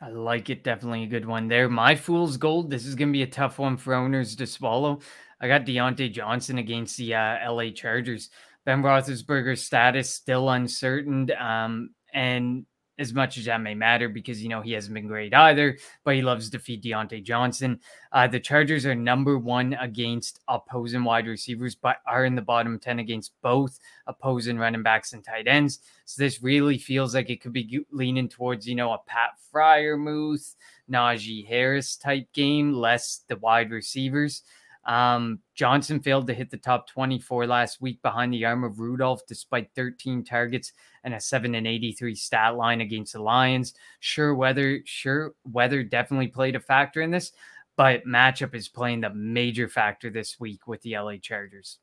I 0.00 0.10
like 0.10 0.48
it. 0.48 0.62
Definitely 0.62 1.04
a 1.04 1.08
good 1.08 1.26
one 1.26 1.48
there. 1.48 1.68
My 1.68 1.96
fool's 1.96 2.36
gold. 2.36 2.70
This 2.70 2.86
is 2.86 2.94
going 2.94 3.08
to 3.08 3.12
be 3.12 3.22
a 3.22 3.26
tough 3.26 3.58
one 3.58 3.76
for 3.76 3.94
owners 3.94 4.36
to 4.36 4.46
swallow. 4.46 5.00
I 5.40 5.48
got 5.48 5.66
Diontae 5.66 6.12
Johnson 6.12 6.58
against 6.58 6.96
the 6.96 7.14
uh, 7.14 7.52
LA 7.52 7.70
Chargers. 7.70 8.30
Ben 8.64 8.82
Roethlisberger's 8.82 9.62
status 9.62 10.10
still 10.10 10.50
uncertain. 10.50 11.30
Um, 11.32 11.90
and 12.12 12.66
as 12.98 13.14
much 13.14 13.38
as 13.38 13.44
that 13.44 13.60
may 13.60 13.74
matter 13.74 14.08
because 14.08 14.42
you 14.42 14.48
know 14.48 14.60
he 14.60 14.72
hasn't 14.72 14.94
been 14.94 15.06
great 15.06 15.32
either, 15.34 15.76
but 16.04 16.14
he 16.14 16.22
loves 16.22 16.50
to 16.50 16.58
feed 16.58 16.82
Diontae 16.82 17.22
Johnson. 17.22 17.80
Uh, 18.12 18.26
the 18.26 18.40
Chargers 18.40 18.86
are 18.86 18.94
number 18.94 19.38
one 19.38 19.74
against 19.74 20.40
opposing 20.48 21.04
wide 21.04 21.26
receivers, 21.26 21.74
but 21.74 21.98
are 22.06 22.24
in 22.24 22.34
the 22.34 22.42
bottom 22.42 22.78
10 22.78 22.98
against 22.98 23.32
both 23.42 23.78
opposing 24.06 24.58
running 24.58 24.82
backs 24.82 25.12
and 25.12 25.24
tight 25.24 25.46
ends. 25.46 25.80
So 26.04 26.22
this 26.22 26.42
really 26.42 26.78
feels 26.78 27.14
like 27.14 27.30
it 27.30 27.40
could 27.40 27.52
be 27.52 27.84
leaning 27.90 28.28
towards, 28.28 28.66
you 28.66 28.74
know, 28.74 28.92
a 28.92 28.98
Pat 29.06 29.30
Freiermuth, 29.52 30.56
Najee 30.90 31.46
Harris 31.46 31.96
type 31.96 32.32
game, 32.32 32.72
less 32.72 33.22
the 33.28 33.36
wide 33.36 33.70
receivers. 33.70 34.42
Um, 34.88 35.40
Johnson 35.54 36.00
failed 36.00 36.26
to 36.28 36.34
hit 36.34 36.50
the 36.50 36.56
top 36.56 36.88
24 36.88 37.46
last 37.46 37.82
week 37.82 38.00
behind 38.00 38.32
the 38.32 38.46
arm 38.46 38.64
of 38.64 38.80
Rudolph, 38.80 39.20
despite 39.28 39.68
13 39.76 40.24
targets 40.24 40.72
and 41.04 41.12
a 41.12 41.20
7 41.20 41.54
and 41.54 41.66
83 41.66 42.14
stat 42.14 42.56
line 42.56 42.80
against 42.80 43.12
the 43.12 43.22
Lions. 43.22 43.74
Sure, 44.00 44.34
weather, 44.34 44.80
sure, 44.86 45.34
weather 45.44 45.82
definitely 45.82 46.28
played 46.28 46.56
a 46.56 46.60
factor 46.60 47.02
in 47.02 47.10
this, 47.10 47.32
but 47.76 48.06
matchup 48.06 48.54
is 48.54 48.68
playing 48.68 49.02
the 49.02 49.10
major 49.10 49.68
factor 49.68 50.08
this 50.08 50.40
week 50.40 50.66
with 50.66 50.80
the 50.80 50.96
LA 50.96 51.16
Chargers. 51.20 51.78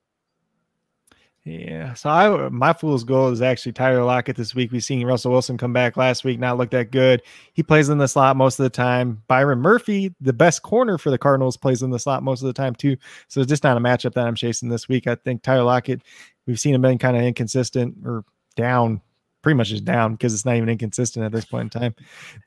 Yeah. 1.45 1.93
So 1.93 2.09
I 2.09 2.49
my 2.49 2.73
fool's 2.73 3.03
goal 3.03 3.29
is 3.29 3.43
actually 3.43 3.73
Tyler 3.73 4.03
Lockett 4.03 4.35
this 4.35 4.55
week. 4.55 4.71
We've 4.71 4.83
seen 4.83 5.05
Russell 5.05 5.31
Wilson 5.31 5.59
come 5.59 5.73
back 5.73 5.95
last 5.95 6.23
week, 6.23 6.39
not 6.39 6.57
look 6.57 6.71
that 6.71 6.89
good. 6.89 7.21
He 7.53 7.61
plays 7.61 7.87
in 7.89 7.99
the 7.99 8.07
slot 8.07 8.35
most 8.35 8.59
of 8.59 8.63
the 8.63 8.69
time. 8.71 9.21
Byron 9.27 9.59
Murphy, 9.59 10.11
the 10.19 10.33
best 10.33 10.63
corner 10.63 10.97
for 10.97 11.11
the 11.11 11.19
Cardinals, 11.19 11.55
plays 11.55 11.83
in 11.83 11.91
the 11.91 11.99
slot 11.99 12.23
most 12.23 12.41
of 12.41 12.47
the 12.47 12.53
time 12.53 12.73
too. 12.73 12.97
So 13.27 13.41
it's 13.41 13.49
just 13.49 13.63
not 13.63 13.77
a 13.77 13.79
matchup 13.79 14.15
that 14.15 14.25
I'm 14.25 14.33
chasing 14.33 14.69
this 14.69 14.89
week. 14.89 15.05
I 15.05 15.13
think 15.13 15.43
Tyler 15.43 15.61
Lockett, 15.61 16.01
we've 16.47 16.59
seen 16.59 16.73
him 16.73 16.81
been 16.81 16.97
kind 16.97 17.15
of 17.15 17.21
inconsistent 17.21 17.95
or 18.03 18.25
down, 18.55 18.99
pretty 19.43 19.55
much 19.55 19.69
just 19.69 19.85
down 19.85 20.13
because 20.13 20.33
it's 20.33 20.45
not 20.45 20.55
even 20.55 20.69
inconsistent 20.69 21.23
at 21.25 21.31
this 21.31 21.45
point 21.45 21.75
in 21.75 21.79
time. 21.79 21.95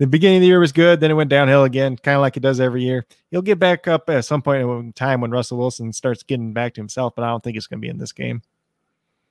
The 0.01 0.09
beginning 0.09 0.39
of 0.39 0.41
the 0.41 0.49
year 0.49 0.59
was 0.59 0.73
good, 0.73 0.99
then 0.99 1.13
it 1.13 1.15
went 1.15 1.31
downhill 1.31 1.63
again, 1.63 1.97
kind 1.99 2.17
of 2.17 2.21
like 2.21 2.37
it 2.37 2.41
does 2.41 2.59
every 2.59 2.83
year. 2.83 3.07
He'll 3.31 3.43
get 3.43 3.61
back 3.61 3.87
up 3.87 4.11
at 4.11 4.25
some 4.25 4.43
point 4.43 4.69
in 4.69 4.93
time 4.95 5.21
when 5.21 5.31
Russell 5.31 5.59
Wilson 5.59 5.93
starts 5.93 6.25
getting 6.25 6.53
back 6.53 6.75
to 6.75 6.81
himself, 6.81 7.15
but 7.15 7.23
I 7.23 7.29
don't 7.29 7.45
think 7.45 7.57
it's 7.57 7.69
going 7.69 7.81
to 7.81 7.87
be 7.87 7.91
in 7.91 7.99
this 7.99 8.11
game. 8.11 8.43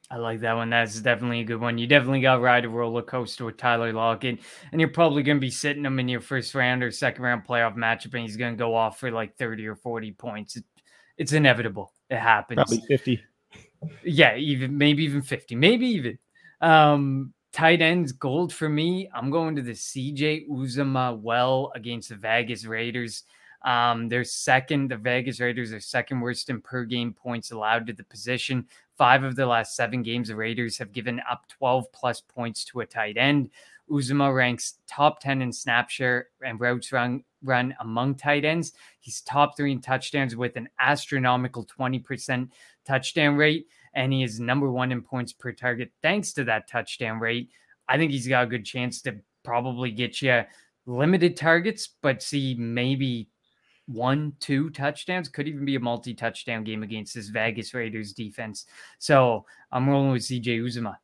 I 0.09 0.17
like 0.17 0.39
that 0.39 0.53
one. 0.53 0.69
That's 0.69 1.01
definitely 1.01 1.41
a 1.41 1.43
good 1.43 1.59
one. 1.59 1.77
You 1.77 1.85
definitely 1.85 2.21
got 2.21 2.35
to 2.35 2.41
ride 2.41 2.63
a 2.63 2.69
roller 2.69 3.01
coaster 3.01 3.43
with 3.43 3.57
Tyler 3.57 3.91
Lockett, 3.91 4.39
and 4.71 4.79
you're 4.79 4.89
probably 4.89 5.21
going 5.21 5.37
to 5.37 5.41
be 5.41 5.49
sitting 5.49 5.83
him 5.83 5.99
in 5.99 6.07
your 6.07 6.21
first 6.21 6.55
round 6.55 6.81
or 6.81 6.91
second 6.91 7.23
round 7.23 7.45
playoff 7.45 7.75
matchup, 7.75 8.13
and 8.13 8.21
he's 8.21 8.37
going 8.37 8.53
to 8.53 8.57
go 8.57 8.73
off 8.73 8.99
for 8.99 9.11
like 9.11 9.35
30 9.37 9.67
or 9.67 9.75
40 9.75 10.13
points. 10.13 10.55
It, 10.55 10.63
it's 11.17 11.33
inevitable. 11.33 11.91
It 12.09 12.19
happens. 12.19 12.55
Probably 12.55 12.83
50. 12.87 13.21
Yeah, 14.03 14.35
even 14.37 14.77
maybe 14.77 15.03
even 15.03 15.21
50, 15.21 15.55
maybe 15.55 15.87
even. 15.87 16.17
Um, 16.61 17.33
tight 17.51 17.81
ends 17.81 18.11
gold 18.13 18.53
for 18.53 18.69
me. 18.69 19.09
I'm 19.13 19.29
going 19.29 19.55
to 19.57 19.61
the 19.61 19.73
CJ 19.73 20.47
Uzomah 20.47 21.19
well 21.19 21.71
against 21.75 22.09
the 22.09 22.15
Vegas 22.15 22.65
Raiders. 22.65 23.23
Um, 23.65 24.07
they're 24.07 24.23
second. 24.23 24.91
The 24.91 24.97
Vegas 24.97 25.39
Raiders 25.39 25.73
are 25.73 25.79
second 25.79 26.21
worst 26.21 26.49
in 26.49 26.61
per 26.61 26.85
game 26.85 27.13
points 27.13 27.51
allowed 27.51 27.87
to 27.87 27.93
the 27.93 28.03
position. 28.03 28.67
Five 28.97 29.23
of 29.23 29.35
the 29.35 29.45
last 29.45 29.75
seven 29.75 30.01
games, 30.01 30.29
the 30.29 30.35
Raiders 30.35 30.77
have 30.79 30.91
given 30.91 31.21
up 31.29 31.47
12 31.49 31.91
plus 31.91 32.19
points 32.19 32.65
to 32.65 32.79
a 32.79 32.85
tight 32.85 33.15
end. 33.15 33.51
Uzomah 33.89 34.35
ranks 34.35 34.79
top 34.87 35.19
10 35.21 35.41
in 35.41 35.53
snap 35.53 35.89
share 35.89 36.29
and 36.43 36.59
routes 36.59 36.91
run, 36.91 37.23
run 37.43 37.75
among 37.79 38.15
tight 38.15 38.43
ends. 38.43 38.73
He's 38.99 39.21
top 39.21 39.55
three 39.55 39.71
in 39.71 39.81
touchdowns 39.81 40.35
with 40.35 40.55
an 40.55 40.67
astronomical 40.79 41.65
20% 41.65 42.49
touchdown 42.85 43.35
rate, 43.35 43.67
and 43.93 44.11
he 44.11 44.23
is 44.23 44.39
number 44.39 44.71
one 44.71 44.91
in 44.91 45.03
points 45.03 45.31
per 45.31 45.51
target 45.51 45.91
thanks 46.01 46.33
to 46.33 46.43
that 46.45 46.67
touchdown 46.67 47.19
rate. 47.19 47.51
I 47.87 47.97
think 47.97 48.11
he's 48.11 48.27
got 48.27 48.45
a 48.45 48.47
good 48.47 48.65
chance 48.65 49.01
to 49.03 49.17
probably 49.43 49.91
get 49.91 50.21
you 50.21 50.43
limited 50.87 51.37
targets, 51.37 51.87
but 52.01 52.23
see 52.23 52.55
maybe 52.57 53.29
one, 53.87 54.33
two 54.39 54.69
touchdowns. 54.69 55.29
Could 55.29 55.47
even 55.47 55.65
be 55.65 55.75
a 55.75 55.79
multi 55.79 56.13
touchdown 56.13 56.63
game 56.63 56.83
against 56.83 57.15
this 57.15 57.29
Vegas 57.29 57.73
Raiders 57.73 58.13
defense. 58.13 58.65
So 58.99 59.45
I'm 59.71 59.89
rolling 59.89 60.11
with 60.11 60.23
CJ 60.23 60.61
Uzomah. 60.61 60.97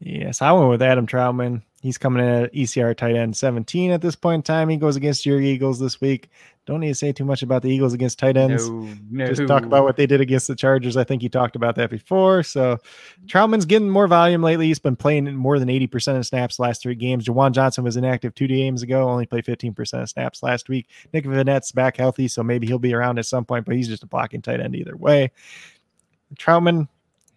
Yes, 0.00 0.42
I 0.42 0.52
went 0.52 0.68
with 0.68 0.82
Adam 0.82 1.06
Trautman. 1.06 1.62
He's 1.80 1.98
coming 1.98 2.24
in 2.24 2.44
at 2.44 2.52
ECR 2.52 2.96
tight 2.96 3.16
end 3.16 3.36
17 3.36 3.90
at 3.90 4.00
this 4.00 4.16
point 4.16 4.40
in 4.40 4.42
time. 4.42 4.68
He 4.68 4.76
goes 4.76 4.96
against 4.96 5.26
your 5.26 5.40
Eagles 5.40 5.78
this 5.78 6.00
week. 6.00 6.30
Don't 6.64 6.78
need 6.78 6.88
to 6.88 6.94
say 6.94 7.10
too 7.10 7.24
much 7.24 7.42
about 7.42 7.62
the 7.62 7.70
Eagles 7.70 7.92
against 7.92 8.20
tight 8.20 8.36
ends. 8.36 8.70
No, 8.70 8.88
no. 9.10 9.26
Just 9.26 9.48
talk 9.48 9.64
about 9.64 9.82
what 9.82 9.96
they 9.96 10.06
did 10.06 10.20
against 10.20 10.46
the 10.46 10.54
Chargers. 10.54 10.96
I 10.96 11.02
think 11.02 11.20
you 11.20 11.28
talked 11.28 11.56
about 11.56 11.74
that 11.74 11.90
before. 11.90 12.44
So 12.44 12.78
Trautman's 13.26 13.64
getting 13.64 13.90
more 13.90 14.06
volume 14.06 14.42
lately. 14.42 14.68
He's 14.68 14.78
been 14.78 14.94
playing 14.94 15.34
more 15.34 15.58
than 15.58 15.68
80% 15.68 16.18
of 16.18 16.24
snaps 16.24 16.60
last 16.60 16.82
three 16.82 16.94
games. 16.94 17.26
Juwan 17.26 17.50
Johnson 17.50 17.82
was 17.82 17.96
inactive 17.96 18.36
two 18.36 18.46
games 18.46 18.82
ago, 18.82 19.08
only 19.08 19.26
played 19.26 19.44
15% 19.44 20.02
of 20.02 20.08
snaps 20.08 20.40
last 20.40 20.68
week. 20.68 20.88
Nick 21.12 21.24
Vannett's 21.24 21.72
back 21.72 21.96
healthy, 21.96 22.28
so 22.28 22.44
maybe 22.44 22.68
he'll 22.68 22.78
be 22.78 22.94
around 22.94 23.18
at 23.18 23.26
some 23.26 23.44
point, 23.44 23.66
but 23.66 23.74
he's 23.74 23.88
just 23.88 24.04
a 24.04 24.06
blocking 24.06 24.40
tight 24.40 24.60
end 24.60 24.76
either 24.76 24.96
way. 24.96 25.32
Trautman, 26.38 26.88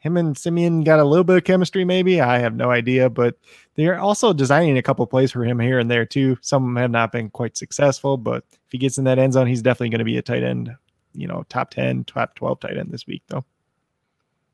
him 0.05 0.17
and 0.17 0.37
Siemian 0.37 0.83
got 0.83 0.99
a 0.99 1.03
little 1.03 1.23
bit 1.23 1.37
of 1.37 1.43
chemistry, 1.45 1.83
maybe. 1.83 2.21
I 2.21 2.37
have 2.37 2.55
no 2.55 2.69
idea, 2.69 3.09
but 3.09 3.39
they're 3.73 3.97
also 3.97 4.33
designing 4.33 4.77
a 4.77 4.83
couple 4.83 5.05
plays 5.07 5.31
for 5.31 5.43
him 5.43 5.59
here 5.59 5.79
and 5.79 5.89
there 5.89 6.05
too. 6.05 6.37
Some 6.41 6.63
of 6.63 6.67
them 6.67 6.75
have 6.75 6.91
not 6.91 7.11
been 7.11 7.31
quite 7.31 7.57
successful, 7.57 8.15
but 8.15 8.45
if 8.51 8.71
he 8.71 8.77
gets 8.77 8.99
in 8.99 9.03
that 9.05 9.17
end 9.17 9.33
zone, 9.33 9.47
he's 9.47 9.63
definitely 9.63 9.89
going 9.89 9.99
to 9.99 10.05
be 10.05 10.19
a 10.19 10.21
tight 10.21 10.43
end, 10.43 10.75
you 11.13 11.27
know, 11.27 11.43
top 11.49 11.71
10, 11.71 12.03
top 12.03 12.35
12 12.35 12.59
tight 12.59 12.77
end 12.77 12.91
this 12.91 13.07
week, 13.07 13.23
though. 13.29 13.43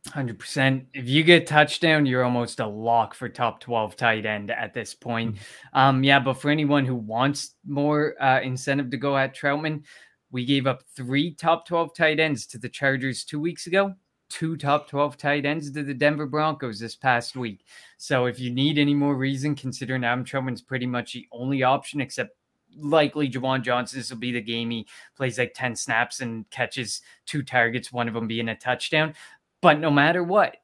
100%. 0.08 0.86
If 0.94 1.10
you 1.10 1.22
get 1.22 1.46
touchdown, 1.48 2.06
you're 2.06 2.24
almost 2.24 2.62
a 2.62 2.66
lock 2.66 3.14
for 3.14 3.28
top 3.28 3.60
12 3.60 3.98
tight 3.98 4.26
end 4.26 4.52
at 4.52 4.74
this 4.74 4.96
point. 4.96 5.36
Mm-hmm. 5.36 5.78
Um, 5.78 6.04
yeah, 6.06 6.20
but 6.20 6.36
for 6.36 6.50
anyone 6.50 6.86
who 6.86 6.96
wants 6.96 7.56
more 7.68 8.16
uh, 8.24 8.40
incentive 8.40 8.90
to 8.92 8.98
go 8.98 9.18
at 9.18 9.36
Trautman, 9.36 9.84
we 10.32 10.46
gave 10.46 10.66
up 10.66 10.84
three 10.96 11.34
top 11.36 11.68
12 11.68 11.94
tight 11.94 12.22
ends 12.22 12.48
to 12.48 12.58
the 12.58 12.70
Chargers 12.70 13.26
two 13.26 13.40
weeks 13.40 13.68
ago 13.68 13.94
two 14.32 14.56
top 14.56 14.88
12 14.88 15.18
tight 15.18 15.46
ends 15.46 15.70
to 15.70 15.84
the 15.84 15.94
Denver 15.94 16.26
Broncos 16.26 16.80
this 16.80 16.96
past 16.96 17.36
week. 17.36 17.66
So 17.98 18.26
if 18.26 18.40
you 18.40 18.50
need 18.50 18.78
any 18.78 18.94
more 18.94 19.16
reason, 19.16 19.56
considering 19.56 20.06
Adam 20.06 20.24
Trautman's 20.24 20.62
pretty 20.62 20.86
much 20.88 21.14
the 21.14 21.28
only 21.32 21.64
option, 21.64 22.00
except 22.00 22.36
likely 22.78 23.30
Juwan 23.30 23.62
Johnson, 23.62 24.00
this 24.00 24.10
will 24.10 24.18
be 24.18 24.32
the 24.32 24.42
game 24.42 24.70
he 24.70 24.88
plays 25.18 25.38
like 25.38 25.54
10 25.54 25.76
snaps 25.76 26.22
and 26.22 26.50
catches 26.50 27.02
two 27.26 27.44
targets, 27.44 27.92
one 27.92 28.08
of 28.08 28.14
them 28.14 28.28
being 28.28 28.48
a 28.50 28.56
touchdown. 28.56 29.14
But 29.62 29.80
no 29.80 29.92
matter 29.92 30.24
what, 30.24 30.58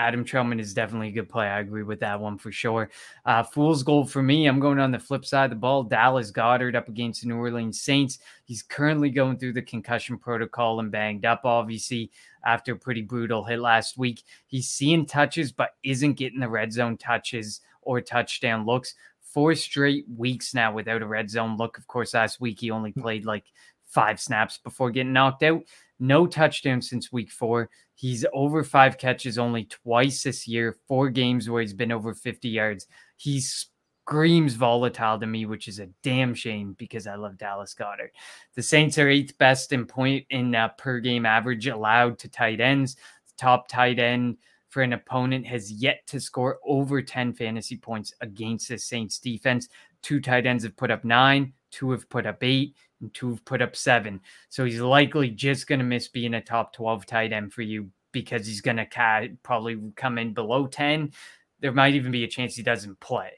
Adam 0.00 0.24
Trautman 0.24 0.58
is 0.58 0.72
definitely 0.72 1.08
a 1.08 1.12
good 1.12 1.28
play. 1.28 1.46
I 1.46 1.60
agree 1.60 1.82
with 1.82 2.00
that 2.00 2.18
one 2.18 2.38
for 2.38 2.50
sure. 2.50 2.90
Uh, 3.26 3.42
fool's 3.42 3.82
gold 3.82 4.10
for 4.10 4.22
me. 4.22 4.46
I'm 4.46 4.58
going 4.58 4.78
on 4.78 4.90
the 4.90 4.98
flip 4.98 5.26
side 5.26 5.44
of 5.44 5.50
the 5.50 5.56
ball. 5.56 5.82
Dallas 5.82 6.32
Goedert 6.32 6.74
up 6.74 6.88
against 6.88 7.20
the 7.20 7.28
New 7.28 7.36
Orleans 7.36 7.82
Saints. 7.82 8.18
He's 8.44 8.62
currently 8.62 9.10
going 9.10 9.36
through 9.36 9.52
the 9.52 9.62
concussion 9.62 10.16
protocol 10.16 10.80
and 10.80 10.90
banged 10.90 11.26
up, 11.26 11.42
obviously, 11.44 12.10
after 12.46 12.72
a 12.72 12.76
pretty 12.76 13.02
brutal 13.02 13.44
hit 13.44 13.60
last 13.60 13.98
week. 13.98 14.22
He's 14.46 14.68
seeing 14.68 15.04
touches, 15.04 15.52
but 15.52 15.74
isn't 15.82 16.14
getting 16.14 16.40
the 16.40 16.48
red 16.48 16.72
zone 16.72 16.96
touches 16.96 17.60
or 17.82 18.00
touchdown 18.00 18.64
looks. 18.64 18.94
Four 19.20 19.54
straight 19.54 20.06
weeks 20.16 20.54
now 20.54 20.72
without 20.72 21.02
a 21.02 21.06
red 21.06 21.28
zone 21.28 21.58
look. 21.58 21.76
Of 21.76 21.86
course, 21.88 22.14
last 22.14 22.40
week 22.40 22.60
he 22.60 22.70
only 22.70 22.92
played 22.92 23.26
like 23.26 23.44
five 23.84 24.18
snaps 24.18 24.56
before 24.56 24.90
getting 24.90 25.12
knocked 25.12 25.42
out. 25.42 25.62
No 26.00 26.26
touchdown 26.26 26.82
since 26.82 27.12
week 27.12 27.30
four. 27.30 27.70
He's 27.94 28.24
over 28.32 28.64
five 28.64 28.98
catches 28.98 29.38
only 29.38 29.64
twice 29.64 30.22
this 30.22 30.48
year, 30.48 30.76
four 30.88 31.10
games 31.10 31.48
where 31.48 31.60
he's 31.60 31.74
been 31.74 31.92
over 31.92 32.14
50 32.14 32.48
yards. 32.48 32.86
He's 33.16 33.70
screams 34.10 34.54
volatile 34.54 35.20
to 35.20 35.26
me, 35.26 35.46
which 35.46 35.68
is 35.68 35.78
a 35.78 35.88
damn 36.02 36.34
shame 36.34 36.74
because 36.78 37.06
I 37.06 37.14
love 37.14 37.38
Dallas 37.38 37.74
Goedert. 37.74 38.10
The 38.56 38.62
Saints 38.62 38.98
are 38.98 39.08
eighth 39.08 39.38
best 39.38 39.72
in 39.72 39.86
point 39.86 40.26
in 40.30 40.52
uh, 40.52 40.70
per 40.70 40.98
game 40.98 41.24
average 41.24 41.68
allowed 41.68 42.18
to 42.18 42.28
tight 42.28 42.60
ends. 42.60 42.96
The 42.96 43.32
top 43.38 43.68
tight 43.68 44.00
end 44.00 44.38
for 44.68 44.82
an 44.82 44.94
opponent 44.94 45.46
has 45.46 45.70
yet 45.70 46.00
to 46.08 46.18
score 46.18 46.58
over 46.66 47.00
10 47.00 47.34
fantasy 47.34 47.76
points 47.76 48.12
against 48.20 48.68
the 48.68 48.78
Saints 48.78 49.20
defense. 49.20 49.68
Two 50.02 50.20
tight 50.20 50.44
ends 50.44 50.64
have 50.64 50.76
put 50.76 50.90
up 50.90 51.04
nine, 51.04 51.52
two 51.70 51.92
have 51.92 52.08
put 52.08 52.26
up 52.26 52.42
eight, 52.42 52.74
and 53.00 53.12
two 53.14 53.30
have 53.30 53.44
put 53.44 53.62
up 53.62 53.76
seven. 53.76 54.20
So 54.48 54.64
he's 54.64 54.80
likely 54.80 55.30
just 55.30 55.66
going 55.66 55.78
to 55.78 55.84
miss 55.84 56.08
being 56.08 56.34
a 56.34 56.40
top 56.40 56.72
12 56.72 57.06
tight 57.06 57.32
end 57.32 57.52
for 57.52 57.62
you 57.62 57.90
because 58.12 58.46
he's 58.46 58.60
going 58.60 58.76
to 58.76 58.86
ca- 58.86 59.28
probably 59.42 59.78
come 59.96 60.18
in 60.18 60.34
below 60.34 60.66
10. 60.66 61.12
There 61.60 61.72
might 61.72 61.94
even 61.94 62.12
be 62.12 62.24
a 62.24 62.28
chance 62.28 62.56
he 62.56 62.62
doesn't 62.62 63.00
play. 63.00 63.30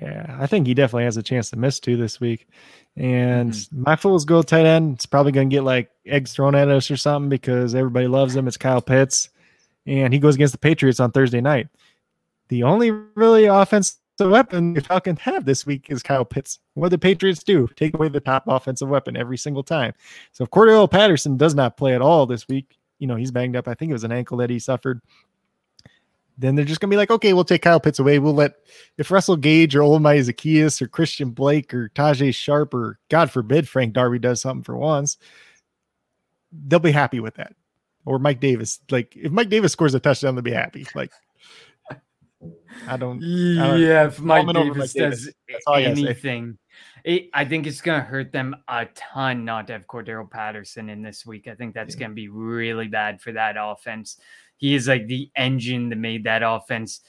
Yeah, 0.00 0.36
I 0.40 0.46
think 0.46 0.66
he 0.66 0.74
definitely 0.74 1.04
has 1.04 1.18
a 1.18 1.22
chance 1.22 1.50
to 1.50 1.58
miss 1.58 1.78
two 1.78 1.96
this 1.96 2.18
week. 2.18 2.46
And 2.96 3.52
mm-hmm. 3.52 3.82
my 3.82 3.96
fool's 3.96 4.24
gold 4.24 4.48
tight 4.48 4.64
end, 4.64 4.94
it's 4.94 5.06
probably 5.06 5.32
going 5.32 5.50
to 5.50 5.54
get 5.54 5.64
like 5.64 5.90
eggs 6.06 6.32
thrown 6.32 6.54
at 6.54 6.68
us 6.68 6.90
or 6.90 6.96
something 6.96 7.28
because 7.28 7.74
everybody 7.74 8.06
loves 8.06 8.34
him. 8.34 8.48
It's 8.48 8.56
Kyle 8.56 8.80
Pitts. 8.80 9.28
And 9.86 10.12
he 10.12 10.18
goes 10.18 10.36
against 10.36 10.52
the 10.52 10.58
Patriots 10.58 11.00
on 11.00 11.10
Thursday 11.10 11.40
night. 11.40 11.68
The 12.48 12.62
only 12.62 12.90
really 12.90 13.48
offensive 14.18 14.32
weapon 14.32 14.74
the 14.74 14.80
Falcons 14.80 15.20
have 15.20 15.44
this 15.44 15.66
week 15.66 15.86
is 15.88 16.02
Kyle 16.02 16.24
Pitts. 16.24 16.58
What 16.74 16.90
the 16.90 16.98
Patriots 16.98 17.42
do? 17.42 17.68
Take 17.76 17.94
away 17.94 18.08
the 18.08 18.20
top 18.20 18.44
offensive 18.46 18.88
weapon 18.88 19.16
every 19.16 19.38
single 19.38 19.62
time. 19.62 19.94
So 20.32 20.44
if 20.44 20.50
Cordarrelle 20.50 20.90
Patterson 20.90 21.36
does 21.36 21.54
not 21.54 21.76
play 21.76 21.94
at 21.94 22.02
all 22.02 22.26
this 22.26 22.48
week, 22.48 22.78
you 22.98 23.06
know, 23.06 23.16
he's 23.16 23.30
banged 23.30 23.56
up. 23.56 23.68
I 23.68 23.74
think 23.74 23.90
it 23.90 23.94
was 23.94 24.04
an 24.04 24.12
ankle 24.12 24.36
that 24.38 24.50
he 24.50 24.58
suffered 24.58 25.00
then 26.38 26.54
they're 26.54 26.64
just 26.64 26.80
gonna 26.80 26.90
be 26.90 26.96
like, 26.96 27.10
okay, 27.10 27.32
we'll 27.32 27.44
take 27.44 27.62
Kyle 27.62 27.80
Pitts 27.80 27.98
away. 27.98 28.18
We'll 28.18 28.34
let 28.34 28.54
if 28.98 29.10
Russell 29.10 29.36
Gage 29.36 29.76
or 29.76 29.80
Olamide 29.80 30.28
Zaccheaus 30.28 30.80
or 30.80 30.88
Christian 30.88 31.30
Blake 31.30 31.72
or 31.74 31.90
Tajae 31.90 32.34
Sharpe 32.34 32.74
or 32.74 32.98
God 33.08 33.30
forbid 33.30 33.68
Frank 33.68 33.92
Darby 33.92 34.18
does 34.18 34.40
something 34.40 34.64
for 34.64 34.76
once, 34.76 35.18
they'll 36.66 36.78
be 36.78 36.92
happy 36.92 37.20
with 37.20 37.34
that. 37.36 37.54
Or 38.04 38.18
Mike 38.18 38.40
Davis. 38.40 38.80
Like 38.90 39.14
if 39.16 39.30
Mike 39.30 39.48
Davis 39.48 39.72
scores 39.72 39.94
a 39.94 40.00
touchdown, 40.00 40.34
they'll 40.34 40.42
be 40.42 40.50
happy. 40.50 40.86
Like 40.94 41.12
I 42.86 42.96
don't. 42.96 43.22
I 43.22 43.68
don't 43.68 43.80
yeah, 43.80 44.06
if 44.06 44.20
Mike 44.20 44.46
Davis, 44.52 44.94
Mike 44.94 45.12
does 45.12 45.30
anything, 45.68 46.58
it, 47.04 47.28
I 47.34 47.44
think 47.44 47.66
it's 47.66 47.80
going 47.80 48.00
to 48.00 48.06
hurt 48.06 48.32
them 48.32 48.56
a 48.68 48.86
ton 48.94 49.44
not 49.44 49.66
to 49.66 49.72
have 49.74 49.86
Cordarrelle 49.86 50.30
Patterson 50.30 50.88
in 50.88 51.02
this 51.02 51.26
week. 51.26 51.48
I 51.48 51.54
think 51.54 51.74
that's 51.74 51.94
yeah. 51.94 52.00
going 52.00 52.10
to 52.12 52.14
be 52.14 52.28
really 52.28 52.88
bad 52.88 53.20
for 53.20 53.32
that 53.32 53.56
offense. 53.58 54.18
He 54.56 54.74
is 54.74 54.88
like 54.88 55.06
the 55.06 55.30
engine 55.36 55.88
that 55.88 55.96
made 55.96 56.24
that 56.24 56.42
offense. 56.44 57.00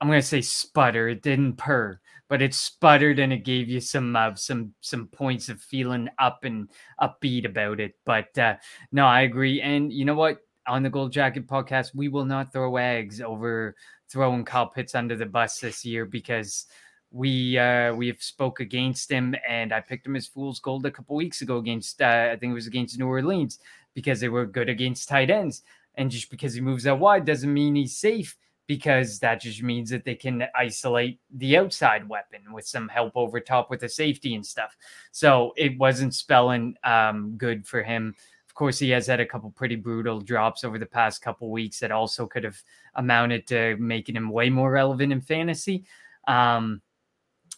I'm 0.00 0.08
going 0.08 0.20
to 0.20 0.26
say 0.26 0.42
sputter. 0.42 1.08
It 1.08 1.22
didn't 1.22 1.54
purr, 1.54 2.00
but 2.28 2.42
it 2.42 2.54
sputtered 2.54 3.18
and 3.18 3.32
it 3.32 3.44
gave 3.44 3.68
you 3.68 3.80
some 3.80 4.14
uh, 4.14 4.34
some 4.34 4.74
some 4.80 5.08
points 5.08 5.48
of 5.48 5.60
feeling 5.60 6.08
up 6.18 6.44
and 6.44 6.70
upbeat 7.00 7.46
about 7.46 7.80
it. 7.80 7.94
But 8.04 8.36
uh, 8.38 8.56
no, 8.92 9.06
I 9.06 9.22
agree. 9.22 9.60
And 9.60 9.92
you 9.92 10.04
know 10.04 10.14
what? 10.14 10.38
On 10.68 10.82
the 10.82 10.90
Gold 10.90 11.12
Jacket 11.12 11.46
podcast, 11.46 11.94
we 11.94 12.08
will 12.08 12.24
not 12.24 12.52
throw 12.52 12.76
eggs 12.76 13.20
over 13.20 13.76
throwing 14.08 14.44
Kyle 14.44 14.68
Pitts 14.68 14.94
under 14.94 15.16
the 15.16 15.26
bus 15.26 15.60
this 15.60 15.84
year 15.84 16.04
because 16.04 16.66
we 17.12 17.56
uh 17.56 17.94
we 17.94 18.08
have 18.08 18.20
spoke 18.20 18.60
against 18.60 19.10
him 19.10 19.34
and 19.48 19.72
I 19.72 19.80
picked 19.80 20.06
him 20.06 20.16
as 20.16 20.26
fool's 20.26 20.58
gold 20.58 20.84
a 20.86 20.90
couple 20.90 21.14
weeks 21.14 21.40
ago 21.40 21.58
against 21.58 22.02
uh, 22.02 22.30
I 22.32 22.36
think 22.36 22.50
it 22.50 22.54
was 22.54 22.66
against 22.66 22.98
New 22.98 23.06
Orleans 23.06 23.60
because 23.94 24.20
they 24.20 24.28
were 24.28 24.46
good 24.46 24.68
against 24.68 25.08
tight 25.08 25.30
ends. 25.30 25.62
And 25.96 26.10
just 26.10 26.30
because 26.30 26.54
he 26.54 26.60
moves 26.60 26.86
out 26.86 27.00
wide 27.00 27.24
doesn't 27.24 27.52
mean 27.52 27.74
he's 27.74 27.96
safe 27.96 28.36
because 28.66 29.18
that 29.20 29.40
just 29.40 29.62
means 29.62 29.90
that 29.90 30.04
they 30.04 30.14
can 30.14 30.44
isolate 30.54 31.20
the 31.34 31.56
outside 31.56 32.08
weapon 32.08 32.52
with 32.52 32.66
some 32.66 32.88
help 32.88 33.12
over 33.16 33.40
top 33.40 33.70
with 33.70 33.80
the 33.80 33.88
safety 33.88 34.34
and 34.34 34.44
stuff. 34.44 34.76
So 35.12 35.52
it 35.56 35.78
wasn't 35.78 36.14
spelling 36.14 36.76
um, 36.84 37.34
good 37.38 37.66
for 37.66 37.82
him. 37.82 38.14
Course, 38.56 38.78
he 38.78 38.90
has 38.90 39.06
had 39.06 39.20
a 39.20 39.26
couple 39.26 39.50
pretty 39.50 39.76
brutal 39.76 40.20
drops 40.20 40.64
over 40.64 40.78
the 40.78 40.86
past 40.86 41.22
couple 41.22 41.50
weeks 41.50 41.78
that 41.80 41.92
also 41.92 42.26
could 42.26 42.42
have 42.42 42.60
amounted 42.94 43.46
to 43.48 43.76
making 43.76 44.16
him 44.16 44.30
way 44.30 44.50
more 44.50 44.70
relevant 44.70 45.12
in 45.12 45.20
fantasy. 45.20 45.84
Um, 46.26 46.80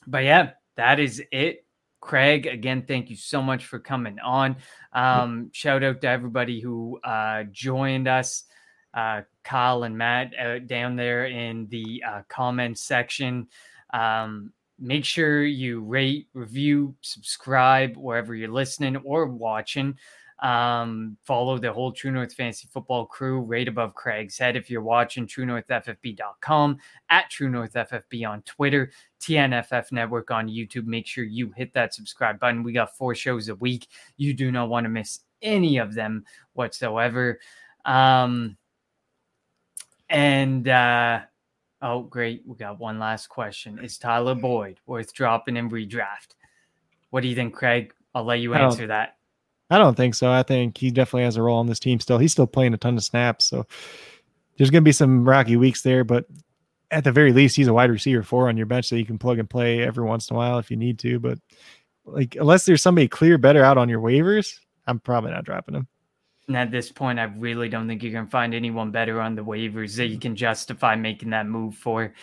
but 0.06 0.24
yeah, 0.24 0.50
that 0.76 0.98
is 0.98 1.22
it 1.30 1.64
Craig, 2.00 2.46
again, 2.46 2.82
thank 2.86 3.10
you 3.10 3.16
so 3.16 3.42
much 3.42 3.66
for 3.66 3.78
coming 3.78 4.18
on. 4.20 4.56
Um, 4.92 5.50
shout 5.52 5.82
out 5.82 6.00
to 6.00 6.08
everybody 6.08 6.60
who 6.60 6.98
uh, 7.02 7.44
joined 7.50 8.08
us, 8.08 8.44
uh, 8.94 9.22
Kyle 9.44 9.82
and 9.82 9.98
Matt 9.98 10.32
uh, 10.38 10.58
down 10.60 10.96
there 10.96 11.26
in 11.26 11.66
the 11.68 12.02
uh, 12.06 12.22
comments 12.28 12.82
section. 12.82 13.48
Um, 13.92 14.52
make 14.78 15.04
sure 15.04 15.44
you 15.44 15.80
rate, 15.80 16.28
review, 16.34 16.94
subscribe 17.00 17.96
wherever 17.96 18.34
you're 18.34 18.48
listening 18.48 18.96
or 18.96 19.26
watching. 19.26 19.96
Um, 20.40 21.16
follow 21.24 21.58
the 21.58 21.72
whole 21.72 21.90
True 21.90 22.12
North 22.12 22.32
Fantasy 22.32 22.68
Football 22.72 23.06
crew 23.06 23.40
right 23.40 23.66
above 23.66 23.94
Craig's 23.94 24.38
head 24.38 24.56
if 24.56 24.70
you're 24.70 24.82
watching 24.82 25.26
TrueNorthFFB.com, 25.26 26.78
at 27.10 27.30
True 27.30 27.48
North 27.48 27.72
FFB 27.72 28.28
on 28.28 28.42
Twitter, 28.42 28.92
TNFF 29.20 29.90
Network 29.90 30.30
on 30.30 30.48
YouTube. 30.48 30.86
Make 30.86 31.06
sure 31.06 31.24
you 31.24 31.52
hit 31.56 31.74
that 31.74 31.92
subscribe 31.92 32.38
button. 32.38 32.62
We 32.62 32.72
got 32.72 32.96
four 32.96 33.14
shows 33.14 33.48
a 33.48 33.56
week. 33.56 33.88
You 34.16 34.32
do 34.32 34.52
not 34.52 34.68
want 34.68 34.84
to 34.84 34.90
miss 34.90 35.20
any 35.42 35.78
of 35.78 35.94
them 35.94 36.24
whatsoever. 36.52 37.40
Um, 37.84 38.56
and 40.08 40.68
uh, 40.68 41.20
oh, 41.82 42.02
great. 42.02 42.42
We 42.46 42.56
got 42.56 42.78
one 42.78 42.98
last 42.98 43.28
question. 43.28 43.78
Is 43.80 43.98
Tyler 43.98 44.34
Boyd 44.34 44.78
worth 44.86 45.12
dropping 45.12 45.56
in 45.56 45.68
redraft? 45.68 46.34
What 47.10 47.22
do 47.22 47.28
you 47.28 47.34
think, 47.34 47.54
Craig? 47.54 47.92
I'll 48.14 48.24
let 48.24 48.40
you 48.40 48.54
answer 48.54 48.86
that. 48.88 49.17
I 49.70 49.78
don't 49.78 49.96
think 49.96 50.14
so. 50.14 50.30
I 50.30 50.42
think 50.42 50.78
he 50.78 50.90
definitely 50.90 51.24
has 51.24 51.36
a 51.36 51.42
role 51.42 51.58
on 51.58 51.66
this 51.66 51.80
team 51.80 52.00
still. 52.00 52.18
He's 52.18 52.32
still 52.32 52.46
playing 52.46 52.74
a 52.74 52.78
ton 52.78 52.96
of 52.96 53.04
snaps, 53.04 53.46
so 53.46 53.66
there's 54.56 54.70
going 54.70 54.82
to 54.82 54.88
be 54.88 54.92
some 54.92 55.28
rocky 55.28 55.56
weeks 55.56 55.82
there. 55.82 56.04
But 56.04 56.24
at 56.90 57.04
the 57.04 57.12
very 57.12 57.32
least, 57.32 57.56
he's 57.56 57.68
a 57.68 57.74
wide 57.74 57.90
receiver 57.90 58.22
four 58.22 58.48
on 58.48 58.56
your 58.56 58.66
bench 58.66 58.88
that 58.90 58.98
you 58.98 59.04
can 59.04 59.18
plug 59.18 59.38
and 59.38 59.48
play 59.48 59.82
every 59.82 60.04
once 60.04 60.30
in 60.30 60.36
a 60.36 60.38
while 60.38 60.58
if 60.58 60.70
you 60.70 60.76
need 60.76 60.98
to. 61.00 61.18
But 61.18 61.38
like, 62.06 62.36
unless 62.36 62.64
there's 62.64 62.82
somebody 62.82 63.08
clear 63.08 63.36
better 63.36 63.62
out 63.62 63.78
on 63.78 63.88
your 63.88 64.00
waivers, 64.00 64.58
I'm 64.86 64.98
probably 64.98 65.32
not 65.32 65.44
dropping 65.44 65.74
him. 65.74 65.88
And 66.46 66.56
at 66.56 66.70
this 66.70 66.90
point, 66.90 67.18
I 67.18 67.24
really 67.24 67.68
don't 67.68 67.86
think 67.86 68.02
you 68.02 68.10
can 68.10 68.26
find 68.26 68.54
anyone 68.54 68.90
better 68.90 69.20
on 69.20 69.34
the 69.34 69.44
waivers 69.44 69.96
that 69.96 70.06
you 70.06 70.18
can 70.18 70.34
justify 70.34 70.96
making 70.96 71.30
that 71.30 71.46
move 71.46 71.74
for. 71.74 72.14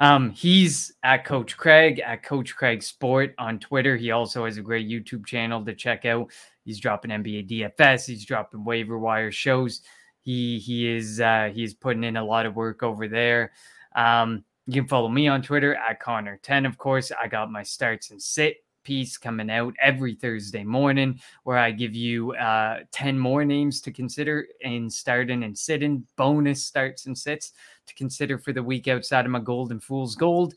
Um, 0.00 0.30
he's 0.30 0.94
at 1.02 1.26
Coach 1.26 1.58
Craig 1.58 2.00
at 2.00 2.22
Coach 2.22 2.56
Craig 2.56 2.82
Sport 2.82 3.34
on 3.38 3.58
Twitter. 3.58 3.98
He 3.98 4.10
also 4.10 4.46
has 4.46 4.56
a 4.56 4.62
great 4.62 4.88
YouTube 4.88 5.26
channel 5.26 5.62
to 5.64 5.74
check 5.74 6.06
out. 6.06 6.30
He's 6.64 6.80
dropping 6.80 7.10
NBA 7.10 7.50
DFS. 7.50 8.06
He's 8.06 8.24
dropping 8.24 8.64
waiver 8.64 8.98
wire 8.98 9.30
shows. 9.30 9.82
He 10.22 10.58
he 10.58 10.88
is 10.88 11.20
uh, 11.20 11.50
he's 11.52 11.74
putting 11.74 12.04
in 12.04 12.16
a 12.16 12.24
lot 12.24 12.46
of 12.46 12.56
work 12.56 12.82
over 12.82 13.08
there. 13.08 13.52
Um, 13.94 14.42
you 14.66 14.80
can 14.80 14.88
follow 14.88 15.08
me 15.08 15.28
on 15.28 15.42
Twitter 15.42 15.74
at 15.74 16.00
Connor10. 16.00 16.66
Of 16.66 16.78
course, 16.78 17.12
I 17.12 17.28
got 17.28 17.52
my 17.52 17.62
starts 17.62 18.10
and 18.10 18.22
sit 18.22 18.56
piece 18.90 19.16
coming 19.16 19.48
out 19.48 19.72
every 19.80 20.16
Thursday 20.16 20.64
morning 20.64 21.20
where 21.44 21.56
I 21.56 21.70
give 21.70 21.94
you 21.94 22.32
uh, 22.32 22.80
10 22.90 23.16
more 23.16 23.44
names 23.44 23.80
to 23.82 23.92
consider 23.92 24.48
in 24.62 24.90
starting 24.90 25.44
and 25.44 25.56
sitting, 25.56 26.04
bonus 26.16 26.64
starts 26.64 27.06
and 27.06 27.16
sits 27.16 27.52
to 27.86 27.94
consider 27.94 28.36
for 28.36 28.52
the 28.52 28.64
week 28.64 28.88
outside 28.88 29.26
of 29.26 29.30
my 29.30 29.38
Golden 29.38 29.78
Fool's 29.78 30.16
Gold. 30.16 30.54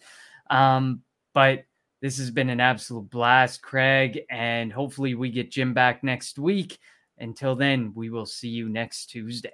Um, 0.50 1.04
but 1.36 1.66
this 2.02 2.18
has 2.18 2.32
been 2.32 2.50
an 2.50 2.60
absolute 2.60 3.08
blast, 3.12 3.62
Craig, 3.62 4.22
and 4.32 4.74
hopefully 4.74 5.14
we 5.14 5.30
get 5.30 5.52
Jim 5.52 5.76
back 5.76 6.04
next 6.04 6.40
week. 6.40 6.80
Until 7.20 7.56
then, 7.56 7.94
we 7.94 8.10
will 8.10 8.26
see 8.26 8.50
you 8.50 8.68
next 8.68 9.12
Tuesday. 9.12 9.52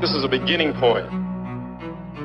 This 0.00 0.12
is 0.12 0.24
a 0.24 0.28
beginning 0.28 0.72
point. 0.72 1.23